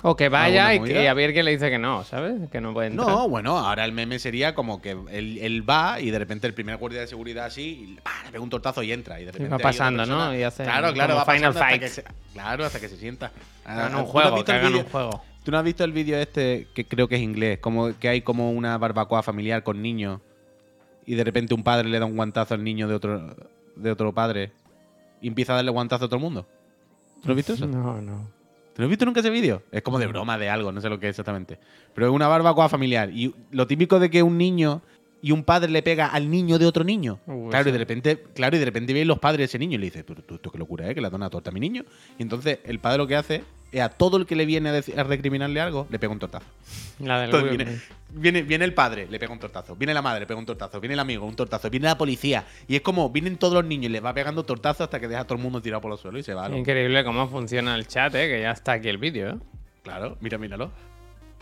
[0.08, 2.50] O que vaya y, ¿Alguna que, y a ver que le dice que no, ¿sabes?
[2.52, 3.08] Que no puede entrar.
[3.08, 6.54] No, bueno, ahora el meme sería como que él, él va y de repente el
[6.54, 8.12] primer guardia de seguridad así, y, ¡pah!
[8.26, 9.20] le pega un tortazo y entra.
[9.20, 10.36] Y de repente va hay otra pasando, ¿no?
[10.36, 11.82] Y hace claro, claro, va Final hasta Fight.
[11.82, 12.04] que se-
[12.34, 13.30] claro, hasta que se sienta.
[13.32, 14.92] Que hagan Ah, un ¿tú no has juego, visto que el hagan un vídeo?
[14.92, 15.24] juego.
[15.44, 17.58] ¿Tú no has visto el vídeo este que creo que es inglés?
[17.60, 20.20] Como que hay como una barbacoa familiar con niños
[21.08, 23.36] y de repente un padre le da un guantazo al niño de otro,
[23.76, 24.52] de otro padre
[25.22, 26.48] y empieza a darle guantazo a todo el mundo.
[27.22, 27.66] ¿Tú no has visto eso?
[27.66, 28.35] No, no.
[28.76, 29.64] ¿Tú no has visto nunca ese vídeo?
[29.72, 31.58] Es como de broma de algo, no sé lo que es exactamente.
[31.94, 33.10] Pero es una barbacoa familiar.
[33.10, 34.82] Y lo típico de que un niño
[35.26, 37.20] y un padre le pega al niño de otro niño.
[37.26, 39.74] Uh, claro, y de repente, claro, y de repente ven los padres de ese niño
[39.74, 40.94] y le dice, pero tú, qué locura, ¿eh?
[40.94, 41.84] Que le da una torta a mi niño.
[42.20, 44.72] Y entonces el padre lo que hace es a todo el que le viene a,
[44.72, 46.46] decir- a recriminarle algo, le pega un tortazo.
[47.00, 49.76] La del Entonces viene, viene, viene el padre, le pega un tortazo.
[49.76, 50.80] Viene la madre, le pega un tortazo.
[50.80, 51.72] Viene el amigo, un tortazo.
[51.72, 52.46] Viene la policía.
[52.68, 55.22] Y es como, vienen todos los niños y les va pegando tortazos hasta que deja
[55.22, 56.56] a todo el mundo tirado por los suelos y se va.
[56.56, 58.28] Increíble cómo funciona el chat, ¿eh?
[58.28, 59.36] Que ya está aquí el vídeo, ¿eh?
[59.82, 60.72] Claro, mira, míralo.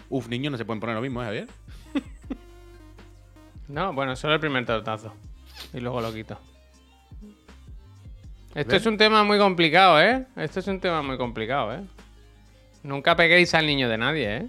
[0.10, 1.48] Uf, niños no se pueden poner lo mismo, ¿eh, Javier?
[3.74, 5.12] No, bueno, solo el primer tortazo.
[5.74, 6.40] Y luego lo quito.
[8.54, 10.26] Esto es un tema muy complicado, ¿eh?
[10.36, 11.82] Esto es un tema muy complicado, ¿eh?
[12.84, 14.48] Nunca peguéis al niño de nadie, ¿eh?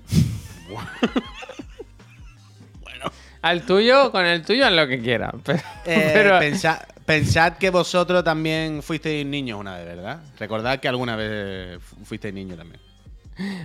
[2.82, 3.10] Bueno.
[3.40, 5.32] Al tuyo, con el tuyo, haz lo que quieras.
[5.44, 10.20] Pero, Eh, pero- pensa- pensad que vosotros también fuisteis niños una vez, ¿verdad?
[10.38, 12.80] Recordad que alguna vez fu- fuisteis niños también.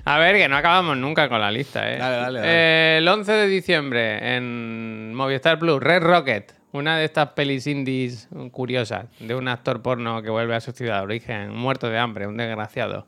[0.06, 1.98] A ver, que no acabamos nunca con la lista, ¿eh?
[1.98, 2.52] Dale, dale, dale.
[2.52, 8.28] Eh, el 11 de diciembre en Movistar Plus, Red Rocket, una de estas pelis indies
[8.52, 12.28] curiosas de un actor porno que vuelve a su ciudad de origen, muerto de hambre,
[12.28, 13.08] un desgraciado.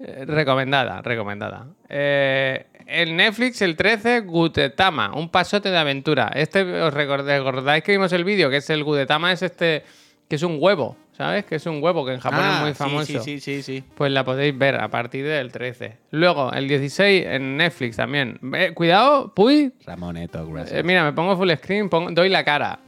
[0.00, 1.66] Eh, recomendada, recomendada.
[1.88, 6.30] Eh, en Netflix, el 13, Gutetama, un pasote de aventura.
[6.34, 8.48] Este, ¿os record- recordáis que vimos el vídeo?
[8.48, 9.82] Que es el Gutetama, es este,
[10.28, 11.44] que es un huevo, ¿sabes?
[11.44, 13.06] Que es un huevo que en Japón es muy Ah, sí, famoso.
[13.06, 13.84] Sí, sí, sí, sí.
[13.96, 15.98] Pues la podéis ver a partir del 13.
[16.12, 18.38] Luego, el 16 en Netflix también.
[18.54, 19.72] Eh, cuidado, Puy.
[19.84, 20.78] Ramoneto, gracias.
[20.78, 22.78] Eh, mira, me pongo full screen, pongo- doy la cara.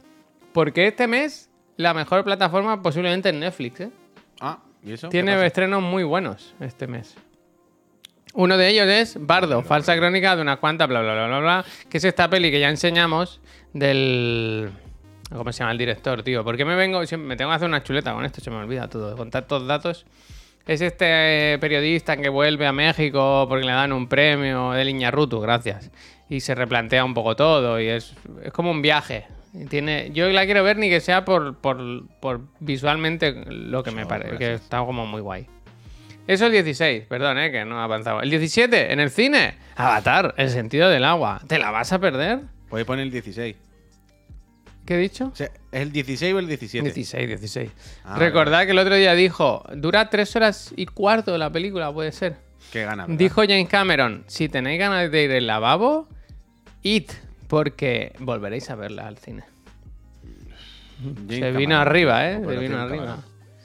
[0.53, 3.89] Porque este mes, la mejor plataforma posiblemente es Netflix, ¿eh?
[4.39, 5.09] ah, ¿y eso?
[5.09, 7.15] ¿Qué Tiene estrenos muy buenos este mes.
[8.33, 11.65] Uno de ellos es Bardo, falsa crónica de unas cuantas, bla, bla, bla, bla, bla,
[11.89, 13.41] que es esta peli que ya enseñamos
[13.73, 14.71] del...
[15.33, 16.43] ¿Cómo se llama el director, tío?
[16.43, 16.99] ¿Por qué me vengo?
[16.99, 19.15] Me tengo que hacer una chuleta con esto, se me olvida todo.
[19.15, 20.05] Contar todos datos.
[20.67, 25.39] Es este eh, periodista que vuelve a México porque le dan un premio del Iñarrutu,
[25.39, 25.89] gracias.
[26.29, 28.13] Y se replantea un poco todo y es,
[28.43, 29.25] es como un viaje.
[29.69, 34.05] Tiene, yo la quiero ver ni que sea por, por, por visualmente lo que me
[34.05, 35.47] parece, que está como muy guay.
[36.27, 38.21] Eso el 16, perdón, eh, que no ha avanzado.
[38.21, 41.41] El 17, en el cine, Avatar, el sentido del agua.
[41.47, 42.39] ¿Te la vas a perder?
[42.69, 43.70] Puedes poner el 16.
[44.85, 45.29] ¿Qué he dicho?
[45.31, 46.83] O sea, ¿Es el 16 o el 17?
[46.91, 47.69] 16, 16.
[48.03, 52.11] Ah, Recordad que el otro día dijo, dura tres horas y cuarto la película, puede
[52.11, 52.37] ser.
[52.71, 53.17] Qué gana, ¿verdad?
[53.17, 56.07] Dijo James Cameron, si tenéis ganas de ir al lavabo,
[56.83, 57.09] id,
[57.47, 59.43] porque volveréis a verla al cine.
[61.03, 62.33] James Se vino Cameron, arriba, ¿eh?
[62.33, 62.79] Se vino Cameron.
[62.79, 63.17] arriba.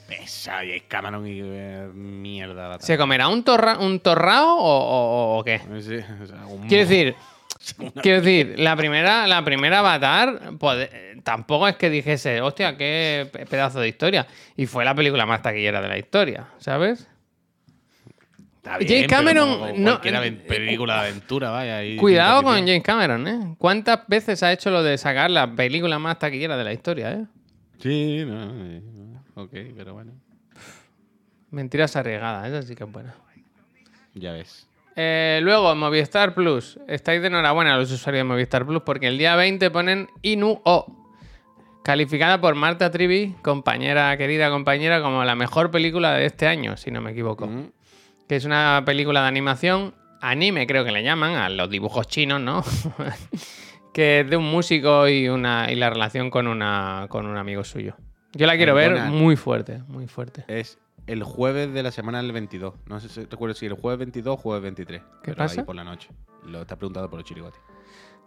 [0.07, 2.69] Pesa, James Cameron y eh, mierda.
[2.69, 5.59] la ¿Se comerá un, torra, un torrao o, o- o qué?
[5.81, 7.15] Sí, o sea, un Quiero decir,
[8.01, 13.27] quiero decir, la primera, la primera Avatar pues, eh, tampoco es que dijese, hostia, qué
[13.31, 14.27] pe- pedazo de historia.
[14.55, 17.07] Y fue la película más taquillera de la historia, ¿sabes?
[18.57, 21.77] Está James bien, pero Cameron, como no- aven- película de aventura, vaya.
[21.77, 22.55] ahí Cuidado con.
[22.59, 23.55] James Cameron, ¿eh?
[23.57, 27.25] ¿Cuántas veces ha hecho lo de sacar la película más taquillera de la historia, eh?
[27.79, 28.81] Sí, no, eh,
[29.35, 30.11] ok, pero bueno.
[31.49, 33.15] Mentiras arriesgadas, esa sí que es buena.
[34.15, 34.66] Ya ves.
[34.99, 36.79] Eh, luego, Movistar Plus.
[36.87, 40.87] Estáis de enhorabuena los usuarios de Movistar Plus porque el día 20 ponen Inu-O.
[41.83, 46.89] Calificada por Marta Trivi, compañera, querida compañera, como la mejor película de este año, si
[46.89, 47.45] no me equivoco.
[47.45, 47.69] Mm,
[48.27, 52.41] Que es una película de animación, anime creo que le llaman, a los dibujos chinos,
[52.41, 52.63] ¿no?
[53.93, 57.63] que es de un músico y, una, y la relación con, una, con un amigo
[57.63, 57.95] suyo.
[58.33, 60.43] Yo la quiero ver muy fuerte, muy fuerte.
[60.47, 62.73] Es el jueves de la semana del 22.
[62.87, 65.01] No sé si recuerdo si el jueves 22 o jueves 23.
[65.01, 65.61] ¿Qué pero pasa?
[65.61, 66.09] Ahí por la noche.
[66.45, 67.59] Lo está preguntado por los chirigotes.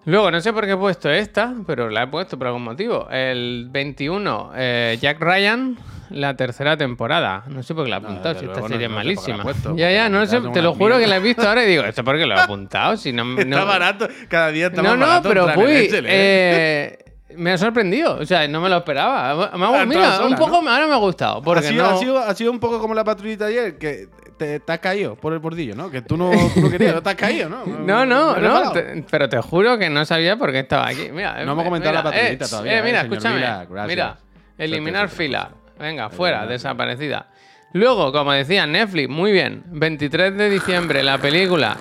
[0.07, 3.07] Luego, no sé por qué he puesto esta, pero la he puesto por algún motivo.
[3.11, 5.77] El 21, eh, Jack Ryan,
[6.09, 7.45] la tercera temporada.
[7.49, 9.05] No sé por qué la he No, apuntado, si esta no- serie es no sé
[9.05, 9.43] malísima.
[9.43, 11.83] puesto, ya, ya, no sé, te lo juro que la he visto ahora y digo,
[11.85, 12.97] ¿esto por qué lo he apuntado?
[12.97, 14.09] Si no, no- barato.
[14.31, 16.99] Cada día está No, más no, barato pero entrar en uy, Excel, ¿eh?
[17.37, 18.19] me ha sorprendido.
[18.19, 19.51] O sea, no me lo esperaba.
[19.57, 20.71] Me ha- A mira, un poco ¿no?
[20.71, 21.43] ahora me ha gustado.
[21.43, 21.91] Porque ha, sido, no...
[21.91, 25.17] ha, sido, ha sido un poco como la patrullita ayer, que te, te has caído
[25.17, 25.91] por el bordillo, ¿no?
[25.91, 27.65] Que tú no, tú no querías, no te has caído, ¿no?
[27.67, 31.09] No, no, no, te- pero te juro que no sabía por qué estaba aquí.
[31.13, 33.37] Mira, No hemos eh, comentado la patrullita eh, todavía, eh, mira, eh, escúchame.
[33.37, 33.67] Vila.
[33.87, 34.19] Mira,
[34.59, 35.51] eliminar Suerte, fila.
[35.79, 37.29] Venga, fuera, desaparecida.
[37.73, 39.63] Luego, como decía, Netflix, muy bien.
[39.67, 41.77] 23 de diciembre, la película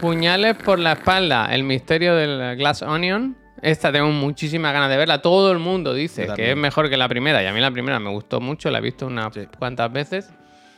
[0.00, 3.36] Puñales por la espalda, el misterio del Glass Onion.
[3.62, 5.20] Esta tengo muchísimas ganas de verla.
[5.20, 7.42] Todo el mundo dice que es mejor que la primera.
[7.42, 9.46] Y a mí la primera me gustó mucho, la he visto unas Sí.
[9.58, 10.30] cuantas veces.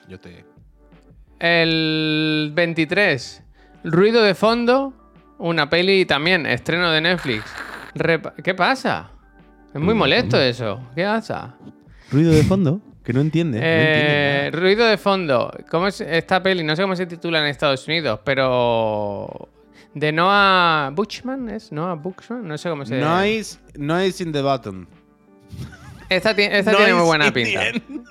[0.08, 0.44] Yo te.
[1.38, 3.42] El 23,
[3.84, 4.92] Ruido de Fondo,
[5.38, 7.44] una peli también, estreno de Netflix.
[7.94, 9.10] Repa- ¿Qué pasa?
[9.74, 10.80] Es muy molesto eso.
[10.94, 11.54] ¿Qué pasa?
[12.10, 13.58] Ruido de fondo, que no entiende.
[13.58, 15.52] no Eh, entiende ruido de Fondo.
[15.70, 16.62] ¿Cómo es esta peli?
[16.64, 19.48] No sé cómo se titula en Estados Unidos, pero...
[19.94, 21.72] De Noah Buchman, ¿es?
[21.72, 24.86] Noah Buchman, no sé cómo se Noise, noise in the button.
[26.08, 27.60] Esta, ti- esta tiene muy buena pinta.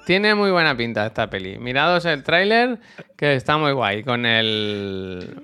[0.06, 1.58] Tiene muy buena pinta esta peli.
[1.58, 2.80] Mirados el tráiler,
[3.18, 4.04] que está muy guay.
[4.04, 5.42] Con el...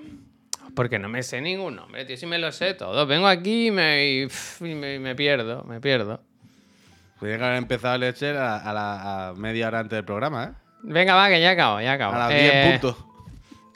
[0.74, 2.16] Porque no me sé ningún nombre, tío.
[2.16, 3.06] Si me lo sé todo.
[3.06, 4.28] Vengo aquí y me, y,
[4.74, 6.22] me, pierdo, me pierdo.
[7.18, 10.50] Podría haber empezado a leer a, a la a media hora antes del programa, ¿eh?
[10.82, 12.14] Venga, va, que ya acabo, ya acabo.
[12.14, 13.05] A las Eh, 10 puntos.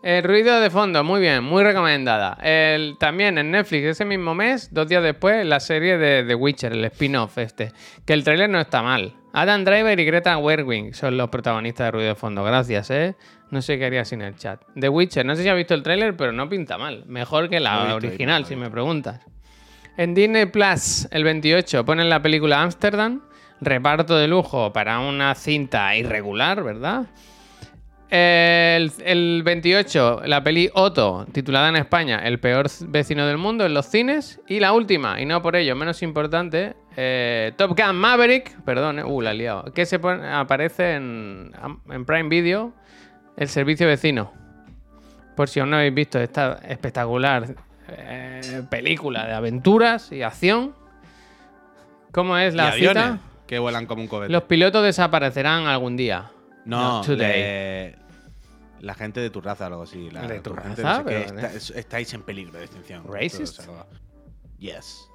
[0.03, 2.39] El ruido de fondo, muy bien, muy recomendada.
[2.43, 6.73] El, también en Netflix, ese mismo mes, dos días después, la serie de The Witcher,
[6.73, 7.73] el spin-off este.
[8.07, 9.15] Que el tráiler no está mal.
[9.35, 12.43] Adam Driver y Greta Gerwig son los protagonistas de ruido de fondo.
[12.43, 13.15] Gracias, ¿eh?
[13.51, 14.63] No sé qué haría sin el chat.
[14.75, 17.05] The Witcher, no sé si has visto el tráiler, pero no pinta mal.
[17.07, 19.21] Mejor que la original, si me preguntas.
[19.99, 23.21] En Disney Plus, el 28, ponen la película Amsterdam.
[23.61, 27.07] Reparto de lujo para una cinta irregular, ¿verdad?
[28.11, 33.73] El, el 28, la peli Otto, titulada en España El peor vecino del mundo en
[33.73, 34.41] los cines.
[34.49, 39.05] Y la última, y no por ello menos importante, eh, Top Gun Maverick, perdón, eh,
[39.05, 41.53] uh, la he liado, que se pone- aparece en,
[41.89, 42.73] en Prime Video,
[43.37, 44.33] el servicio vecino.
[45.37, 47.55] Por si aún no habéis visto esta espectacular
[47.89, 50.75] eh, película de aventuras y acción.
[52.13, 53.19] ¿Cómo es la cita?
[53.47, 54.33] que vuelan como un cohete.
[54.33, 56.31] Los pilotos desaparecerán algún día.
[56.65, 57.97] No, le-
[58.81, 60.11] la gente de tu raza o algo así.
[60.11, 61.03] La, ¿De tu gente raza?
[61.03, 63.05] no sé qué, Pero, está- es- estáis en peligro de extinción.
[63.07, 63.65] Racist?
[63.65, 63.87] Todo.
[64.59, 65.07] Yes.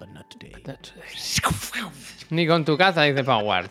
[0.00, 0.52] But not today.
[2.30, 3.70] Ni con tu caza, dice Powart.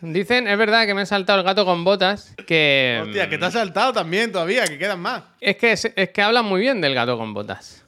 [0.00, 3.00] Dicen, es verdad que me he saltado el gato con botas, que...
[3.02, 5.24] Hostia, que te has saltado también todavía, que quedan más.
[5.40, 7.84] Es que, es, es que hablan muy bien del gato con botas.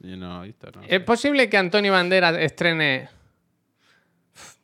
[0.00, 0.82] No he visto, no.
[0.86, 3.08] ¿Es posible que Antonio Banderas estrene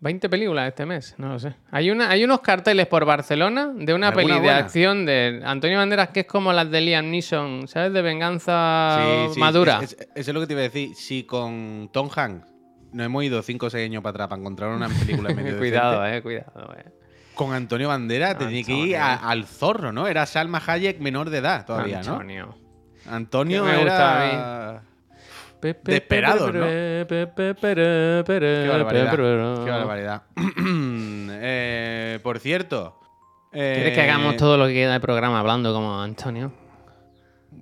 [0.05, 1.15] 20 películas este mes?
[1.19, 1.55] No lo sé.
[1.73, 4.57] Hay, una, hay unos carteles por Barcelona de una ¿Alguna peli de buena?
[4.59, 7.93] acción de Antonio Banderas que es como las de Liam Neeson, ¿sabes?
[7.93, 8.99] De venganza
[9.29, 9.81] Sí, sí, madura.
[9.83, 10.95] es- es- Eso es lo que te iba a decir.
[10.95, 12.47] Si con Tom Hanks
[12.93, 16.03] nos hemos ido 5 o 6 años para atrás para encontrar una película medio cuidado,
[16.03, 16.85] decente, eh, cuidado, eh.
[17.35, 20.07] Con Antonio Bandera tenía que ir a- al zorro, ¿no?
[20.07, 22.13] Era Salma Hayek menor de edad todavía, ¿no?
[22.13, 22.55] Antonio.
[23.11, 23.93] Antonio me gusta era...
[23.93, 24.94] Pe, pe, Desesperado,
[25.73, 26.05] pe,
[28.47, 28.65] ¿no?
[28.65, 29.11] Qué barbaridad.
[29.65, 30.23] Qué barbaridad.
[31.47, 32.99] Eh, por cierto.
[33.51, 36.53] ¿Quieres eh, que hagamos todo lo que queda del programa hablando como Antonio?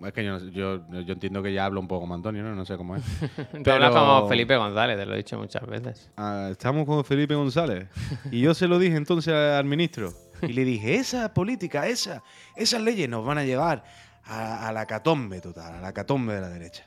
[0.06, 2.54] es que yo, yo, yo entiendo que ya hablo un poco como Antonio, ¿no?
[2.54, 3.02] No sé cómo es.
[3.64, 6.10] Tú hablas como Felipe González, te lo he dicho muchas veces.
[6.16, 7.88] Ah, estamos con Felipe González.
[8.30, 10.12] Y yo se lo dije entonces al ministro.
[10.42, 12.22] Y le dije, esa política, esa,
[12.56, 13.84] esas leyes nos van a llevar
[14.24, 16.84] a, a la catombe total, a la catombe de la derecha.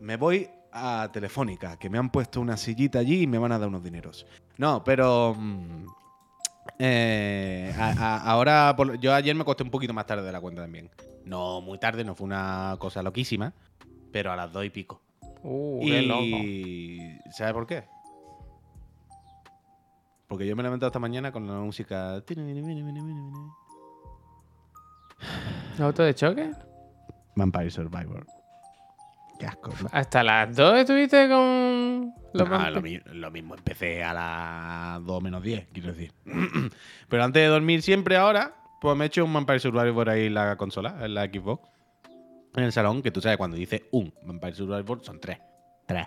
[0.00, 3.58] Me voy a Telefónica, que me han puesto una sillita allí y me van a
[3.58, 4.26] dar unos dineros.
[4.56, 5.34] No, pero...
[5.36, 5.86] mm,
[6.78, 10.40] eh, a- a- ahora, por- yo ayer me acosté un poquito más tarde de la
[10.40, 10.90] cuenta también.
[11.24, 13.52] No muy tarde, no fue una cosa loquísima,
[14.12, 15.00] pero a las dos y pico.
[15.42, 15.80] Uh.
[15.82, 17.84] Y ¿sabes por qué?
[20.28, 22.22] Porque yo me he levantado esta mañana con la música.
[25.80, 26.50] ¿Auto de choque?
[27.34, 28.26] Vampire Survivor.
[29.38, 29.72] Qué asco.
[29.82, 29.88] ¿no?
[29.92, 35.42] ¿Hasta las 2 estuviste con los lo, mi- lo mismo empecé a las 2 menos
[35.42, 36.12] 10, quiero decir.
[37.08, 40.34] Pero antes de dormir siempre ahora, pues me he hecho un Vampire Survivor ahí en
[40.34, 41.68] la consola, en la Xbox.
[42.54, 45.38] En el salón, que tú sabes, cuando dice un Vampire Survivor son tres.
[45.86, 46.06] Tres.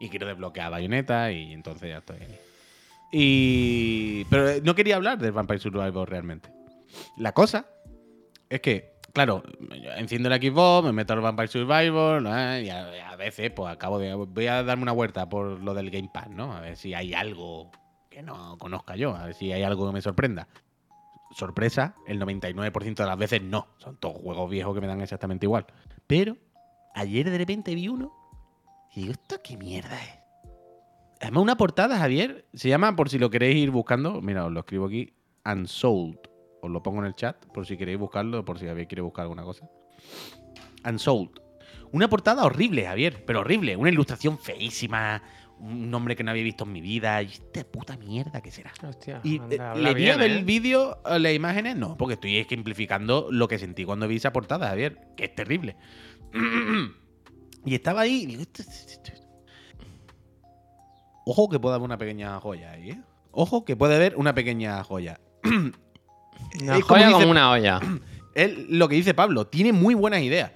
[0.00, 2.38] Y quiero desbloquear bayoneta y entonces ya estoy ahí.
[3.12, 4.24] Y.
[4.30, 6.50] Pero eh, no quería hablar del Vampire Survivor realmente.
[7.16, 7.66] La cosa
[8.48, 9.42] es que, claro,
[9.96, 12.58] enciendo la Xbox, me meto al Vampire Survivor, ¿no?
[12.58, 14.14] y a, a veces, pues acabo de.
[14.14, 16.52] Voy a darme una vuelta por lo del Game Pass, ¿no?
[16.52, 17.70] A ver si hay algo
[18.10, 20.48] que no conozca yo, a ver si hay algo que me sorprenda.
[21.30, 23.68] Sorpresa, el 99% de las veces no.
[23.78, 25.66] Son todos juegos viejos que me dan exactamente igual.
[26.06, 26.36] Pero
[26.94, 28.12] ayer de repente vi uno
[28.94, 30.18] y digo, ¿esto qué mierda es?
[31.20, 34.60] Además, una portada, Javier, se llama, por si lo queréis ir buscando, mira, os lo
[34.60, 35.12] escribo aquí,
[35.44, 36.27] Unsold.
[36.60, 39.22] Os lo pongo en el chat, por si queréis buscarlo, por si Javier quiere buscar
[39.22, 39.68] alguna cosa.
[40.84, 41.30] Unsold.
[41.92, 43.76] Una portada horrible, Javier, pero horrible.
[43.76, 45.22] Una ilustración feísima,
[45.58, 47.22] un nombre que no había visto en mi vida.
[47.22, 48.72] Y esta puta mierda que será.
[48.86, 50.42] Hostia, Y anda, eh, le vi bien, el ¿eh?
[50.42, 54.98] vídeo, las imágenes, no, porque estoy ejemplificando lo que sentí cuando vi esa portada, Javier,
[55.16, 55.76] que es terrible.
[57.64, 59.12] y estaba ahí y digo, "Esto- esto- esto-
[61.24, 63.02] Ojo que puede haber una pequeña joya ahí, ¿eh?
[63.32, 65.20] Ojo que puede haber una pequeña joya.
[66.62, 67.80] Una Es como joya dice- como una olla.
[68.68, 70.52] Lo que dice Pablo, tiene muy buenas ideas.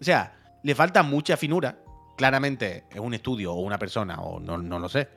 [0.00, 1.78] O sea, le falta mucha finura.
[2.16, 5.08] Claramente es un estudio o una persona, o no, no lo sé,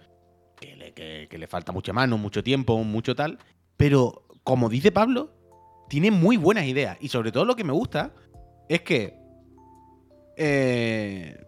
[0.59, 3.37] que le, que- que le falta mucha mano, mucho tiempo, mucho tal.
[3.77, 5.31] Pero, como dice Pablo,
[5.89, 6.97] tiene muy buenas ideas.
[7.01, 8.13] Y sobre todo lo que me gusta
[8.69, 9.15] es que
[10.37, 11.45] eh,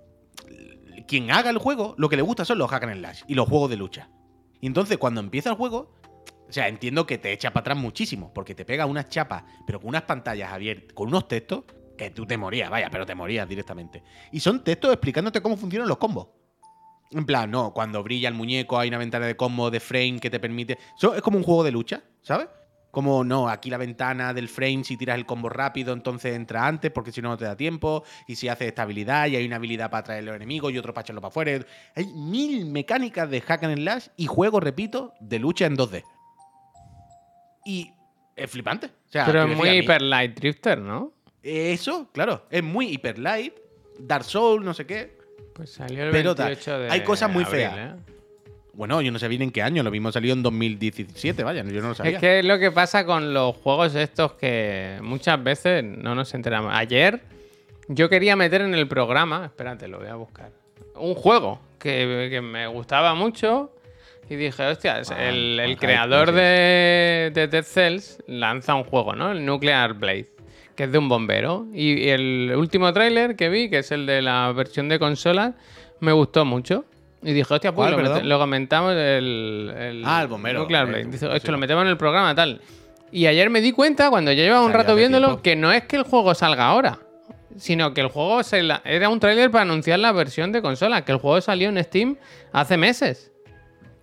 [1.08, 3.48] quien haga el juego, lo que le gusta son los hack and slash y los
[3.48, 4.10] juegos de lucha.
[4.62, 5.94] Y entonces, cuando empieza el juego,
[6.48, 9.80] o sea, entiendo que te echa para atrás muchísimo, porque te pega unas chapas, pero
[9.80, 11.64] con unas pantallas abiertas, con unos textos,
[11.98, 14.04] que tú te morías, vaya, pero te morías directamente.
[14.32, 16.28] Y son textos explicándote cómo funcionan los combos.
[17.12, 20.30] En plan, no, cuando brilla el muñeco hay una ventana de combo, de frame que
[20.30, 20.78] te permite...
[21.16, 22.48] Es como un juego de lucha, ¿sabes?
[22.92, 26.92] Como, no, aquí la ventana del frame, si tiras el combo rápido, entonces entra antes,
[26.92, 28.04] porque si no, no te da tiempo.
[28.28, 30.78] Y si haces esta habilidad, y hay una habilidad para atraer a los enemigos y
[30.78, 31.66] otro para echarlo para afuera.
[31.96, 36.04] Hay mil mecánicas de hack and slash y juego, repito, de lucha en 2D.
[37.66, 37.92] Y
[38.36, 38.88] es flipante.
[38.88, 41.16] O sea, Pero es muy Hyper Light Drifter, ¿no?
[41.46, 43.54] Eso, claro, es muy hyper light,
[44.00, 45.16] Dark Soul, no sé qué.
[45.54, 47.78] Pues salió el Pero tal, 28 de hay cosas muy abril, feas.
[47.78, 47.94] ¿eh?
[48.74, 51.82] Bueno, yo no sé bien en qué año, lo mismo salió en 2017, vaya, yo
[51.84, 52.14] no lo sabía.
[52.14, 56.34] Es que es lo que pasa con los juegos estos que muchas veces no nos
[56.34, 56.74] enteramos.
[56.74, 57.22] Ayer
[57.90, 60.52] yo quería meter en el programa, espérate, lo voy a buscar,
[60.96, 63.75] un juego que, que me gustaba mucho
[64.30, 69.32] y dije, hostia, el, creador de, de Dead Cells lanza un juego, ¿no?
[69.32, 70.30] El Nuclear Blade,
[70.76, 71.68] que es de un bombero.
[71.74, 75.54] Y, y el último tráiler que vi, que es el de la versión de consola,
[76.00, 76.86] me gustó mucho.
[77.24, 78.30] Y dije, hostia, pues ¿Cuál, lo, perdón?
[78.30, 81.18] lo comentamos el, el Ah, el bombero, Nuclear eh, Blade.
[81.18, 82.62] sí, esto lo metemos en el programa, tal.
[83.12, 85.42] Y ayer me di cuenta, cuando ya llevaba un rato viéndolo, tiempo.
[85.44, 87.00] que no es que el juego salga ahora,
[87.58, 91.06] sino que el juego se la- era un tráiler para anunciar la versión de consola,
[91.06, 92.18] que el juego salió en Steam
[92.52, 93.32] hace meses.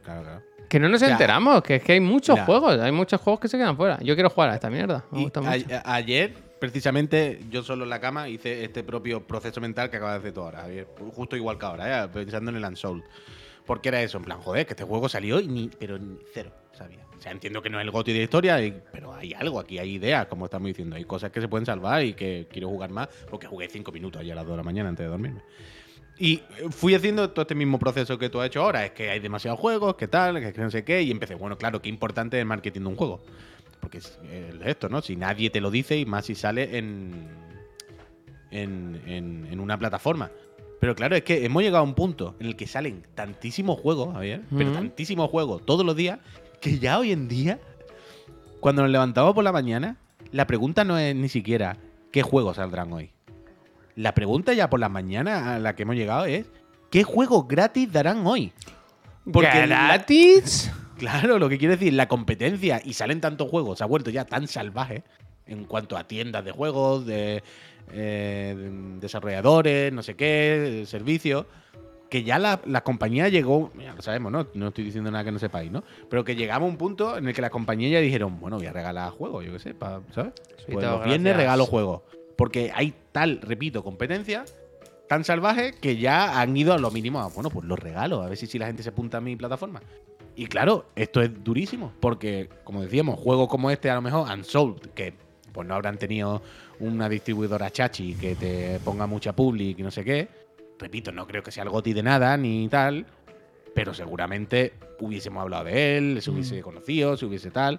[0.03, 0.43] Claro, claro.
[0.69, 1.11] Que no nos Ya.
[1.11, 2.45] enteramos, que es que hay muchos Ya.
[2.47, 3.99] juegos, hay muchos juegos que se quedan fuera.
[4.01, 5.67] Yo quiero jugar a esta mierda, me Y gusta mucho.
[5.85, 10.15] a- ayer, precisamente, yo solo en la cama hice este propio proceso mental que acabas
[10.15, 10.87] de hacer tú ahora, Javier.
[11.15, 12.09] Justo igual que ahora, ¿eh?
[12.09, 13.03] pensando en el Unsold.
[13.67, 16.51] Porque era eso, en plan, joder, que este juego salió y ni, pero ni cero,
[16.73, 17.05] sabía.
[17.17, 19.61] O sea, entiendo que no es el GOTY de la historia, y- pero hay algo,
[19.61, 20.97] aquí hay ideas, como estamos diciendo.
[20.97, 24.21] Hay cosas que se pueden salvar y que quiero jugar más, porque jugué cinco minutos
[24.21, 25.43] ayer a las 2 de la mañana antes de dormirme.
[26.25, 28.85] Y fui haciendo todo este mismo proceso que tú has hecho ahora.
[28.87, 31.03] Es que hay demasiados juegos, que tal, que no sé qué.
[31.03, 33.25] Y empecé, bueno, claro, qué importante es el marketing de un juego.
[33.81, 34.21] Porque es
[34.65, 35.03] esto, ¿no?
[35.03, 37.27] Si nadie te lo dice y más si sale en,
[38.53, 40.31] en, en, en una plataforma.
[40.79, 44.15] Pero claro, es que hemos llegado a un punto en el que salen tantísimos juegos,
[44.15, 44.79] Javier, pero Ujú.
[44.79, 46.21] tantísimos juegos todos los días,
[46.61, 47.59] que ya hoy en día,
[48.61, 49.97] cuando nos levantamos por la mañana,
[50.31, 51.79] la pregunta no es ni siquiera
[52.13, 53.11] qué juegos saldrán hoy.
[53.97, 56.47] La pregunta ya por la mañana a la que hemos llegado es:
[56.91, 58.53] ¿qué juegos gratis darán hoy?
[59.33, 60.73] Porque la- ¿Gratis?
[60.99, 64.25] Claro, lo que quiero decir, la competencia y salen tantos juegos, se ha vuelto ya
[64.25, 65.03] tan salvaje
[65.47, 67.43] en cuanto a tiendas de juegos, de,
[67.93, 71.47] eh, de desarrolladores, no sé qué, servicios,
[72.09, 74.47] que ya la, la compañía llegó, ya lo sabemos, ¿no?
[74.55, 75.83] No estoy diciendo nada que no sepáis, ¿no?
[76.09, 78.67] Pero que llegamos a un punto en el que la compañía ya dijeron, bueno, voy
[78.67, 80.33] a regalar juegos, yo qué sé, pa- ¿sabes?
[80.67, 82.03] Pues los viernes regalo juegos.
[82.37, 84.45] Porque hay tal, repito, competencia
[85.09, 88.29] tan salvaje que ya han ido a lo mínimo a, bueno, pues los regalos, a
[88.29, 89.83] ver si, si la gente se apunta a mi plataforma.
[90.35, 94.93] Y claro, esto es durísimo, porque, como decíamos, juegos como este, a lo mejor, Unsold,
[94.95, 95.13] que
[95.53, 96.43] pues no habrán tenido
[96.81, 100.29] una distribuidora chachi que te ponga mucha public y no sé qué.
[100.79, 103.07] Repito, no creo que sea el goti de nada ni tal,
[103.75, 107.79] pero seguramente hubiésemos hablado de él, se hubiese conocido, se hubiese tal.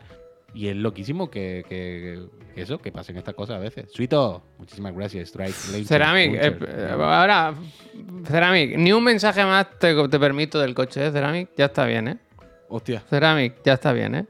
[0.53, 3.91] Y es loquísimo que, que- que eso, que pasen estas cosas a veces.
[3.91, 5.29] Suito, muchísimas gracias.
[5.29, 6.69] Strike, Ceramic, Puncher.
[6.69, 7.55] eh, ahora,
[8.27, 11.49] Ceramic, ni un mensaje más te, te permito del coche, ¿eh, Ceramic?
[11.57, 12.17] Ya está bien, ¿eh?
[12.69, 13.01] Hostia.
[13.09, 14.25] Ceramic, ya está bien, ¿eh?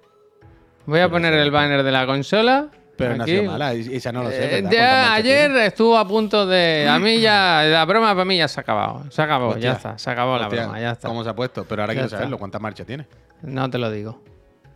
[0.86, 2.70] Voy a Pero poner el banner de la consola.
[2.96, 4.38] Pero no ha sido mala, esa no lo sé.
[4.38, 5.66] Eh, ya ¿Cuántas marchas ayer tiene?
[5.66, 6.88] estuvo a punto de.
[6.90, 7.64] A mí ya.
[7.68, 9.04] La broma para mí ya se ha acabado.
[9.12, 9.62] Se acabó, Hostia.
[9.64, 9.98] ya está.
[9.98, 11.08] Se acabó la Hostia, broma, ya está.
[11.08, 11.66] ¿Cómo se ha puesto?
[11.66, 12.18] Pero ahora Ya quiero está.
[12.18, 12.38] saberlo.
[12.38, 13.08] ¿Cuántas marchas tiene?
[13.42, 14.22] No te lo digo.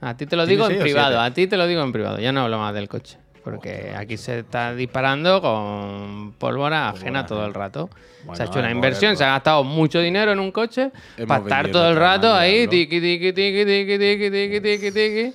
[0.01, 1.19] A ti te lo ¿Tiene digo en privado.
[1.19, 2.19] A ti te lo digo en privado.
[2.19, 3.17] Ya no hablo más del coche.
[3.43, 7.89] Porque aquí se está disparando con pólvora ajena todo el rato.
[7.89, 9.17] se ha Bueno, hecho una hemos inversión, verlo.
[9.19, 12.33] se ha gastado mucho dinero en un coche Hemos para estar todo el nuestra rato
[12.33, 12.71] ahí, diablo.
[12.71, 15.33] tiqui, tiqui, tiqui, tiqui, tiqui, tiqui, tiqui, tiqui.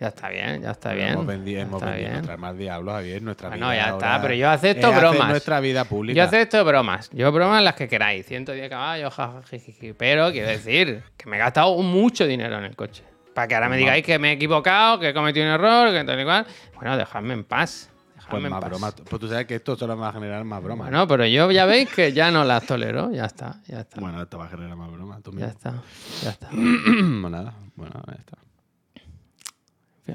[0.00, 1.08] Ya está bien, ya está bien.
[1.10, 2.12] Hemos vendido, hemos vendido bien.
[2.14, 3.22] nuestras más diablos, Javier.
[3.22, 5.28] Nuestra Bueno, vida ya ahora está, pero yo acepto es bromas.
[5.28, 6.16] nuestra vida pública.
[6.16, 7.10] Yo acepto bromas.
[7.12, 8.26] Yo bromas las que queráis.
[8.26, 9.92] 110 caballos, jajajiji.
[9.92, 13.04] Pero quiero decir que me he gastado mucho dinero en el coche.
[13.34, 16.04] Para que ahora me digáis que me he equivocado, que he cometido un error, que
[16.04, 16.46] tal y cual.
[16.74, 17.88] Bueno, dejadme en paz.
[18.28, 18.70] Pues más paz.
[18.70, 18.94] bromas.
[18.94, 20.88] Pues tú sabes que esto solo va a generar más bromas.
[20.88, 23.10] Bueno, pero yo ya veis que ya no las tolero.
[23.12, 24.00] Ya está, ya está.
[24.00, 25.22] Bueno, esto va a generar más bromas.
[25.22, 25.50] Tú ya mismo.
[25.50, 25.82] está,
[26.22, 26.48] ya está.
[26.52, 27.54] Bueno, nada.
[27.76, 28.38] Bueno, ya está.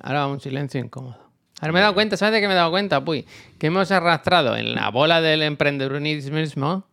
[0.03, 1.18] Ahora va un silencio incómodo.
[1.59, 3.03] Ahora me he dado cuenta, ¿sabes de qué me he dado cuenta?
[3.03, 3.26] Puy?
[3.57, 6.86] Que hemos arrastrado en la bola del emprendedurismo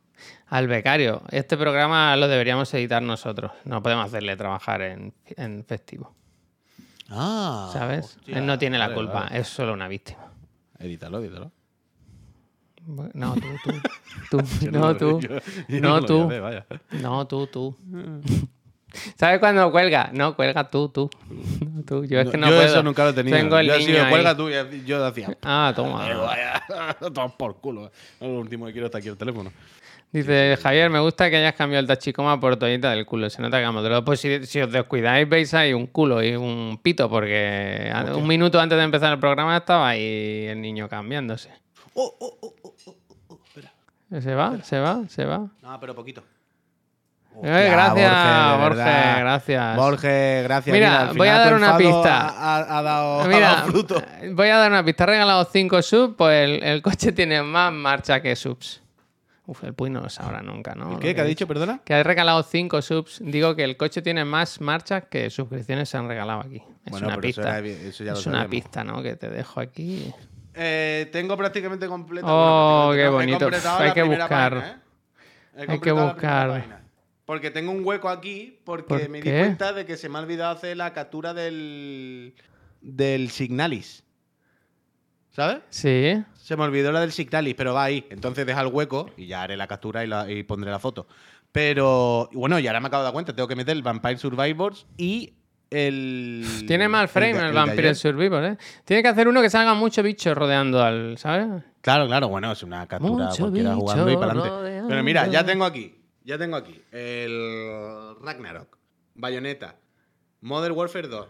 [0.49, 1.23] al becario.
[1.31, 3.53] Este programa lo deberíamos editar nosotros.
[3.65, 6.15] No podemos hacerle trabajar en, en festivo.
[7.11, 7.71] Ah.
[7.73, 8.05] ¿Sabes?
[8.17, 9.39] hostia, Él no tiene la vale, culpa, vale.
[9.41, 10.27] es solo una víctima.
[10.79, 11.53] Edítalo, edítalo.
[13.15, 13.43] No, tú,
[14.31, 14.43] tú.
[14.71, 15.21] No, tú.
[15.21, 15.29] yo-
[15.69, 16.31] yo No, tú.
[16.31, 16.67] hacer.
[17.01, 17.77] No, tú, tú.
[19.17, 20.11] ¿Sabes cuándo cuelga?
[20.13, 21.11] No, cuelga tú, tú.
[21.29, 22.05] No, tú.
[22.05, 22.69] Yo es que no yo puedo.
[22.69, 23.37] eso nunca lo he tenido.
[23.37, 25.37] Tengo el yo niño sido cuelga tú y yo decía.
[25.43, 26.09] Ah, toma.
[26.09, 26.63] "Eh, vaya,
[27.01, 27.91] Todo por culo.
[28.21, 29.51] Lo último que quiero está aquí el teléfono.
[30.15, 33.29] Dice Javier, me gusta que hayas cambiado el tachicoma por toallita del culo.
[33.31, 36.79] Se nota que de Pues si, si os descuidáis, veis ahí un culo y un
[36.81, 41.51] pito, porque a- un minuto antes de empezar el programa estaba ahí el niño cambiándose.
[41.95, 42.97] Oh, oh, oh, oh, oh,
[43.27, 43.73] oh, espera.
[44.21, 45.49] Se va, se va, se va.
[45.61, 46.23] No, pero poquito.
[47.33, 47.97] Eh, Hostia, gracias,
[48.53, 49.19] de Borge, verdad.
[49.19, 49.77] gracias.
[49.77, 50.73] Borge, gracias.
[50.75, 52.29] Mira, al voy a dar una pista.
[52.29, 54.03] Ha, ha- ha dado, ha Mira, dado fruto.
[54.31, 55.03] voy a dar una pista.
[55.03, 58.81] He regalado 5 subs, pues el, el coche tiene más marcha que subs.
[59.47, 60.99] Uf, el Puy no lo sabrá nunca, ¿no?
[60.99, 61.15] ¿Qué?
[61.15, 61.81] ¿Qué ha dicho, perdona?
[61.85, 63.21] Que he regalado 5 subs.
[63.23, 66.63] Digo que el coche tiene más marchas que suscripciones se han regalado aquí.
[66.87, 67.59] Es Bueno, una pero eso pista.
[67.59, 69.03] era eso ya lo es una pista, ¿no?
[69.03, 70.11] Que te dejo aquí.
[70.55, 72.27] Eh, tengo prácticamente completa.
[72.29, 73.45] Oh, bueno, qué prácticamente bonito.
[73.45, 74.55] completado Hay que buscar.
[74.55, 74.83] página,
[75.57, 75.67] ¿eh?
[75.69, 76.85] Hay que buscar.
[77.27, 80.23] Porque tengo un hueco aquí porque ¿Por me di cuenta de que se me ha
[80.23, 82.35] olvidado hacer la captura del
[82.81, 84.05] del Signalis.
[85.31, 85.59] ¿Sabes?
[85.71, 86.23] Sí.
[86.45, 88.07] Se me olvidó la del Signalis, pero va ahí.
[88.11, 91.07] Entonces deja el hueco y ya haré la captura y, la- y pondré la foto.
[91.53, 94.87] Pero bueno, y ahora me acabo de dar cuenta, tengo que meter el Vampire Survivors
[94.99, 95.33] y
[95.71, 97.97] el Tiene mal frame el, Vampire ayer.
[97.97, 98.59] Survivor, ¿eh?
[98.85, 101.17] Tiene que hacer uno que salga mucho bicho rodeando al.
[101.17, 101.63] ¿Sabes?
[101.81, 104.83] Claro, claro, bueno, es una captura Mucho cualquiera jugando y para adelante.
[104.87, 108.77] Pero mira, ya tengo aquí, ya tengo aquí el Ragnarok,
[109.15, 109.77] Bayonetta,
[110.43, 111.27] Modern Warfare 2,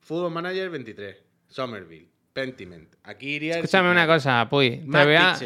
[0.00, 1.16] Football Manager 23,
[1.46, 2.94] Somerville, Pentiment.
[3.04, 4.78] Aquí iría Escúchame una cosa, Puy.
[4.78, 5.36] Te voy, a,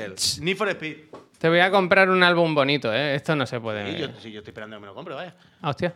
[0.40, 0.97] Need for Speed.
[1.38, 3.14] te voy a comprar un álbum bonito, ¿eh?
[3.14, 3.93] Esto no se puede.
[3.93, 5.34] Sí, yo, sí, yo estoy esperando que me lo compre, vaya.
[5.61, 5.95] Ah, hostia.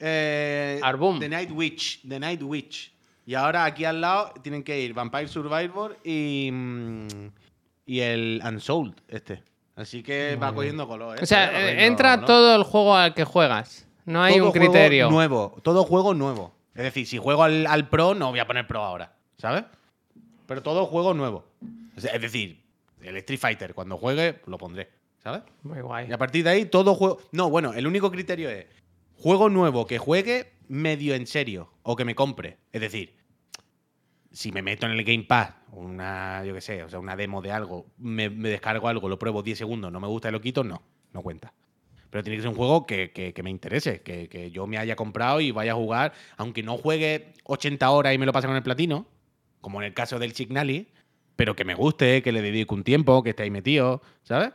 [0.00, 1.20] Eh, Arbum.
[1.20, 2.92] The Night Witch, The Night Witch.
[3.24, 7.06] Y ahora aquí al lado tienen que ir Vampire Survivor y mm,
[7.86, 9.42] y el Unsouled este.
[9.76, 11.18] Así que va cogiendo color.
[11.18, 11.22] ¿eh?
[11.22, 12.26] O sea, eh, entra color.
[12.26, 13.86] todo el juego al que juegas.
[14.04, 15.10] No hay Todo un juego criterio.
[15.10, 16.52] nuevo, todo juego nuevo.
[16.74, 19.64] Es decir, si juego al, al Pro, no voy a poner Pro ahora, ¿sabes?
[20.52, 21.46] Pero todo juego nuevo.
[21.96, 22.62] Es decir,
[23.00, 24.90] el Street Fighter, cuando juegue, lo pondré,
[25.22, 25.42] ¿sabes?
[25.62, 26.10] Muy guay.
[26.10, 27.20] Y a partir de ahí, todo juego.
[27.32, 28.66] No, bueno, el único criterio es
[29.16, 32.58] juego nuevo que juegue medio en serio o que me compre.
[32.70, 33.14] Es decir,
[34.30, 37.40] si me meto en el Game Pass, una, yo qué sé, o sea, una demo
[37.40, 40.40] de algo, me, me descargo algo, lo pruebo 10 segundos, no me gusta y lo
[40.42, 40.82] quito, no,
[41.14, 41.54] no cuenta.
[42.10, 44.76] Pero tiene que ser un juego que, que- que me interese, que, que yo me
[44.76, 48.46] haya comprado y vaya a jugar, aunque no juegue 80 horas y me lo pase
[48.46, 49.06] con el platino,
[49.62, 50.88] como en el caso del Signali,
[51.36, 54.50] pero que me guste, que le dedique un tiempo, que esté ahí metido, ¿sabes?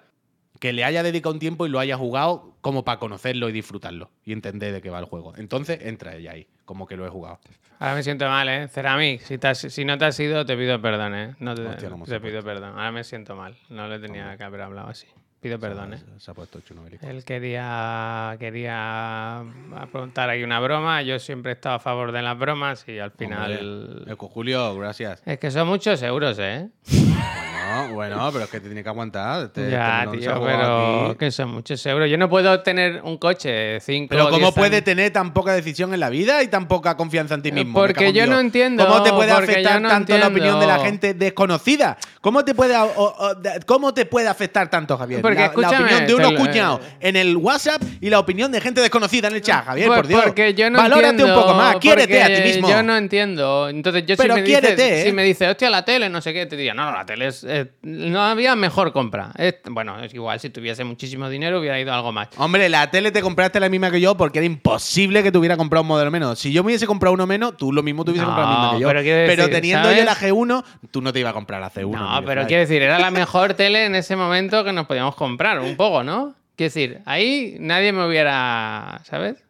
[0.59, 4.11] Que le haya dedicado un tiempo y lo haya jugado como para conocerlo y disfrutarlo
[4.23, 5.33] y entender de qué va el juego.
[5.37, 7.39] Entonces entra ella ahí, como que lo he jugado.
[7.79, 8.67] Ahora me siento mal, ¿eh?
[8.67, 11.35] Ceramic, si, te has- si no te has ido, te pido perdón, ¿eh?
[11.39, 12.71] No te, Hostia, se te pido perdón.
[12.71, 13.55] Ahora me siento mal.
[13.69, 15.07] No le tenía que haber hablado así.
[15.41, 15.99] Pido perdón, ¿eh?
[16.17, 16.81] Se, ha puesto chulo.
[17.01, 19.43] Él quería, quería
[19.91, 21.03] preguntar aquí una broma.
[21.03, 24.05] Yo siempre he estado a favor de las bromas y al final.
[24.07, 25.21] Eco Julio, gracias.
[25.25, 26.69] Es que son muchos euros, ¿eh?
[27.67, 29.51] Bueno, bueno, pero es que te tiene que aguantar.
[29.53, 32.09] Ya, tío, pero que son muchos euros.
[32.09, 35.99] Yo no puedo tener un coche 5 Pero ¿cómo puede tener tan poca decisión en
[35.99, 37.73] la vida y tan poca confianza en ti mismo?
[37.73, 38.29] Porque yo Dios.
[38.29, 41.97] no entiendo, ¿Cómo te puede afectar no tanto la opinión de la gente desconocida?
[42.21, 45.21] ¿Cómo te puede, o- o- de- cómo te puede afectar tanto, Javier?
[45.35, 48.61] Porque la, la opinión de unos lo- cuñados en el WhatsApp y la opinión de
[48.61, 50.21] gente desconocida en el chat, Javier, Pues por Dios.
[50.23, 52.69] Porque yo no Valórate entiendo, un poco más, quiérete a ti mismo.
[52.69, 53.69] Yo no entiendo.
[53.69, 55.07] Entonces, yo Pero si me quiérete, dices, ¿eh?
[55.07, 57.27] si me dices, hostia, la tele, no sé qué, te diría, no, no, la tele
[57.27, 57.43] es.
[57.47, 59.31] eh, no había mejor compra.
[59.37, 62.29] Es- bueno, es igual, si tuviese muchísimo dinero hubiera ido algo más.
[62.37, 65.57] Hombre, la tele te compraste la misma que yo porque era imposible que te hubiera
[65.57, 66.39] comprado un modelo menos.
[66.39, 68.57] Si yo me hubiese comprado uno menos, tú lo mismo te hubiese No, comprado la
[68.57, 69.27] misma que yo.
[69.27, 69.97] pero teniendo ¿sabes?
[69.99, 71.91] yo la G1, tú no te ibas a comprar la C1.
[71.91, 75.59] No, pero quiero decir, era la mejor tele en ese momento que nos podíamos comprar,
[75.59, 76.35] un poco, ¿no?
[76.55, 79.43] Quiero decir, ahí nadie me hubiera, ¿sabes?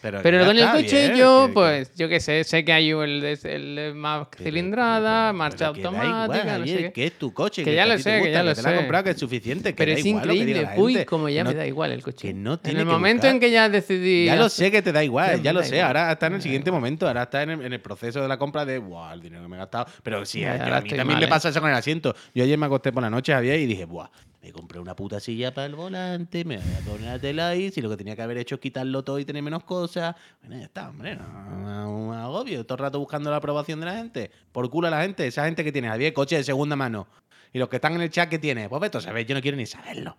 [0.00, 2.90] Pero, Pero con el coche bien, yo, que- pues, yo qué sé, sé que hay
[2.90, 6.92] el, el, el más pero- cilindrada, pero- marcha que automática, igual, no sé Javier, qué.
[6.92, 7.64] que es tu coche.
[7.64, 8.76] Que Que, ya lo sé, que ya lo te la sé.
[8.76, 9.70] comprado, que es suficiente.
[9.70, 12.28] Que Pero es increíble, uy, como ya me da igual el coche.
[12.28, 13.34] que no en tiene el que momento buscar.
[13.34, 14.26] en que ya decidí.
[14.26, 15.76] Ya lo sé que te da igual, Ya lo sé.
[15.76, 15.86] igual.
[15.86, 18.36] Ahora está en el siguiente momento, ahora está en el, en el proceso de la
[18.36, 19.86] compra de, wow, el dinero que me he gastado.
[20.02, 21.28] Pero sí, a mí también me ¿eh?
[21.28, 22.14] pasa eso con el asiento.
[22.34, 24.10] Yo ayer me acosté por la noche, Javier, y dije, buah,
[24.44, 27.70] me compré una puta silla para el volante, me voy a poner la tela ahí,
[27.70, 30.14] si lo que tenía que haber hecho es quitarlo todo y tener menos cosas.
[30.42, 31.26] Bueno, ya está, hombre, no,
[31.60, 32.66] no, un agobio.
[32.66, 34.30] Todo el rato buscando la aprobación de la gente.
[34.52, 37.08] Por culo a la gente, esa gente que tiene, Javier, coche de segunda mano.
[37.54, 39.56] Y los que están en el chat que tiene, pues veto, sabes, yo no quiero
[39.56, 40.14] ni saberlo.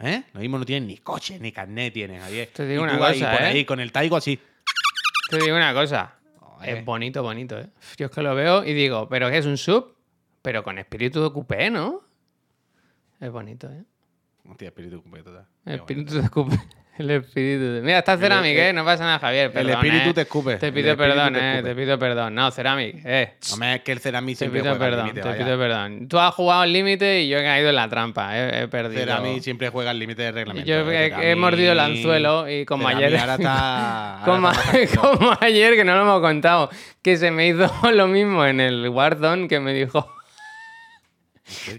[0.00, 0.24] ¿Eh?
[0.32, 2.48] Lo mismo no tienen ni coche, ni carnet tienen, Javier.
[2.52, 3.46] Te digo Y una tú ahí, cosa, por ¿eh?
[3.46, 4.40] ahí, con el Taigo así.
[5.30, 6.16] Te digo una cosa.
[6.64, 7.68] Es bonito, bonito, ¿eh?
[7.96, 9.94] Yo es que lo veo y digo, ¿pero qué es un sub?
[10.42, 12.09] Pero con espíritu de coupé, ¿no?
[13.20, 13.82] Es bonito, ¿eh?
[14.48, 15.30] Hostia, espíritu completo.
[15.30, 15.46] total.
[15.66, 16.56] El espíritu de coupé.
[16.98, 17.80] El espíritu de...
[17.80, 18.72] Mira, está Ceramic, el- ¿eh?
[18.74, 19.50] No pasa nada, Javier.
[19.54, 20.14] El espíritu ¿eh?
[20.14, 20.56] te escupe.
[20.56, 21.50] Te pido perdón, te ¿eh?
[21.54, 21.68] escupe.
[21.70, 22.34] Te pido perdón.
[22.34, 23.36] No, Ceramic, eh.
[23.52, 25.44] Hombre, es que el Cerami Te siempre pido juega al perdón, límite, te vaya.
[25.44, 26.08] pido perdón.
[26.08, 28.36] Tú has jugado al límite y yo he caído en la trampa.
[28.36, 29.00] He, he perdido.
[29.00, 30.68] Cerami siempre juega al límite de reglamento.
[30.68, 31.30] Yo ¿eh?
[31.30, 33.16] he, mordido el anzuelo y como ayer.
[33.16, 34.18] Ahora está.
[34.20, 36.68] ahora como, está como ayer, que no lo hemos contado,
[37.00, 40.06] que se me hizo lo mismo en el Warzone que me dijo.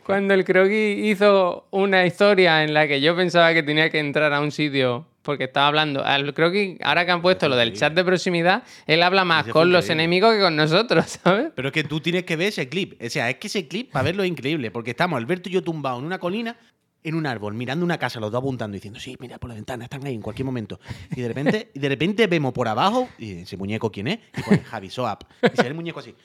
[0.05, 4.34] Cuando el Croqui hizo una historia en la que yo pensaba que tenía que entrar
[4.34, 6.03] a un sitio porque estaba hablando.
[6.03, 9.51] Al Croqui, ahora que han puesto lo del chat de proximidad, él habla más Ese
[9.51, 10.03] con los increíble.
[10.03, 11.51] enemigos que con nosotros, ¿sabes?
[11.55, 13.01] Pero es que tú tienes que ver ese clip.
[13.01, 14.72] O sea, es que ese clip, para verlo, es increíble.
[14.72, 16.57] Porque estamos Alberto y yo tumbados en una colina,
[17.03, 19.86] en un árbol, mirando una casa, los dos apuntando, diciendo, sí, mira por la ventana,
[19.86, 20.80] están ahí en cualquier momento.
[21.15, 24.41] Y de repente, y de repente vemos por abajo, y ese muñeco quién es, y
[24.41, 25.24] pone Javi Soap.
[25.41, 26.15] Y se ve el muñeco así.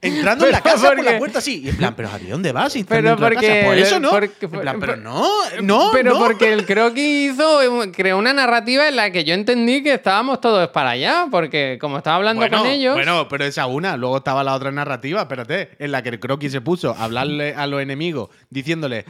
[0.00, 1.62] Entrando en la casa por la puerta así.
[1.64, 2.74] Y en plan, pero Javi, ¿dónde vas?
[2.88, 3.62] Pero porque-.
[3.64, 4.10] Por eso no.
[4.10, 5.28] porque- en plan, pero no,
[5.62, 6.18] no, Pero no.
[6.18, 7.60] porque el Croqui hizo,
[7.92, 11.98] creó una narrativa en la que yo entendí que estábamos todos para allá, porque como
[11.98, 12.94] estaba hablando Bueno, con ellos.
[12.94, 13.96] bueno, pero esa una.
[13.96, 17.54] Luego estaba la otra narrativa, espérate, en la que el croquis se puso a hablarle
[17.54, 19.04] a los enemigos, diciéndole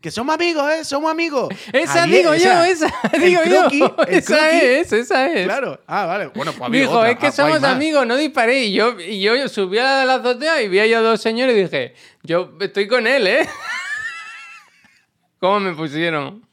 [0.00, 0.84] que somos amigos, ¿eh?
[0.84, 1.48] Somos amigos.
[1.72, 3.96] Esa digo yo, esa digo croquis- yo.
[4.08, 5.44] Esa croquis- es, esa es.
[5.46, 5.80] Claro.
[5.86, 6.26] Ah, vale.
[6.34, 7.10] Bueno, pues había Dijo, otra.
[7.10, 8.64] es que Ah, pues somos amigos, no disparé.
[8.64, 11.94] Y yo, y yo subí a la azotea y vi a dos señores y dije,
[12.22, 13.48] yo estoy con él, ¿eh?
[15.38, 16.46] ¿Cómo me pusieron?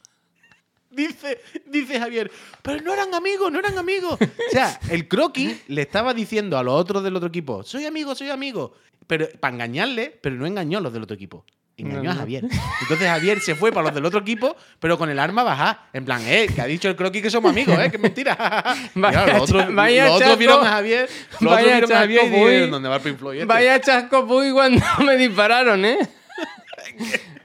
[0.90, 2.30] Dice, dice Javier,
[2.62, 4.18] pero no eran amigos, no eran amigos.
[4.20, 8.14] O sea, el croquis le estaba diciendo a los otros del otro equipo, soy amigo,
[8.14, 8.74] soy amigo.
[9.06, 11.44] Pero para engañarle, pero no engañó a los del otro equipo.
[11.80, 12.14] Engañó No, a.
[12.14, 12.44] Javier.
[12.82, 15.84] Entonces Javier se fue para los del otro equipo, pero con el arma baja.
[15.92, 18.36] En plan, eh, que ha dicho el croquis que somos amigos, eh, que es mentira.
[18.94, 20.38] Vaya claro, los otros, vaya los otros chasco.
[20.38, 21.08] vieron a Javier,
[21.40, 22.50] los Vaya otros vieron a Javier y chasco, uy.
[22.50, 23.46] dijeron, ¿dónde va el Pink Floyd este?".
[23.46, 25.98] Vaya chasco puy cuando me dispararon, ¿eh?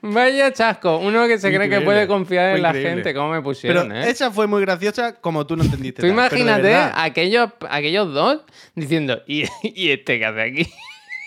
[0.01, 0.97] Vaya chasco.
[0.99, 3.13] Uno que se cree que puede confiar Fue en la gente.
[3.13, 4.09] ¿Cómo me Pero pusieron, eh?
[4.09, 6.01] esa fue muy graciosa como tú no entendiste.
[6.01, 6.93] Tú pero imagínate verdad.
[6.95, 8.41] aquellos, aquellos dos
[8.75, 10.71] diciendo, ¿y, y este que hace aquí?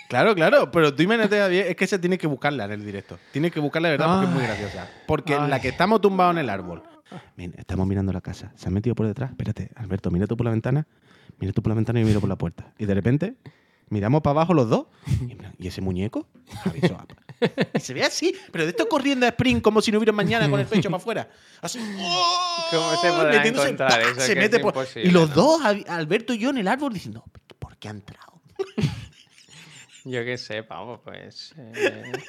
[0.09, 3.19] Claro, claro, pero tú imagínate, Javier, es que esa tienes que buscarla en el directo.
[3.33, 4.91] Tienes que buscarla de verdad porque es muy graciosa.
[5.07, 5.49] Porque Ay.
[5.51, 6.83] la que estamos tumbados en el árbol.
[7.37, 8.53] Mira, estamos mirando la casa.
[8.57, 9.31] Se ha metido por detrás.
[9.31, 10.87] Espérate, Alberto, mira tú por la ventana.
[11.39, 12.73] Mira tú por la ventana y yo miro por la puerta.
[12.79, 13.37] Y de repente
[13.91, 14.87] Miramos para abajo los dos.
[15.27, 16.29] Y, en plan, ¿y ese muñeco?
[17.75, 20.51] Y se ve así, pero de esto corriendo a sprint como si no hubiera mañana
[20.51, 21.31] con el pecho para afuera.
[21.63, 21.79] Así.
[22.01, 22.67] ¡oh!
[22.71, 22.91] ¿Cómo
[23.63, 24.21] se.
[24.21, 25.35] Se Que mete es por- Y los ¿no?
[25.35, 27.25] dos, Alberto y yo, en el árbol diciendo,
[27.59, 28.41] ¿por qué ha entrado?
[30.11, 31.55] Yo qué sé, pavo, pues.
[31.59, 32.13] eh.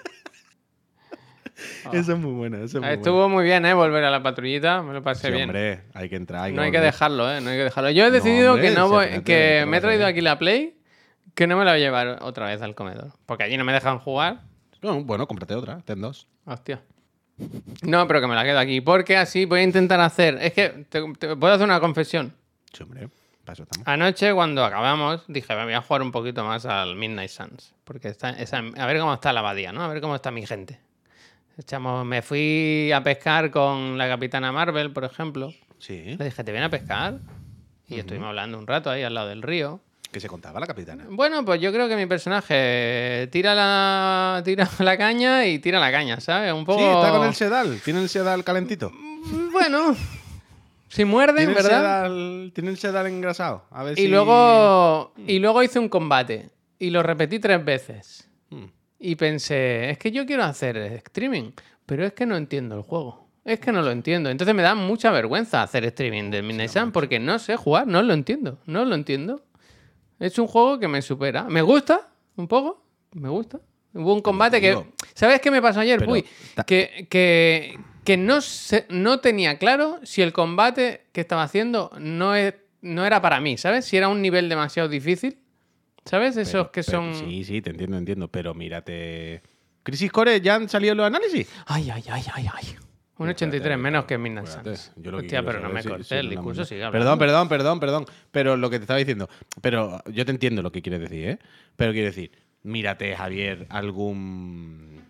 [1.94, 2.58] Eso es muy bueno.
[2.58, 3.74] Eso es muy Estuvo muy bien, ¿eh?
[3.74, 5.50] Volver a la patrullita, me lo pasé Sí, bien.
[5.50, 6.52] hombre, hay que entrar.
[6.52, 7.42] no hay que dejarlo, ¿eh?
[7.42, 7.90] No hay que dejarlo.
[7.92, 10.78] Yo he decidido hombre, que no voy, que me he traído aquí la Play,
[11.36, 13.14] que no me la voy a llevar otra vez al comedor.
[13.26, 14.42] Porque allí no me dejan jugar.
[14.82, 16.28] No, bueno, cómprate otra, ten dos.
[16.46, 16.82] Hostia.
[17.82, 18.80] No, pero que me la quedo aquí.
[18.82, 20.38] Porque así voy a intentar hacer.
[20.42, 22.34] Es que te, te- puedo hacer una confesión.
[22.74, 23.10] Sí, hombre,
[23.86, 27.74] Anoche, cuando acabamos, dije, me voy a jugar un poquito más al Midnight Suns.
[27.84, 29.84] Porque está, esa- a ver cómo está la abadía, ¿no?
[29.84, 30.80] A ver cómo está mi gente.
[31.58, 35.54] Echamos, me fui a pescar con la capitana Marvel, por ejemplo.
[35.78, 36.16] Sí.
[36.18, 37.16] Le dije, ¿te viene a pescar?
[37.88, 39.82] Y estuvimos hablando un rato ahí al lado del río.
[40.12, 41.06] Que se contaba la capitana.
[41.10, 45.91] Bueno, pues yo creo que mi personaje tira la, tira la caña y tira la
[45.91, 46.54] caña, ¿sabes?
[46.54, 46.80] Un poco...
[46.80, 47.80] Sí, está con el sedal.
[47.84, 48.91] Tiene el sedal calentito.
[49.52, 49.95] Bueno,
[50.90, 52.04] si muerden, ¿verdad?
[52.04, 53.64] sedal, tiene el sedal engrasado.
[53.72, 58.30] A ver Y si- luego, y luego hice un combate y lo repetí tres veces.
[58.50, 58.66] Hmm.
[59.00, 61.52] Y pensé, es que yo quiero hacer streaming,
[61.86, 63.30] pero es que no entiendo el juego.
[63.46, 64.30] Es que no lo entiendo.
[64.30, 68.02] Entonces me da mucha vergüenza hacer streaming de Midnight Sun porque no sé jugar, no
[68.04, 69.42] lo entiendo, no lo entiendo.
[70.20, 71.44] Es un juego que me supera.
[71.46, 72.84] Me gusta, un poco,
[73.14, 73.60] me gusta.
[73.94, 74.78] Hubo un combate que...
[75.16, 76.24] ¿Sabes qué me pasó ayer, Puy?
[76.68, 77.80] Que, que,
[78.10, 78.39] que no,
[78.89, 83.55] no tenía claro si el combate que estaba haciendo no, es, no era para mí,
[83.55, 83.86] ¿sabes?
[83.86, 85.38] Si era un nivel demasiado difícil.
[86.05, 86.36] ¿Sabes?
[86.36, 87.14] Esos que pero- son...
[87.14, 88.28] Sí, sí, te entiendo, entiendo.
[88.28, 89.43] Pero mírate.
[89.84, 91.47] Crisis Core, ¿ya han salido los análisis?
[91.68, 92.76] Ay, ay, ay, ay, ay.
[93.20, 94.91] Un 83 menos que Midnight Suns.
[95.14, 97.05] Hostia, pero no me corté si el discurso, me- sigue hablando.
[97.05, 98.05] Perdón, perdón, perdón, perdón.
[98.32, 99.30] Pero lo que te estaba diciendo.
[99.62, 101.39] Pero yo te entiendo lo que quieres decir, ¿eh?
[101.76, 102.32] Pero quiero decir,
[102.64, 105.03] mírate, Javier, algún.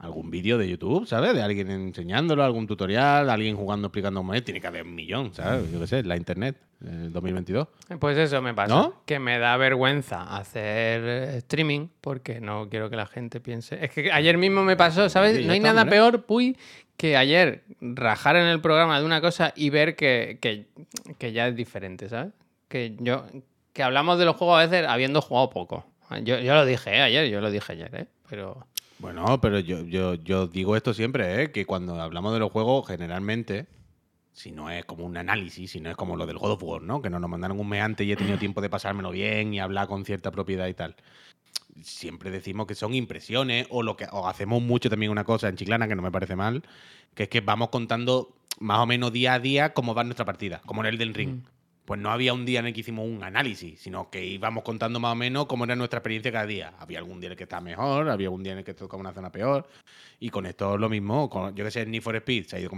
[0.00, 1.34] Algún vídeo de YouTube, ¿sabes?
[1.34, 4.42] De alguien enseñándolo, algún tutorial, alguien jugando, explicando cómo es.
[4.42, 5.70] Tiene que haber un millón, ¿sabes?
[5.70, 7.68] Yo qué sé, la internet, el 2022.
[7.98, 8.74] Pues eso me pasa.
[8.74, 9.02] ¿No?
[9.04, 13.78] Que me da vergüenza hacer eh, streaming porque no quiero que la gente piense.
[13.84, 15.36] Es que ayer mismo me pasó, ¿sabes?
[15.36, 16.56] Sí, no hay nada peor, Puy,
[16.96, 20.66] que ayer rajar en el programa de una cosa y ver que, que-
[21.18, 22.32] que ya es diferente, ¿sabes?
[22.68, 23.24] Que yo.
[23.74, 25.84] Que hablamos de los juegos a veces habiendo jugado poco.
[26.24, 27.02] Yo, yo lo dije ¿eh?
[27.02, 28.06] ayer, yo lo dije ayer, ¿eh?
[28.28, 28.66] Pero.
[29.00, 31.52] Bueno, pero yo, yo, yo digo esto siempre, ¿eh?
[31.52, 33.66] que cuando hablamos de los juegos, generalmente,
[34.32, 36.82] si no es como un análisis, si no es como lo del God of War,
[36.82, 37.00] ¿no?
[37.00, 39.88] Que no nos mandaron un meante y he tenido tiempo de pasármelo bien y hablar
[39.88, 40.96] con cierta propiedad y tal.
[41.82, 45.56] Siempre decimos que son impresiones o lo que o hacemos mucho también una cosa en
[45.56, 46.62] Chiclana que no me parece mal,
[47.14, 50.60] que es que vamos contando más o menos día a día cómo va nuestra partida,
[50.66, 51.42] como en el del ring.
[51.90, 55.00] Pues no había un día en el que hicimos un análisis, sino que íbamos contando
[55.00, 56.72] más o menos cómo era nuestra experiencia cada día.
[56.78, 59.00] Había algún día en el que estaba mejor, había un día en el que tocaba
[59.00, 59.68] una zona peor.
[60.20, 61.28] Y con esto es lo mismo.
[61.52, 62.70] Yo que sé, el Need for Speed se ha ido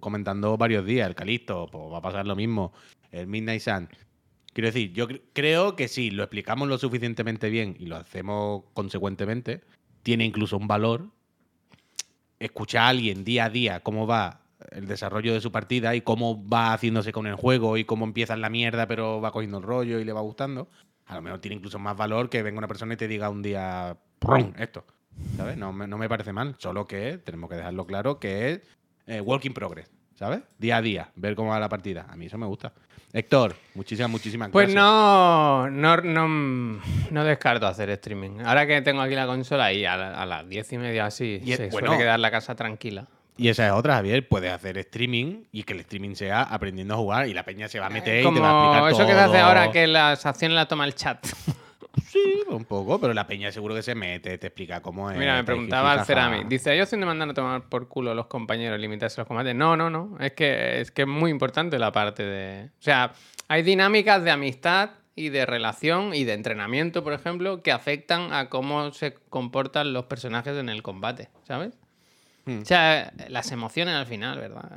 [0.00, 1.06] comentando varios días.
[1.06, 2.72] El Calisto, pues va a pasar lo mismo.
[3.12, 3.88] El Midnight Sun.
[4.52, 8.64] Quiero decir, yo cre- creo que si lo explicamos lo suficientemente bien y lo hacemos
[8.74, 9.60] consecuentemente,
[10.02, 11.06] tiene incluso un valor
[12.40, 14.40] escuchar a alguien día a día cómo va
[14.72, 18.34] el desarrollo de su partida y cómo va haciéndose con el juego y cómo empieza
[18.34, 20.68] en la mierda pero va cogiendo el rollo y le va gustando,
[21.06, 23.42] a lo mejor tiene incluso más valor que venga una persona y te diga un
[23.42, 23.96] día,
[24.58, 24.84] esto.
[25.36, 25.56] ¿Sabes?
[25.56, 28.60] No no me parece mal, solo que tenemos que dejarlo claro que es
[29.06, 30.40] eh, work in progress, ¿sabes?
[30.58, 32.06] Día a día, ver cómo va la partida.
[32.08, 32.72] A mí eso me gusta.
[33.12, 34.84] Héctor, muchísimas, muchísimas Pues gracias.
[34.84, 36.80] no, no, no,
[37.10, 38.40] no descarto hacer streaming.
[38.44, 41.40] Ahora que tengo aquí la consola y a, la- a las diez y media así,
[41.42, 41.88] Y se bueno.
[41.88, 43.06] suele quedar la casa tranquila.
[43.38, 44.28] Y esa es otra, Javier.
[44.28, 47.78] Puedes hacer streaming y que el streaming sea aprendiendo a jugar y la peña se
[47.78, 50.26] va a meter y te va a explicar eso que se hace ahora que las
[50.26, 51.26] acciones la toma el chat.
[52.06, 55.18] Sí, un poco, pero la peña seguro que se mete, te explica cómo es.
[55.18, 56.04] Mira, me preguntaba al.
[56.04, 56.44] Cerami.
[56.44, 59.54] Dice, ¿ellos hacen de mandar a tomar por culo a los compañeros, limitarse los combates?
[59.54, 60.16] No, no, no.
[60.20, 62.66] Es que, es que es muy importante la parte de...
[62.66, 63.12] O sea,
[63.48, 68.48] hay dinámicas de amistad y de relación y de entrenamiento, por ejemplo, que afectan a
[68.48, 71.78] cómo se comportan los personajes en el combate, ¿sabes?
[72.48, 72.62] Hmm.
[72.62, 74.70] O sea, las emociones al final, ¿verdad?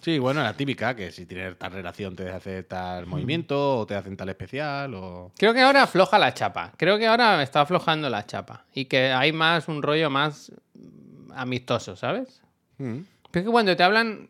[0.00, 2.64] Sí, bueno, la típica, que si tienes tal relación te hace Hmm.
[2.68, 5.32] tal movimiento o te hacen tal especial o...
[5.36, 6.72] Creo que ahora afloja la chapa.
[6.78, 8.64] Creo que ahora está aflojando la chapa.
[8.72, 10.50] Y que hay más un rollo más
[11.34, 12.40] amistoso, ¿sabes?
[12.78, 13.00] Mm.
[13.30, 14.28] Pero es que cuando te hablan.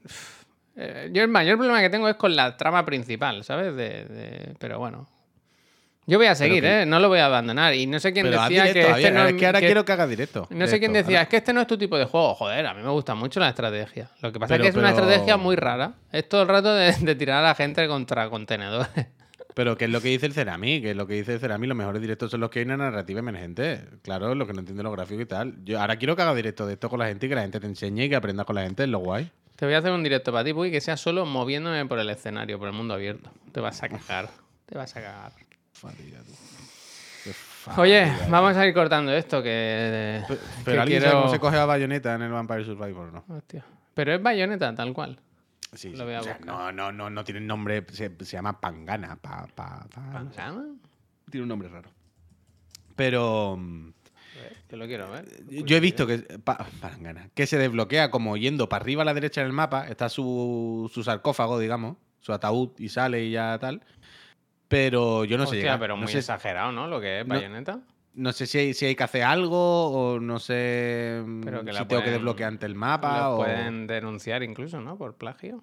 [0.77, 3.77] eh, yo el mayor problema que tengo es con la trama principal, ¿sabes?
[3.77, 5.07] De, de- Pero bueno.
[6.07, 6.87] Yo voy a seguir, que- ¿eh?
[6.87, 7.75] No lo voy a abandonar.
[7.75, 9.85] Y no sé quién Pero decía directo, que este no es que ahora que- quiero
[9.85, 10.47] que hagas directo.
[10.51, 12.35] No sé quién decía, es que este no es tu tipo de juego.
[12.35, 14.11] Joder, a mí me gusta mucho la estrategia.
[14.21, 15.95] Lo que pasa Pero- es que es una estrategia muy rara.
[16.13, 18.89] Es todo el rato de, de tirar a la gente contra contenedores.
[19.55, 20.83] Pero ¿qué es lo que dice el Cerami?
[20.83, 21.69] ¿Qué es lo que dice el Cerami?
[21.69, 23.83] Los mejores directos son los que hay una narrativa emergente.
[24.03, 25.55] Claro, lo que no entiende los gráficos y tal.
[25.65, 27.61] Yo ahora quiero que haga directo de esto con la gente y que la gente
[27.61, 29.31] te enseñe y que aprendas con la gente, es lo guay.
[29.55, 32.11] Te voy a hacer un directo para ti, Puy, que sea solo moviéndome por el
[32.11, 33.31] escenario, por el mundo abierto.
[33.53, 34.29] Te vas a cagar.
[34.67, 35.33] Te vas a cagar.
[35.75, 36.33] Fatiga, tú.
[37.25, 40.23] Qué Oye, vamos a ir cortando esto, que.
[40.29, 43.13] Pe- que Pero alguien sabe quiero- cómo se coge a bayoneta en el Vampire Survivor,
[43.13, 43.25] ¿no?
[43.35, 43.65] Hostia.
[43.95, 45.19] Pero es bayoneta, tal cual.
[45.73, 46.03] Sí, Lo sí.
[46.05, 46.47] voy a O sea, buscar.
[46.55, 49.17] no, no, no, no tiene nombre, se, se llama Pangana.
[49.17, 50.65] Pa, pa, pa- ¿Pangana?
[51.31, 51.89] Tiene un nombre raro.
[52.97, 55.27] Pero A ver, Que lo quiero ver.
[55.49, 59.15] yo he visto que pa- Pangana, que se desbloquea como yendo para arriba a la
[59.15, 63.59] derecha en el mapa, está su, su sarcófago, digamos, su ataúd y sale y ya
[63.59, 63.83] tal.
[64.69, 65.79] Pero yo no sé llegar.
[65.79, 66.87] pero no muy sé, exagerado, ¿no?
[66.89, 67.81] Lo que es No- bayoneta.
[68.15, 71.73] no sé si hay, si hay que hacer algo o no sé mm, Pero que
[71.73, 73.37] si tengo que desbloquear ante el mapa o...
[73.39, 74.97] pueden denunciar incluso, ¿no?
[74.97, 75.63] Por plagio.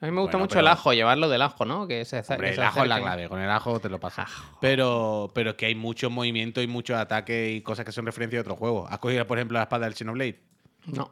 [0.00, 1.88] A mí me gusta Bueno, mucho el ajo, llevarlo del ajo, ¿no?
[1.88, 3.98] Que se, Hombre, que se el ajo es la clave, con el ajo te lo
[3.98, 4.30] pasas.
[4.60, 8.38] Pero, pero es que hay muchos movimientos y muchos ataques y cosas que son referencia
[8.38, 8.88] a otros juegos.
[8.92, 10.38] ¿Has cogido, por ejemplo, la espada del Xenoblade?
[10.86, 11.10] No.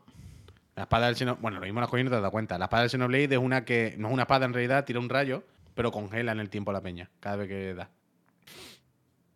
[0.76, 1.42] La espada del Xenoblade.
[1.42, 2.58] Bueno, lo mismo la has cogido y no te has dado cuenta.
[2.58, 5.08] La espada del Xenoblade es una que no es una espada en realidad, tira un
[5.08, 5.42] rayo,
[5.76, 7.90] pero congela en el tiempo a la peña, cada vez que da.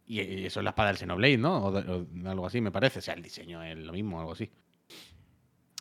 [0.07, 1.67] Y, y eso es la espada del Xenoblade, ¿no?
[1.67, 1.77] O,
[2.29, 2.99] algo así, me parece.
[2.99, 4.51] O sea, el diseño es lo mismo, algo así.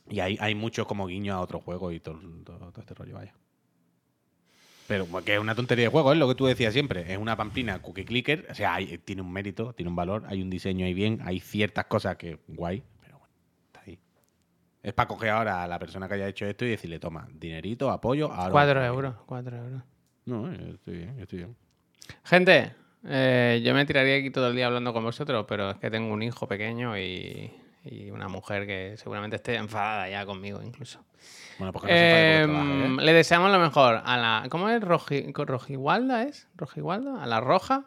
[0.10, 3.16] Y hay, hay muchos como guiños a otros juegos y todo, todo- todo este rollo,
[3.16, 3.34] vaya.
[4.88, 7.12] Pero que es una tontería de juego, es lo que tú decías siempre.
[7.12, 8.48] Es una pamplina cookie clicker.
[8.52, 11.40] O sea, hay- tiene un mérito, tiene un valor, hay un diseño ahí bien, hay
[11.40, 13.34] ciertas cosas que guay, pero bueno,
[13.68, 14.00] está ahí.
[14.84, 17.90] Es para coger ahora a la persona que haya hecho esto y decirle, toma, dinerito,
[17.92, 18.52] apoyo, ahora.
[18.52, 19.16] Cuatro euros.
[19.26, 19.82] Cuatro euros.
[20.30, 21.56] No, eh, estoy bien, estoy bien.
[22.24, 22.74] Gente,
[23.06, 26.14] eh, yo me tiraría aquí todo el día hablando con vosotros, pero es que tengo
[26.14, 27.52] un hijo pequeño y,
[27.84, 31.04] y una mujer que seguramente esté enfadada ya conmigo incluso.
[31.58, 32.08] Bueno, pues que no se
[32.48, 33.04] trabajo, Em, ¿eh?
[33.04, 34.46] Le deseamos lo mejor a la...
[34.50, 34.82] ¿Cómo es?
[34.82, 36.48] Roji, ¿Rojigualda es?
[36.56, 37.22] ¿Rojigualda?
[37.24, 37.86] ¿A la roja?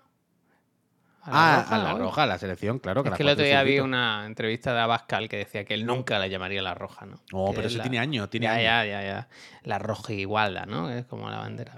[1.24, 1.99] Ah, a la ¿no?
[1.99, 3.03] roja, a la selección, claro.
[3.05, 5.86] Es la que el otro día vi una entrevista de Abascal que decía que él
[5.86, 7.20] nunca la llamaría la roja, ¿no?
[7.32, 8.64] No, Que pero es eso la- tiene años, tiene ya, años.
[8.64, 9.28] ya, ya, ya.
[9.62, 10.90] La roja igualda, ¿no?
[10.90, 11.74] Es como la bandera.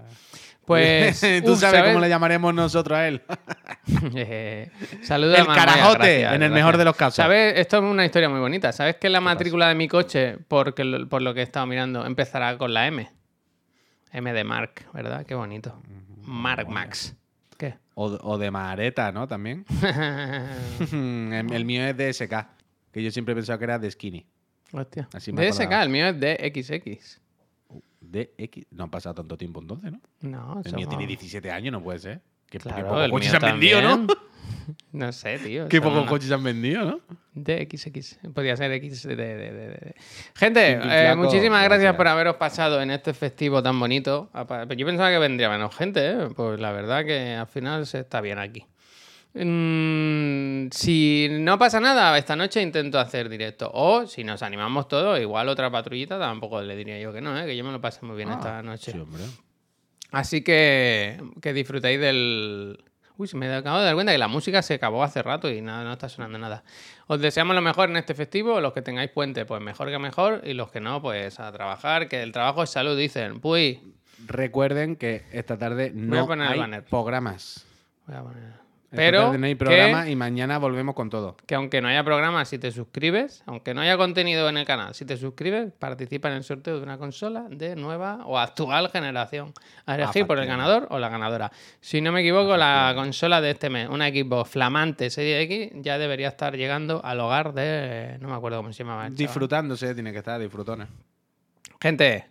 [0.66, 1.20] Pues.
[1.44, 1.92] Tú uf, sabes ¿sabes?
[1.92, 3.22] cómo le llamaremos nosotros a él.
[4.16, 4.70] Eh,
[5.02, 6.52] Saluda a El carajote, gracias, en el gracias.
[6.52, 7.16] mejor de los casos.
[7.16, 7.54] ¿Sabes?
[7.58, 8.72] Esto es una historia muy bonita.
[8.72, 12.06] ¿Sabes que la matrícula de mi coche, porque lo- por lo que he estado mirando,
[12.06, 13.10] empezará con la M?
[14.12, 15.26] M de Mark, ¿verdad?
[15.26, 15.82] Qué bonito.
[16.22, 17.14] Mark Max.
[17.58, 17.74] ¿Qué?
[17.94, 19.28] O, o de Mareta, ¿no?
[19.28, 19.66] También.
[20.92, 22.34] el, el mío es de SK,
[22.92, 24.26] que yo siempre he pensado que era de Skinny.
[24.72, 25.08] Hostia.
[25.12, 25.82] Así me DSK, acordaba.
[25.82, 26.52] el mío es de
[26.98, 27.20] XX.
[28.10, 28.66] De X.
[28.70, 30.00] No han pasado tanto tiempo entonces, ¿no?
[30.20, 32.20] No, El mío somos- tiene 17 años, no puede ser.
[32.50, 34.06] Qué, qué Claro, pocos coches mío se han vendido, ¿no?
[34.92, 35.68] No sé, tío.
[35.68, 37.00] Qué pocos una- coches se han vendido, ¿no?
[37.34, 38.18] De XX.
[38.34, 39.94] Podría ser X de, de- de- de-.
[40.34, 41.68] Gente, eh, Flaco, muchísimas gracias.
[41.80, 41.96] gracias.
[41.96, 44.30] por haberos pasado en este festivo tan bonito.
[44.76, 46.28] Yo pensaba que vendría menos gente, ¿eh?
[46.36, 48.64] pues la verdad que al final se está bien aquí.
[49.34, 53.70] Mm, si no pasa nada, esta noche intento hacer directo.
[53.74, 57.46] O si nos animamos todos, igual otra patrullita, tampoco le diría yo que no, ¿eh?
[57.46, 58.92] que yo me lo pasé muy bien esta noche.
[58.92, 58.98] Sí.
[60.12, 62.84] Así que que disfrutéis del.
[63.16, 65.60] Uy, se me acabo de dar cuenta que la música se acabó hace rato y
[65.60, 66.64] nada, no está sonando nada.
[67.06, 68.60] Os deseamos lo mejor en este festivo.
[68.60, 70.42] Los que tengáis puente, pues mejor que mejor.
[70.44, 72.08] Y los que no, pues a trabajar.
[72.08, 73.40] Que el trabajo es salud, dicen.
[73.40, 73.78] Pues.
[74.26, 76.84] Recuerden que esta tarde Voy a no poner el hay banner.
[76.84, 77.64] programas.
[78.06, 78.63] voy a poner-
[78.96, 81.36] Pero no hay que- programa y mañana volvemos con todo.
[81.46, 84.94] que aunque no haya programa, si te suscribes, aunque no haya contenido en el canal,
[84.94, 89.52] si te suscribes, participa en el sorteo de una consola de nueva o actual generación.
[89.86, 91.50] A elegir por el ganador o la ganadora.
[91.80, 95.98] Si no me equivoco, la consola de este mes, una Xbox flamante Serie X, ya
[95.98, 98.16] debería estar llegando al hogar de...
[98.20, 99.02] No me acuerdo cómo se llamaba.
[99.02, 99.16] chaval.
[99.16, 100.88] Disfrutándose, tiene que estar, disfrutones.
[101.80, 102.26] Gente,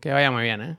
[0.00, 0.76] que vaya muy bien, ¿eh?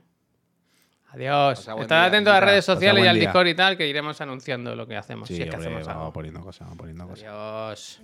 [1.12, 1.68] Adiós.
[1.80, 4.86] Estad atentos a las redes sociales y al Discord y tal, que iremos anunciando lo
[4.86, 5.26] que hacemos.
[5.28, 6.12] Sí, si es que hacemos vamos algo.
[6.12, 7.26] poniendo cosas, vamos poniendo cosas.
[7.26, 8.00] Adiós.